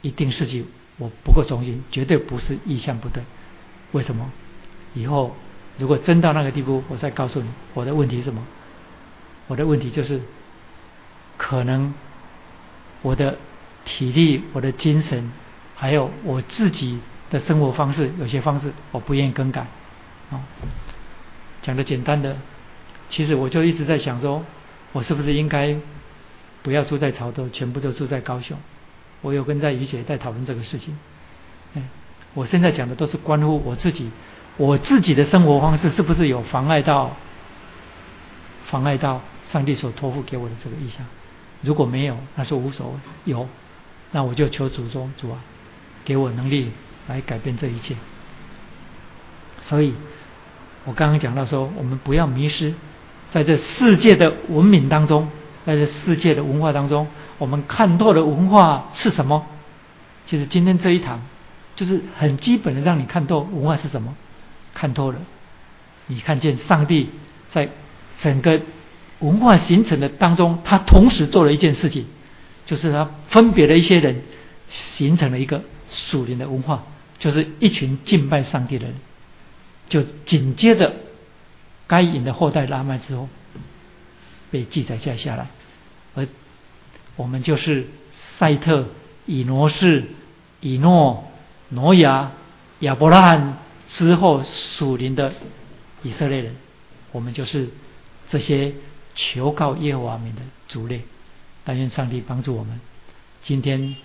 [0.00, 0.64] 一定是己
[0.96, 3.22] 我不够忠心，绝对不是意向不对。
[3.92, 4.30] 为什么？
[4.94, 5.34] 以后
[5.78, 8.46] 如果真到那个地步，我再告诉你我的问题是什么？
[9.48, 10.20] 我的问题就是，
[11.36, 11.92] 可能
[13.02, 13.36] 我的
[13.84, 15.32] 体力、我的精神。
[15.80, 16.98] 还有我自己
[17.30, 19.60] 的生活方式，有些方式我不愿意更改。
[20.32, 20.42] 啊，
[21.62, 22.36] 讲的简单的，
[23.08, 24.44] 其实我就一直在想说，
[24.90, 25.76] 我是不是应该
[26.64, 28.58] 不要住在潮州，全部都住在高雄？
[29.22, 30.98] 我有跟在于姐在讨论这个事情。
[31.74, 31.88] 嗯，
[32.34, 34.10] 我现在讲的都是关乎我自己，
[34.56, 37.16] 我自己的生活方式是不是有妨碍到
[38.66, 39.20] 妨碍到
[39.52, 41.06] 上帝所托付给我的这个意向？
[41.62, 42.94] 如果没有，那是无所谓；
[43.24, 43.48] 有，
[44.12, 45.38] 那我就求主中主啊。
[46.04, 46.70] 给我能力
[47.06, 47.94] 来改变这一切，
[49.60, 49.92] 所以
[50.86, 52.72] 我刚刚讲到说，我们不要迷失
[53.30, 55.28] 在这世界的文明当中，
[55.66, 59.44] 在这世界的文化当中，我们看透的文化是什么？
[60.24, 61.20] 其实今天这一堂
[61.76, 64.16] 就是很基本的，让你看透文化是什么，
[64.72, 65.18] 看透了，
[66.06, 67.10] 你看见上帝
[67.50, 67.68] 在
[68.20, 68.62] 整个
[69.20, 72.06] 文化形成的当中，他同时做了一件事情，
[72.66, 74.22] 就是他分别了一些人，
[74.68, 75.62] 形成了一个。
[75.90, 76.84] 属灵的文化
[77.18, 78.94] 就是一群敬拜上帝的人，
[79.88, 80.94] 就紧接着
[81.86, 83.26] 该隐的后代拉麦之后
[84.50, 85.46] 被记载下下来，
[86.14, 86.28] 而
[87.16, 87.86] 我们就是
[88.36, 88.88] 赛特、
[89.24, 90.04] 以挪士、
[90.60, 91.32] 以诺、
[91.70, 92.32] 挪亚、
[92.80, 93.56] 亚伯拉罕
[93.88, 95.32] 之后属灵的
[96.02, 96.54] 以色列人，
[97.12, 97.70] 我们就是
[98.28, 98.74] 这些
[99.18, 101.02] 求告耶和华名的族类。
[101.64, 102.80] 但愿上帝帮助我们，
[103.42, 103.96] 今天。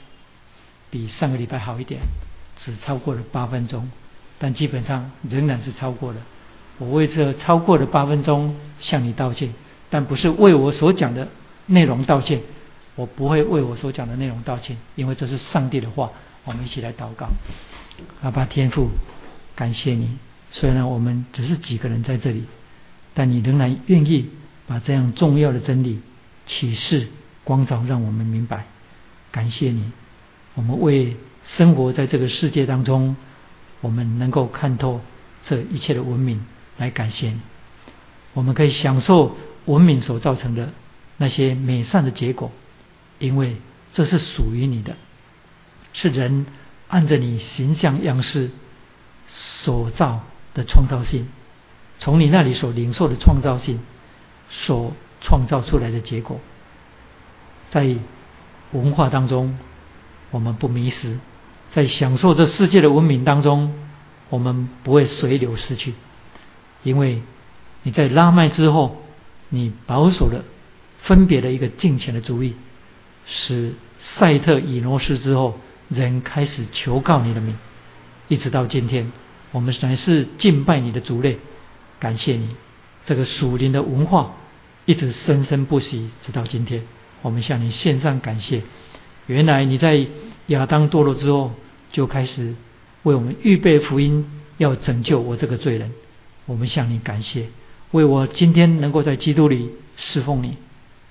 [0.89, 2.01] 比上个礼拜好一点，
[2.55, 3.89] 只超过了八分钟，
[4.37, 6.21] 但基本上仍然是超过了。
[6.77, 9.55] 我为这超过了八分钟向你道歉，
[9.89, 11.29] 但不是为我所讲的
[11.65, 12.41] 内容道歉。
[12.93, 16.11] 我不会为我所讲的内容道歉，因为这是上帝的话。
[16.43, 17.27] 我们一起来祷告，
[18.21, 18.89] 阿爸天父，
[19.55, 20.19] 感谢你。
[20.51, 22.43] 虽然我们只是几个人在这里，
[23.15, 24.29] 但你仍然愿意
[24.67, 26.01] 把这样重要的真理
[26.45, 27.07] 启示
[27.43, 28.65] 光照，让我们明白。
[29.31, 29.91] 感谢你。
[30.55, 31.17] 我们为
[31.55, 33.15] 生活在这个世界当中，
[33.81, 35.01] 我们能够看透
[35.45, 36.45] 这一切的文明
[36.77, 37.39] 来感谢你。
[38.33, 39.35] 我们可以享受
[39.65, 40.71] 文明所造成的
[41.17, 42.51] 那些美善的结果，
[43.19, 43.57] 因为
[43.93, 44.95] 这是属于你的，
[45.93, 46.45] 是人
[46.87, 48.51] 按着你形象样式
[49.27, 50.21] 所造
[50.53, 51.27] 的创造性，
[51.99, 53.79] 从你那里所领受的创造性
[54.61, 56.39] 所创造出来的结果，
[57.69, 57.95] 在
[58.71, 59.57] 文化当中。
[60.31, 61.19] 我们不迷失，
[61.73, 63.71] 在享受这世界的文明当中，
[64.31, 65.93] 我们不会随流失去，
[66.81, 67.21] 因为
[67.83, 69.03] 你在拉麦之后，
[69.49, 70.43] 你保守了
[71.03, 72.55] 分别的一个敬虔的主意，
[73.27, 77.55] 使赛特以诺斯之后，人开始求告你的名，
[78.27, 79.11] 一直到今天，
[79.51, 81.37] 我们乃是敬拜你的族类，
[81.99, 82.55] 感谢你
[83.05, 84.33] 这个属灵的文化
[84.85, 86.83] 一直生生不息，直到今天，
[87.21, 88.63] 我们向你献上感谢。
[89.27, 90.05] 原来你在
[90.47, 91.53] 亚当堕落之后
[91.91, 92.55] 就开始
[93.03, 94.25] 为我们预备福音，
[94.57, 95.91] 要拯救我这个罪人。
[96.45, 97.45] 我们向你感谢，
[97.91, 100.57] 为我今天能够在基督里侍奉你，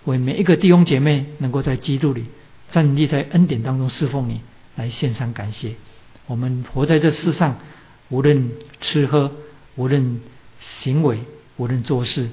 [0.05, 2.27] 为每一个弟兄姐妹能够在基督里
[2.71, 4.43] 站立在恩典当中侍奉你，
[4.77, 5.73] 来献上感谢。
[6.27, 7.59] 我们活在这世上，
[8.11, 8.51] 无论
[8.83, 9.33] 吃喝，
[9.77, 10.21] 无论
[10.61, 11.21] 行为，
[11.57, 12.29] 无论做事，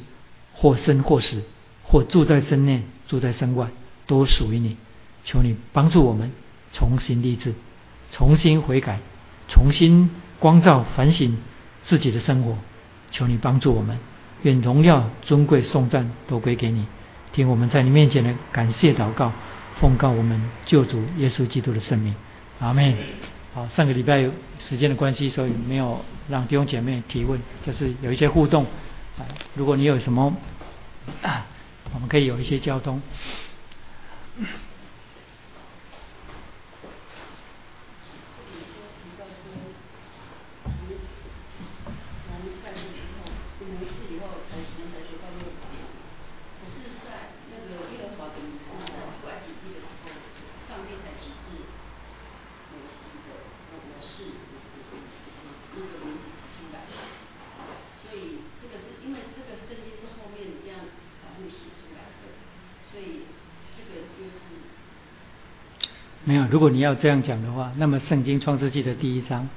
[0.62, 1.42] 或生或死，
[1.84, 3.68] 或住在身内，住在身外，
[4.06, 4.76] 都属于你。
[5.24, 6.32] 求你帮助我们
[6.74, 7.54] 重新立志，
[8.12, 9.00] 重新悔改，
[9.48, 11.38] 重新光照反省
[11.84, 12.58] 自己的生活。
[13.12, 13.98] 求你帮助我们，
[14.44, 16.86] 愿荣耀尊贵颂赞都归给你。
[17.32, 19.32] 听我们在你面前的感谢祷告，
[19.80, 22.14] 奉告我们救主耶稣基督的圣名，
[22.60, 22.94] 阿门。
[23.54, 28.66] 好，上个礼拜有时间的关系，所以没有让弟兄姐妹提问，就是有一些互动。
[29.56, 30.34] 如果你有什么，
[31.94, 33.02] 我们可以有一些交通。
[54.02, 54.24] 示
[55.76, 56.18] 那个名
[56.58, 56.82] 出来。
[58.02, 60.80] 所以这个是因为这个圣经是后面这样
[61.22, 62.36] 才会写出来的，
[62.92, 63.24] 所以
[63.78, 64.36] 这个就是。
[66.30, 69.50] 没有，如果你要这样讲的话，那么圣经创世纪的第一章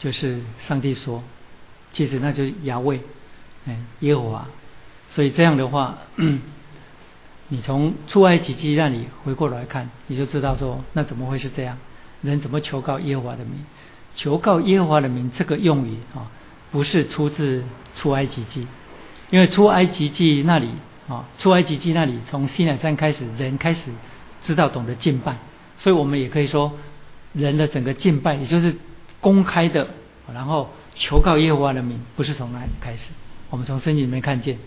[0.00, 1.22] 就是上帝说，
[1.92, 3.00] 其实那就是亚卫，
[3.68, 4.48] 哎，耶和华。
[5.10, 5.96] 所以这样的话，
[7.46, 11.78] 你从出埃及记那里回过来看，你就知道说，那怎么会是这样？
[12.22, 13.64] 人怎么求告耶和华的名？
[14.16, 16.26] 求告耶和华的名这个用语啊，
[16.72, 17.62] 不是出自
[17.94, 18.66] 出埃及记，
[19.30, 20.68] 因为出埃及记那里
[21.08, 23.92] 啊，出埃及记那里从西南山开始，人开始
[24.42, 25.36] 知道懂得敬拜。
[25.78, 26.72] 所以我们也可以说，
[27.32, 28.74] 人的整个敬拜，也就是
[29.20, 29.88] 公开的，
[30.34, 33.10] 然后求告耶和华的名，不是从那里开始？
[33.48, 34.58] 我们从圣经里面看见，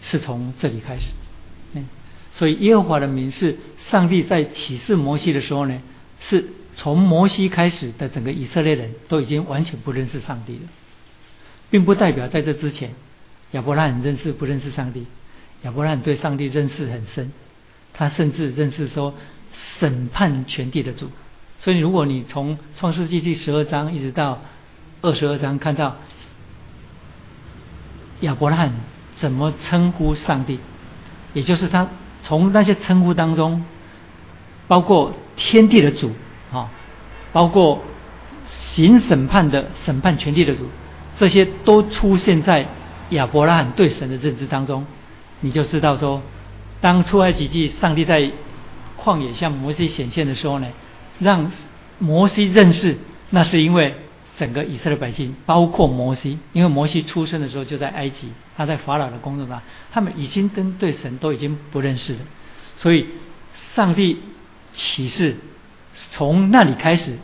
[0.00, 1.10] 是从这里开始。
[1.74, 1.88] 嗯，
[2.30, 3.58] 所以耶和华的名是
[3.90, 5.82] 上帝在启示摩西的时候呢，
[6.20, 10.68] 是从摩西开始的整个以色列人都已经完全不认识上帝了，
[11.68, 12.92] 并不代表在这之前
[13.50, 15.06] 亚伯拉罕认识不认识上帝，
[15.62, 17.32] 亚伯拉罕对上帝认识很深，
[17.92, 19.14] 他甚至认识说。
[19.52, 21.10] 审判全地的主，
[21.58, 24.40] 所以如果你从创世纪第十二章一直到
[25.02, 25.96] 二十二章看到
[28.20, 28.72] 亚伯拉罕
[29.16, 30.60] 怎么称呼上帝，
[31.34, 31.88] 也就是他
[32.22, 33.64] 从那些称呼当中，
[34.68, 36.12] 包括天地的主
[36.52, 36.70] 啊，
[37.32, 37.82] 包括
[38.46, 40.66] 行审判的审判全地的主，
[41.18, 42.68] 这些都出现在
[43.10, 44.86] 亚伯拉罕对神的认知当中，
[45.40, 46.22] 你就知道说，
[46.80, 48.30] 当出埃及记上帝在。
[49.02, 50.68] 旷野向摩西显现的时候呢，
[51.18, 51.50] 让
[51.98, 52.98] 摩西认识，
[53.30, 53.94] 那是因为
[54.36, 62.20] 整个以色列百姓，包括摩西，因为摩西出生的时候就在埃及，他在法老的工作上，他们已经跟对神都已经不认识了，
[62.76, 63.06] 所以
[63.74, 64.18] 上帝
[64.72, 65.36] 启示
[66.10, 67.18] 从那里开始，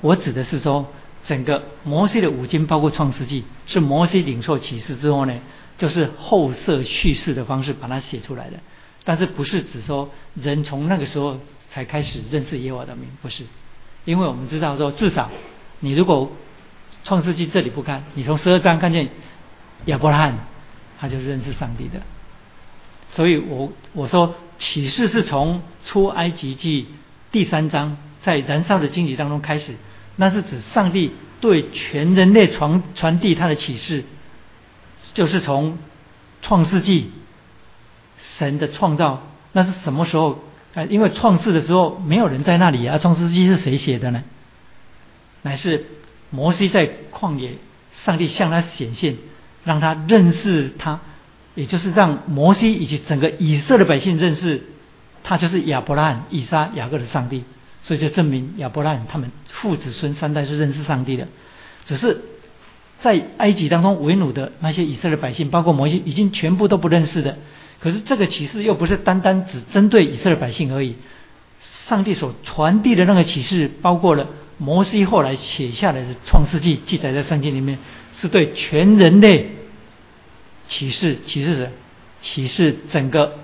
[0.00, 0.92] 我指的是说，
[1.24, 5.34] 整个摩西的五经，包括创世纪，是摩西领受启示之后呢，
[5.78, 8.58] 就是后设叙事的方式把它写出来的。
[9.04, 11.40] 但是不是指说人从那个时候
[11.72, 13.08] 才开始认识耶和华的名？
[13.20, 13.44] 不是，
[14.04, 15.30] 因为我们知道说，至少
[15.80, 16.30] 你如果
[17.02, 19.08] 创世纪这里不看，你从十二章看见
[19.86, 20.38] 亚伯拉罕，
[21.00, 22.00] 他就认识上帝的。
[23.10, 26.86] 所以我我说启示是从出埃及记
[27.32, 29.74] 第三章在燃烧的荆棘当中开始，
[30.14, 31.10] 那是指上帝
[31.40, 34.04] 对全人类传传递他的启示，
[35.14, 35.78] 就是从
[36.40, 37.10] 创世纪。
[38.38, 39.22] 神的创造
[39.52, 40.38] 那是什么时候？
[40.74, 42.96] 啊，因为创世的时候没有人在那里啊。
[42.96, 44.22] 创世纪是谁写的呢？
[45.42, 45.84] 乃是
[46.30, 47.58] 摩西在旷野，
[47.92, 49.16] 上帝向他显现，
[49.64, 51.00] 让他认识他，
[51.54, 54.62] 也就是让摩西以及整个以色列百姓认识
[55.22, 57.44] 他就是亚伯拉罕、以撒、雅各的上帝。
[57.82, 61.28] 所以就证明亚伯拉罕他们父子孙三代是认识上帝的。
[61.84, 62.22] 只是
[63.00, 67.36] 在埃及当中为奴的那些以色列百姓，包括摩西，已经全部都不认识的。
[67.82, 70.94] 可是这个启示又不是单单只针对以色列百姓而已，
[71.88, 77.80] 上帝所传递的那个启示，包括了摩西后来写下来的创世纪记载在圣经里面，
[78.14, 79.50] 是对全人类
[80.68, 81.72] 启示，启示什？
[82.20, 83.40] 启示整个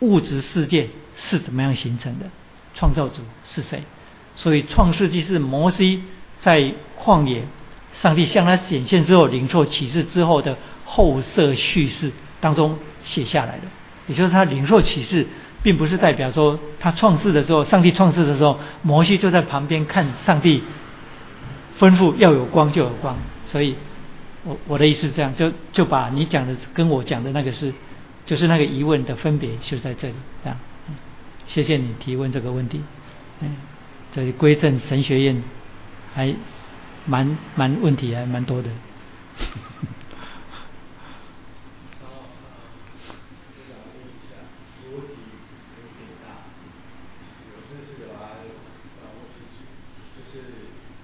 [0.00, 2.26] 物质世界是怎么样形成的，
[2.74, 3.84] 创造主是谁？
[4.34, 6.02] 所以创世纪是摩西
[6.40, 7.44] 在旷野，
[7.92, 12.76] 上帝向他显现之后，领受启示之后的后设叙事当中。
[13.10, 13.64] 写下来的，
[14.06, 15.26] 也就是他领受启示，
[15.64, 20.62] 并不是代表说他创世的时候，上帝创世的时候，摩西就在旁边看上帝
[21.80, 23.16] 吩咐要有光就有光。
[23.48, 23.74] 所以，
[24.44, 27.74] 我我的意思是这样，就就把你讲的跟我讲的那个是，
[28.24, 30.14] 就是那个疑问的分别就在这里。
[30.44, 30.56] 这样，
[31.48, 32.80] 谢谢你提问这个问题。
[33.40, 33.56] 嗯，
[34.12, 35.42] 这里归正神学院
[36.14, 36.32] 还
[37.06, 38.68] 蛮蛮问题还蛮多的。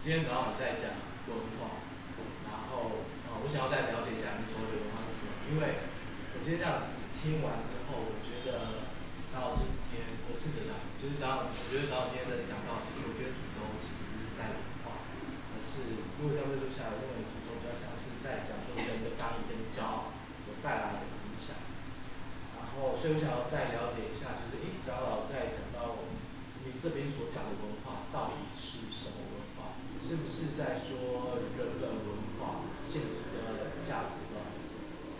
[0.06, 0.94] 今天早上在讲
[1.26, 1.82] 文化，
[2.46, 5.34] 然后啊，我想要再了解一下你说的文化是什么。
[5.50, 5.82] 因为
[6.30, 8.86] 我今天这样听完之后，我觉得
[9.34, 15.10] 到今天我是觉得，就是早上我觉得早上今天的讲到，其实我觉得主轴其实是在文化，
[15.50, 20.14] 而是如果这样阅读下来，我认为主轴比较像是在讲说人的刚毅跟骄傲
[20.46, 21.58] 所带来的影响。
[22.54, 25.98] 然后，所以我想要再了解一下，就是诶，长老在讲到
[26.62, 28.45] 你这边所讲的文化到底？
[30.06, 32.08] 是不是在说人的文
[32.38, 34.38] 化、现实的价值观，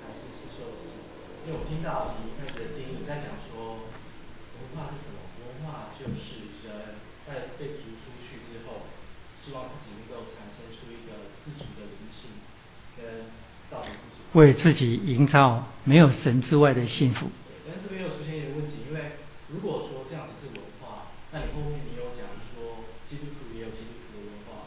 [0.07, 1.03] 还是是说什么？
[1.43, 3.83] 因为我听到你那个电影在讲说，
[4.57, 5.19] 文化是什么？
[5.43, 8.87] 文化就是人在被逐出去之后，
[9.43, 12.31] 希望自己能够产生出一个自主的灵性，
[12.97, 13.27] 跟
[13.71, 14.39] 道德自主。
[14.39, 17.27] 为自己营造没有神之外的幸福。
[17.67, 19.19] 但是这边又出现一个问题，因为
[19.51, 24.67] 如果说这样子是文化，那你后面你有讲说基督徒也有基督徒的文化，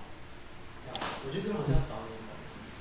[0.96, 2.80] 我觉得这好像少了什么，是不是？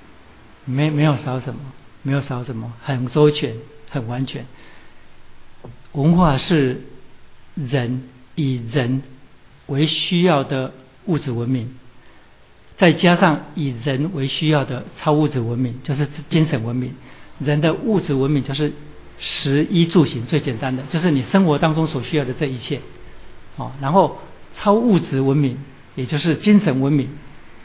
[0.68, 1.60] 没没有少什么，
[2.02, 3.54] 没有少什么，很周全，
[3.88, 4.44] 很完全。
[5.92, 6.82] 文化是
[7.54, 8.02] 人
[8.34, 9.02] 以人
[9.66, 10.72] 为需要的
[11.06, 11.74] 物质文明，
[12.76, 16.94] 再加上以人为需要的超物质文明，就是精神文明。
[17.38, 18.72] 人的物质文明就是
[19.18, 22.80] 食衣住行最简单的，就是你生活当中所需要的这一切。
[23.56, 24.18] 哦，然后
[24.54, 25.58] 超物质文明，
[25.96, 27.08] 也就是精神文明，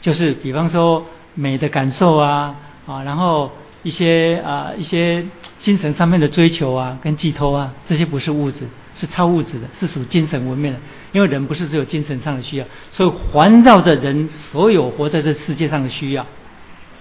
[0.00, 2.56] 就是比方说美的感受啊
[2.86, 3.50] 啊，然后。
[3.84, 5.26] 一些啊，一些
[5.58, 10.78] 精神上面的追求啊，跟寄托啊，这些不是物质，是超物质的，是属精神文明的。
[11.12, 16.24] 因为人不是只有精神上的需要，所以环绕着人所有活在这世界上的需要，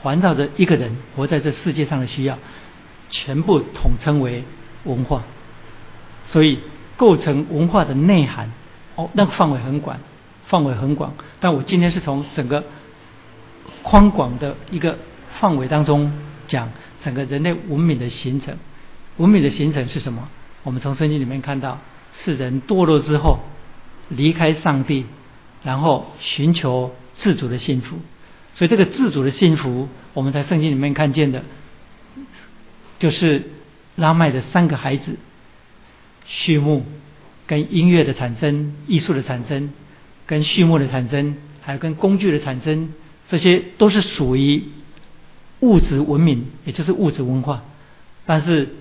[0.01, 2.37] 环绕着一个人活在这世界上的需要，
[3.09, 4.43] 全部统称为
[4.83, 5.23] 文化。
[6.25, 6.59] 所以
[6.97, 8.51] 构成文化的内涵，
[8.95, 9.97] 哦，那个范围很广，
[10.47, 11.13] 范围很广。
[11.39, 12.61] 但我今天是从整个
[13.83, 14.97] 宽广的一个
[15.43, 16.09] 范围当中。
[16.45, 16.69] 讲
[17.01, 18.57] 整个人类文明的形成，
[19.15, 20.27] 文明的形成是什么？
[20.63, 21.79] 我们从圣经里面看到，
[22.13, 23.39] 是人堕落之后
[24.09, 25.05] 离开上帝，
[25.63, 27.97] 然后寻求自主的幸福。
[28.55, 31.43] 所以这个自主的幸福，我们在圣经里面看见的，
[32.99, 33.43] 就是
[33.95, 35.17] 拉麦的三个孩子：
[36.27, 36.85] 畜牧、
[37.47, 39.71] 跟音乐的产生、艺术的产生、
[40.25, 42.91] 跟畜牧的产生，还有跟工具的产生，
[43.29, 44.61] 这些都是属于。
[45.63, 47.63] 物质文明，也就是物质文化，
[48.25, 48.75] 但是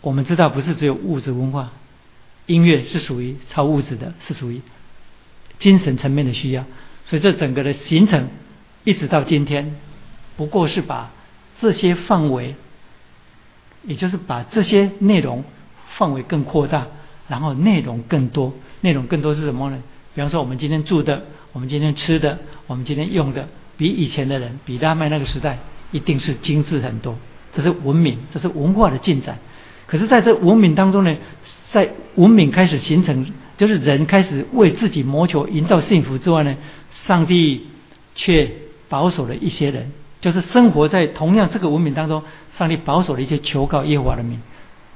[0.00, 1.72] 我们知道，不是只有物质文化，
[2.46, 4.62] 音乐是属于超物质的，是属于
[5.58, 6.64] 精神层面的需要。
[7.04, 8.28] 所以这整个的形成，
[8.84, 9.76] 一直到今天，
[10.38, 11.10] 不过是把
[11.60, 12.54] 这些范围，
[13.82, 15.44] 也就是把这些内容
[15.98, 16.86] 范围更扩大，
[17.28, 19.82] 然后内容更多，内容更多是什么呢？
[20.14, 23.46] 比方说，我们今天住的，我们今天吃的，我们今天用的，
[23.76, 25.58] 比以前的人，比他们那个时代。
[25.94, 27.16] 一定是精致很多，
[27.54, 29.38] 这是文明，这是文化的进展。
[29.86, 31.16] 可是，在这文明当中呢，
[31.70, 33.24] 在文明开始形成，
[33.56, 36.56] 就是人开始为自己谋求营造幸福之外呢，
[37.06, 37.68] 上帝
[38.16, 38.50] 却
[38.88, 42.24] 保守了一些人，就是生活在同样这个文明当中，
[42.58, 44.42] 上帝保守了一些求告耶和华的名，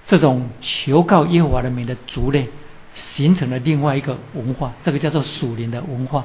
[0.09, 2.49] 这种求告耶和华的名的族类，
[2.95, 6.25] 形成了另外一个文化，这个叫做属灵的文化。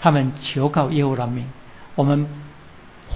[0.00, 1.44] 他们求告耶和华的名，
[1.94, 2.26] 我们。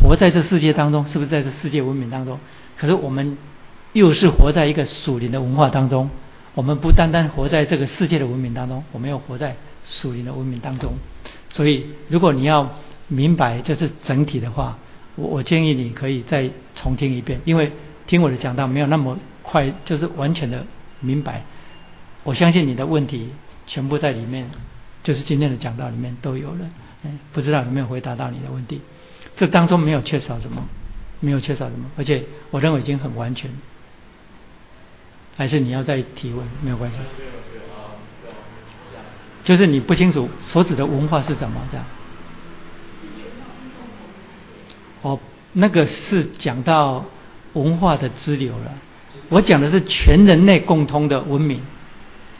[0.01, 2.39] 活在这世界当中，是不是在这世界文明当中？
[2.77, 3.37] 可是我们
[3.93, 6.11] 又是活在一个属灵的文化当中。
[6.55, 10.95] 我们不单单活在这个世界的文明当中，我们又活在属灵的文明当中。
[11.51, 12.71] 所以，如果你要
[13.09, 14.79] 明白这是整体的话，
[15.17, 17.73] 我我建议你可以再重听一遍，因为
[18.07, 20.65] 听我的讲道没有那么快，就是完全的
[21.01, 21.45] 明白。
[22.25, 23.31] 我相信你的问题
[23.67, 24.51] 全部在里面，
[25.03, 26.71] 就是今天的讲道里面都有了。
[27.05, 28.81] 嗯，不知道有没有回答到你的问题？
[29.37, 30.67] 这当中没有缺少什么，
[31.21, 33.51] 没有缺少什么，而且我认为已经很完全。
[35.37, 36.97] 还是你要再提问，没有关系。
[39.45, 41.87] 就是你不清楚所指的文化是怎么这样。
[45.03, 45.21] 哦，
[45.53, 47.05] 那个是讲到
[47.53, 48.75] 文化的支流了。
[49.29, 51.61] 我讲的是全人类共通的文明，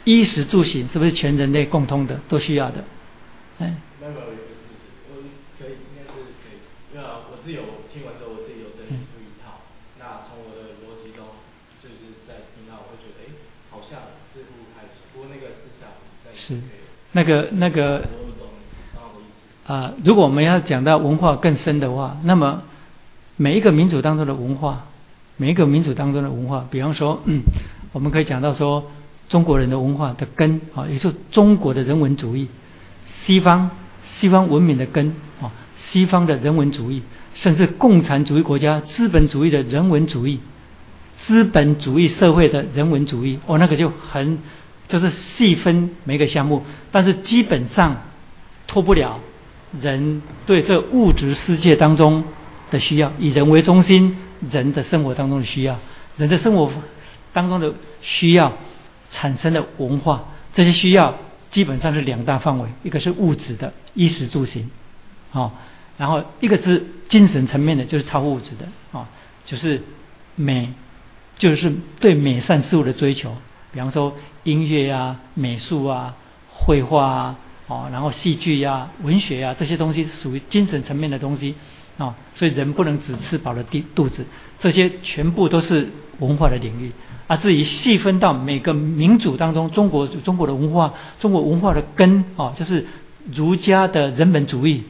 [0.03, 2.83] 衣食住行是不是全人类共通的都需要的？
[3.59, 3.75] 哎。
[7.47, 7.63] 是有
[7.93, 9.63] 听完之后，我自己有整理出一套。
[9.97, 11.23] 那从我的逻辑中，
[11.81, 13.31] 就是在听到，我会觉得，哎，
[13.71, 13.99] 好像
[14.33, 14.83] 似乎还
[15.13, 15.87] 不过那个思想
[16.25, 16.61] 在是。
[17.13, 18.03] 那个那个
[19.65, 22.63] 啊，如果我们要讲到文化更深的话，那么
[23.37, 24.87] 每一个民族当中的文化，
[25.37, 27.21] 每一个民族当中的文化，比方说，
[27.93, 28.91] 我们可以讲到说，
[29.29, 32.49] 中国人的文化的根啊，也就是中国的人文主义，
[33.23, 33.71] 西方
[34.03, 35.51] 西方文明的根啊，
[35.87, 37.03] 西方的人文主义。
[37.33, 40.39] 甚至共产主义国家、资本主义的人文主义、
[41.17, 44.39] 资本主义社会的人文主义，哦，那个就很
[44.87, 48.01] 就是细分每个项目，但是基本上
[48.65, 49.19] 脱不了
[49.79, 52.23] 人对这物质世界当中
[52.71, 54.17] 的需要，以人为中心，
[54.49, 55.77] 人的生活当中的需要，
[56.17, 56.71] 人的生活
[57.33, 58.53] 当中的需要
[59.11, 60.23] 产生的文化，
[60.55, 61.19] 这些需要
[61.51, 64.71] 基本上是两大范围，一个是物质的衣食住行，
[65.33, 65.51] 哦。
[65.97, 68.67] 然后一个是精神层面的，就是超物质的
[68.97, 69.09] 啊，
[69.45, 69.81] 就是
[70.35, 70.69] 美，
[71.37, 73.35] 就是对美善事物的追求。
[73.73, 76.15] 比方说音乐啊、美术啊、
[76.51, 81.55] 绘画啊、哦，然后戏剧呀、文学呀这些东西属于精神层面的东西
[81.97, 84.25] 啊，所以人不能只吃饱了地肚子，
[84.59, 86.91] 这些全部都是文化的领域。
[87.27, 92.85] 啊，至于细分到每个民族当中，中国中国的文化，中国文化的根啊，就是
[93.35, 94.85] 儒家的人本主义，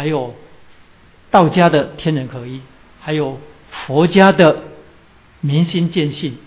[0.00, 0.34] 还有
[1.30, 2.62] 道家的天人合一，
[3.02, 3.38] 还有
[3.86, 4.62] 佛家的
[5.42, 6.38] 明心见性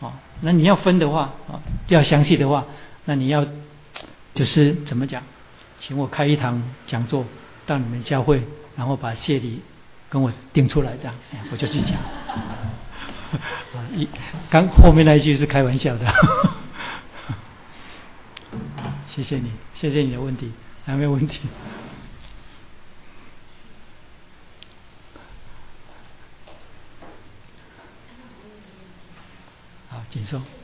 [0.00, 0.18] 啊。
[0.40, 2.64] 那你要分的话啊，要详细的话，
[3.04, 3.46] 那你要
[4.34, 5.22] 就是怎么讲，
[5.78, 7.24] 请我开一堂讲座
[7.64, 8.42] 到你们教会，
[8.76, 9.60] 然后把谢礼
[10.08, 11.14] 跟我定出来，这样
[11.52, 11.92] 我就去讲。
[13.94, 14.08] 一
[14.50, 16.12] 刚后面那一句是开玩笑的，
[19.14, 20.50] 谢谢你，谢谢你的问题，
[20.84, 21.38] 还没有问题？
[29.96, 30.55] 好，请说。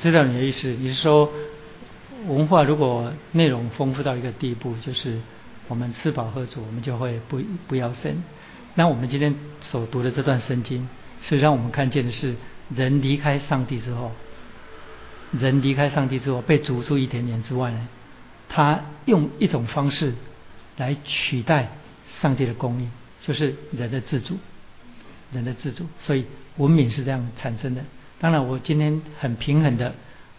[0.00, 1.30] 知道你的意思，你是说
[2.26, 5.20] 文化如果内容丰富到一个地步，就是
[5.68, 8.22] 我们吃饱喝足，我们就会不不要生。
[8.74, 10.88] 那我们今天所读的这段圣经，
[11.22, 12.34] 是让我们看见的是
[12.74, 14.12] 人离开上帝之后，
[15.38, 17.88] 人离开上帝之后被逐出伊甸园之外呢，
[18.48, 20.14] 他用一种方式
[20.78, 21.68] 来取代
[22.08, 22.90] 上帝的供应，
[23.20, 24.38] 就是人的自主，
[25.30, 25.84] 人的自主。
[25.98, 26.24] 所以
[26.56, 27.82] 文明是这样产生的。
[28.20, 29.94] 当然，我今天很平衡的，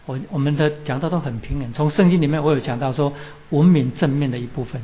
[0.06, 1.72] 我我们的讲到都很平衡。
[1.72, 3.12] 从圣经里面，我有讲到说，
[3.50, 4.80] 文明正面的一部分，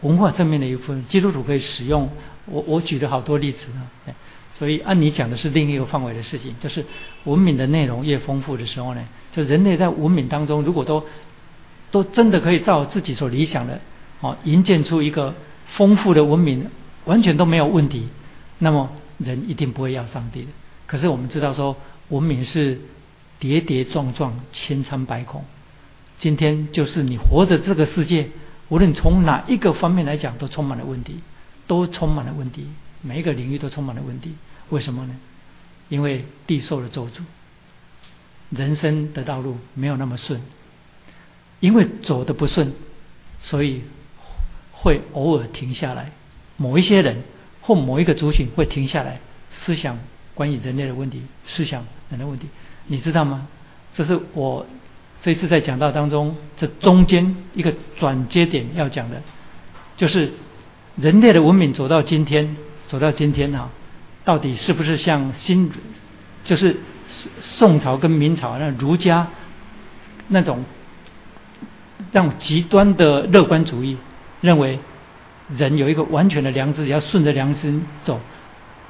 [0.00, 2.10] 文化正面的一部分，基督徒可以使用。
[2.46, 4.12] 我我举了好多例子呢，
[4.52, 6.84] 所以按你讲的是另一个范围的事情，就是
[7.22, 11.04] 文明的内容越丰富的时候呢，就人类在文明当中，如果都
[11.92, 13.78] 都真的可以照自己所理想的，
[14.20, 15.32] 哦，营建出一个
[15.66, 16.66] 丰富的文明，
[17.04, 18.08] 完全都没有问题，
[18.58, 20.48] 那么人一定不会要上帝的。
[20.88, 21.76] 可是我们知道说。
[22.10, 22.80] 文明是
[23.38, 25.44] 跌跌撞撞、千疮百孔。
[26.18, 28.28] 今天就是你活的这个世界，
[28.68, 31.20] 无论从哪一个方面来讲，都充满了问题，
[31.66, 32.66] 都充满了问题，
[33.00, 34.34] 每一个领域都充满了问题。
[34.70, 35.16] 为什么呢？
[35.88, 37.22] 因为地受了咒诅，
[38.50, 40.40] 人生的道路没有那么顺，
[41.60, 42.72] 因为走的不顺，
[43.40, 43.82] 所以
[44.72, 46.10] 会偶尔停下来。
[46.56, 47.22] 某一些人
[47.60, 49.20] 或某一个族群会停下来
[49.52, 49.98] 思想。
[50.32, 52.48] 关于人类的问题、思想人的问题，
[52.86, 53.46] 你知道吗？
[53.94, 54.66] 这是我
[55.22, 59.22] 这次在讲道当中，这中间一个转接点要讲的，
[59.96, 60.32] 就是
[60.96, 62.56] 人类的文明走到今天，
[62.88, 63.70] 走到今天啊，
[64.24, 65.70] 到底是不是像新，
[66.44, 66.76] 就是
[67.38, 69.28] 宋朝跟明朝那儒家
[70.28, 70.64] 那种
[72.12, 73.96] 让极端的乐观主义，
[74.40, 74.78] 认为
[75.56, 78.20] 人有一个完全的良知，要顺着良心走。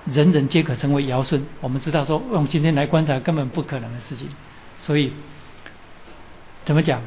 [0.07, 4.29] 人人皆可成为尧舜，我们知道说用今天来观察根本不可能的事情，
[4.81, 5.13] 所以
[6.65, 7.03] 怎么讲？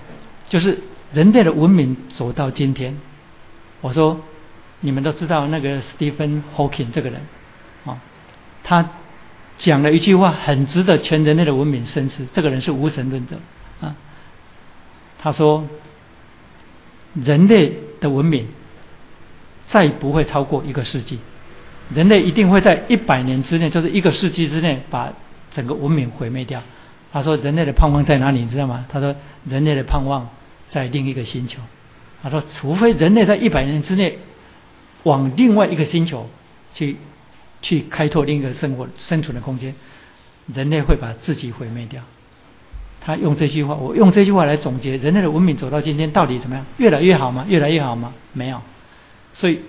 [0.50, 0.80] 就是
[1.12, 2.98] 人类的文明走到今天，
[3.82, 4.22] 我说
[4.82, 7.22] 你们都知道那个 Stephen Hawking 这个人
[7.86, 8.00] 啊，
[8.64, 8.90] 他
[9.58, 12.26] 讲了一句话很值得全人类的文明深思。
[12.34, 13.38] 这个人是无神论者
[13.82, 13.96] 啊，
[15.20, 15.68] 他说
[17.14, 18.48] 人类的文明
[19.68, 21.20] 再不会超过一个世纪。
[21.94, 25.12] 人类一定会在一百年之内，就是一个世纪之内，把
[25.52, 26.62] 整个文明毁灭掉。
[27.12, 28.40] 他说：“人类的盼望在哪里？
[28.42, 29.16] 你知道吗？”他说
[29.48, 30.30] ：“人类的盼望
[30.70, 31.60] 在另一个星球。”
[32.24, 34.18] 他说：“除非人类在一百年之内
[35.04, 36.30] 往另外一个星球
[36.74, 36.98] 去
[37.62, 39.76] 去开拓另一个生活生存的空间，
[40.52, 42.02] 人类会把自己毁灭掉。”
[43.06, 46.66] 他用这句话，我用这句话来总结人类的文明走到今天到底怎么样？
[46.78, 47.46] 越来越好吗？
[47.48, 48.14] 越来越好吗？
[48.32, 48.62] 没有，
[49.34, 49.60] 所以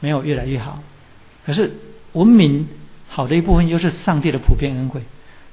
[0.00, 0.82] 没有越来越好。
[1.44, 1.72] 可是
[2.12, 2.66] 文明
[3.08, 5.02] 好的一部分又是上帝的普遍恩惠，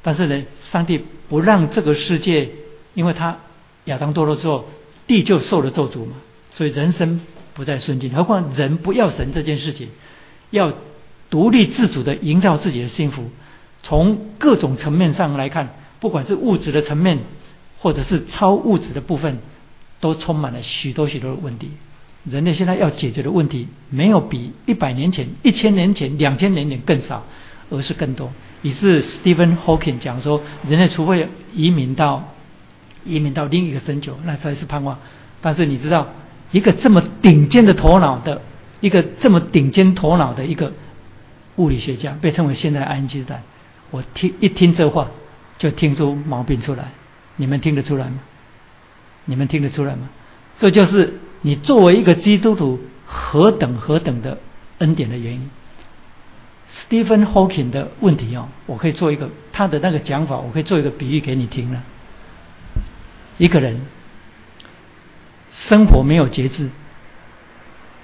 [0.01, 2.49] 但是呢，上帝不让这个世界，
[2.93, 3.39] 因为他
[3.85, 4.65] 亚当堕落之后，
[5.07, 6.13] 地就受了咒诅嘛，
[6.51, 7.22] 所以人生
[7.53, 8.13] 不再顺境。
[8.13, 9.89] 何况人不要神这件事情，
[10.49, 10.73] 要
[11.30, 13.30] 独立自主的营造自己的幸福。
[13.84, 17.19] 从各种层面上来看，不管是物质的层面，
[17.80, 19.39] 或者是超物质的部分，
[19.99, 21.72] 都充满了许多许多的问题。
[22.23, 27.26] 人类现在要解决的问题，没有比一百年前、一千年前、两千年前更少，
[27.69, 28.31] 而是更多。
[28.61, 32.35] 以致 Stephen Hawking 讲说，人类除非移民到
[33.03, 34.99] 移民到另一个星球，那才是盼望。
[35.41, 36.10] 但是你知道，
[36.52, 38.43] 一个这么顶尖的头脑的，
[38.81, 40.73] 一个这么顶尖头脑的一个
[41.56, 43.41] 物理学家，被称为现代爱因斯坦。
[43.89, 45.07] 我听一听这话，
[45.57, 46.91] 就听出毛病出来。
[47.38, 48.19] 你们听得出来吗？
[49.26, 50.10] 你们听得出来吗？
[50.60, 54.38] 这就是你作为一个基督徒何等何等的
[54.80, 55.49] 恩典的原因。
[56.72, 61.84] Stephen Hawking 的问题哦，我可以做一个他的那个讲法，我可以做一个比喻给你听了。
[63.38, 63.81] 一个人
[65.51, 66.69] 生活没有节制，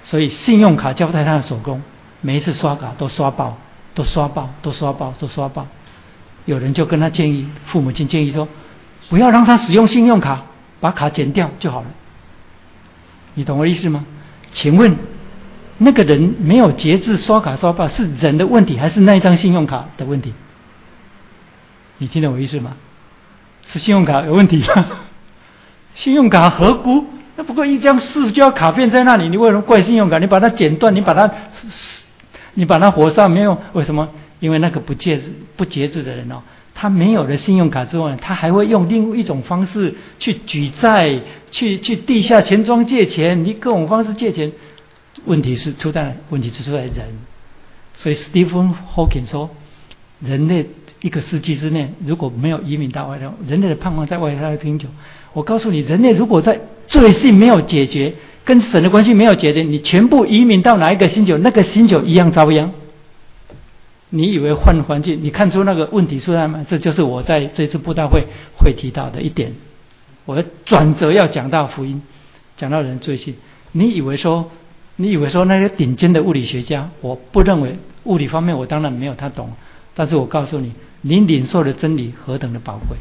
[0.02, 1.82] 所以信用卡交在他的手中，
[2.20, 3.56] 每一次刷卡都刷爆，
[3.94, 5.66] 都刷爆，都刷爆，都刷爆。
[6.44, 8.48] 有人就跟他建议，父母亲建议说，
[9.08, 10.44] 不要让他使用信用卡，
[10.80, 11.86] 把卡剪掉就好了。
[13.38, 14.04] 你懂我意思吗？
[14.50, 14.96] 请问？
[15.80, 20.34] 那个人没有节制刷卡刷爆，是人的问题还是那一张信用卡的问题？
[21.98, 22.72] 你听懂我意思吗？
[23.68, 24.86] 是信用卡有问题吗。
[25.94, 27.04] 信用卡何辜？
[27.36, 30.18] 那不过一张塑胶卡片在那里，你为什么怪信用卡？
[30.18, 31.32] 你把它剪断，你把它，
[32.54, 33.56] 你把它火烧没有？
[33.74, 34.08] 为什么？
[34.40, 36.42] 因为那个不节制、不节制的人哦，
[36.80, 44.52] 他没有了信用卡之后呢，他还会用另一种方式去举债、去去地下钱庄借钱，你各种方式借钱。
[45.24, 46.94] 问题是出在问题是出在人，
[47.96, 49.50] 所以 Stephen Hawking 说，
[50.20, 50.66] 人类
[51.02, 54.88] 一个世纪之内如果没有移民到外头，人类的盼望在外太空久。
[55.32, 58.14] 我告诉你，人类如果在罪性没有解决，
[58.44, 62.70] 跟神的关系没有解决，你全部移民到哪一个星球，那个星球一样遭殃。
[64.10, 66.64] 你以为换环境，你看出那个问题出来吗？
[66.68, 68.26] 这就是我在这次布道会
[68.58, 69.54] 会提到的一点。
[70.24, 72.02] 我的转折要讲到福音，
[72.56, 73.34] 讲到人罪性。
[73.72, 74.50] 你以为说？
[75.00, 79.52] 你以为说那些顶尖的物理学家，我不认为物理方面我当然没有他懂，
[79.94, 80.72] 但是我告诉你，
[81.02, 82.96] 你领受的真理何等的宝贵，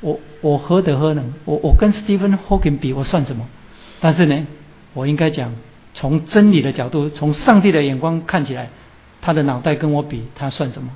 [0.00, 3.46] 我我何德何能，我我跟 Stephen Hawking 比我算什么？
[4.00, 4.44] 但是呢，
[4.92, 5.54] 我应该讲，
[5.94, 8.70] 从真理的角度，从上帝的眼光看起来，
[9.20, 10.90] 他的脑袋跟我比，他算什么？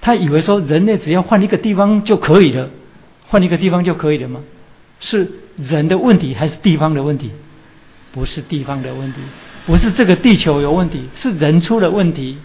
[0.00, 2.70] 他以为说人类只要换一个地方就可以了，
[3.28, 4.40] 换一个地方就可以了吗？
[5.00, 7.30] 是人的问题还是地方的问题？
[8.12, 9.20] 不是地方的问题，
[9.66, 12.38] 不是这个地球有问题，是人出了问题。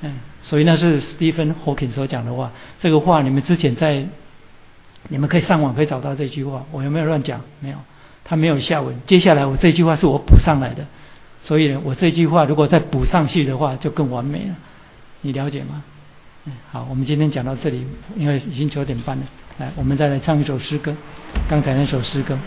[0.00, 2.52] 嗯，所以那是 Stephen Hawking 所讲的话。
[2.80, 4.06] 这个话你们之前在，
[5.08, 6.64] 你们可以上网可以找到这句话。
[6.72, 7.42] 我有没有乱讲？
[7.60, 7.76] 没有，
[8.24, 8.96] 他没有下文。
[9.06, 10.86] 接下来我这句话是我补上来的，
[11.42, 14.54] 所以呢，我这句话如果再补上去的话，就更完美了。
[15.22, 15.82] 你了解吗？
[16.44, 17.86] 嗯，好，我们今天讲到这里，
[18.16, 19.22] 因为已经九点半了。
[19.58, 20.94] 来，我们再来唱一首诗歌，
[21.48, 22.38] 刚才那首诗歌。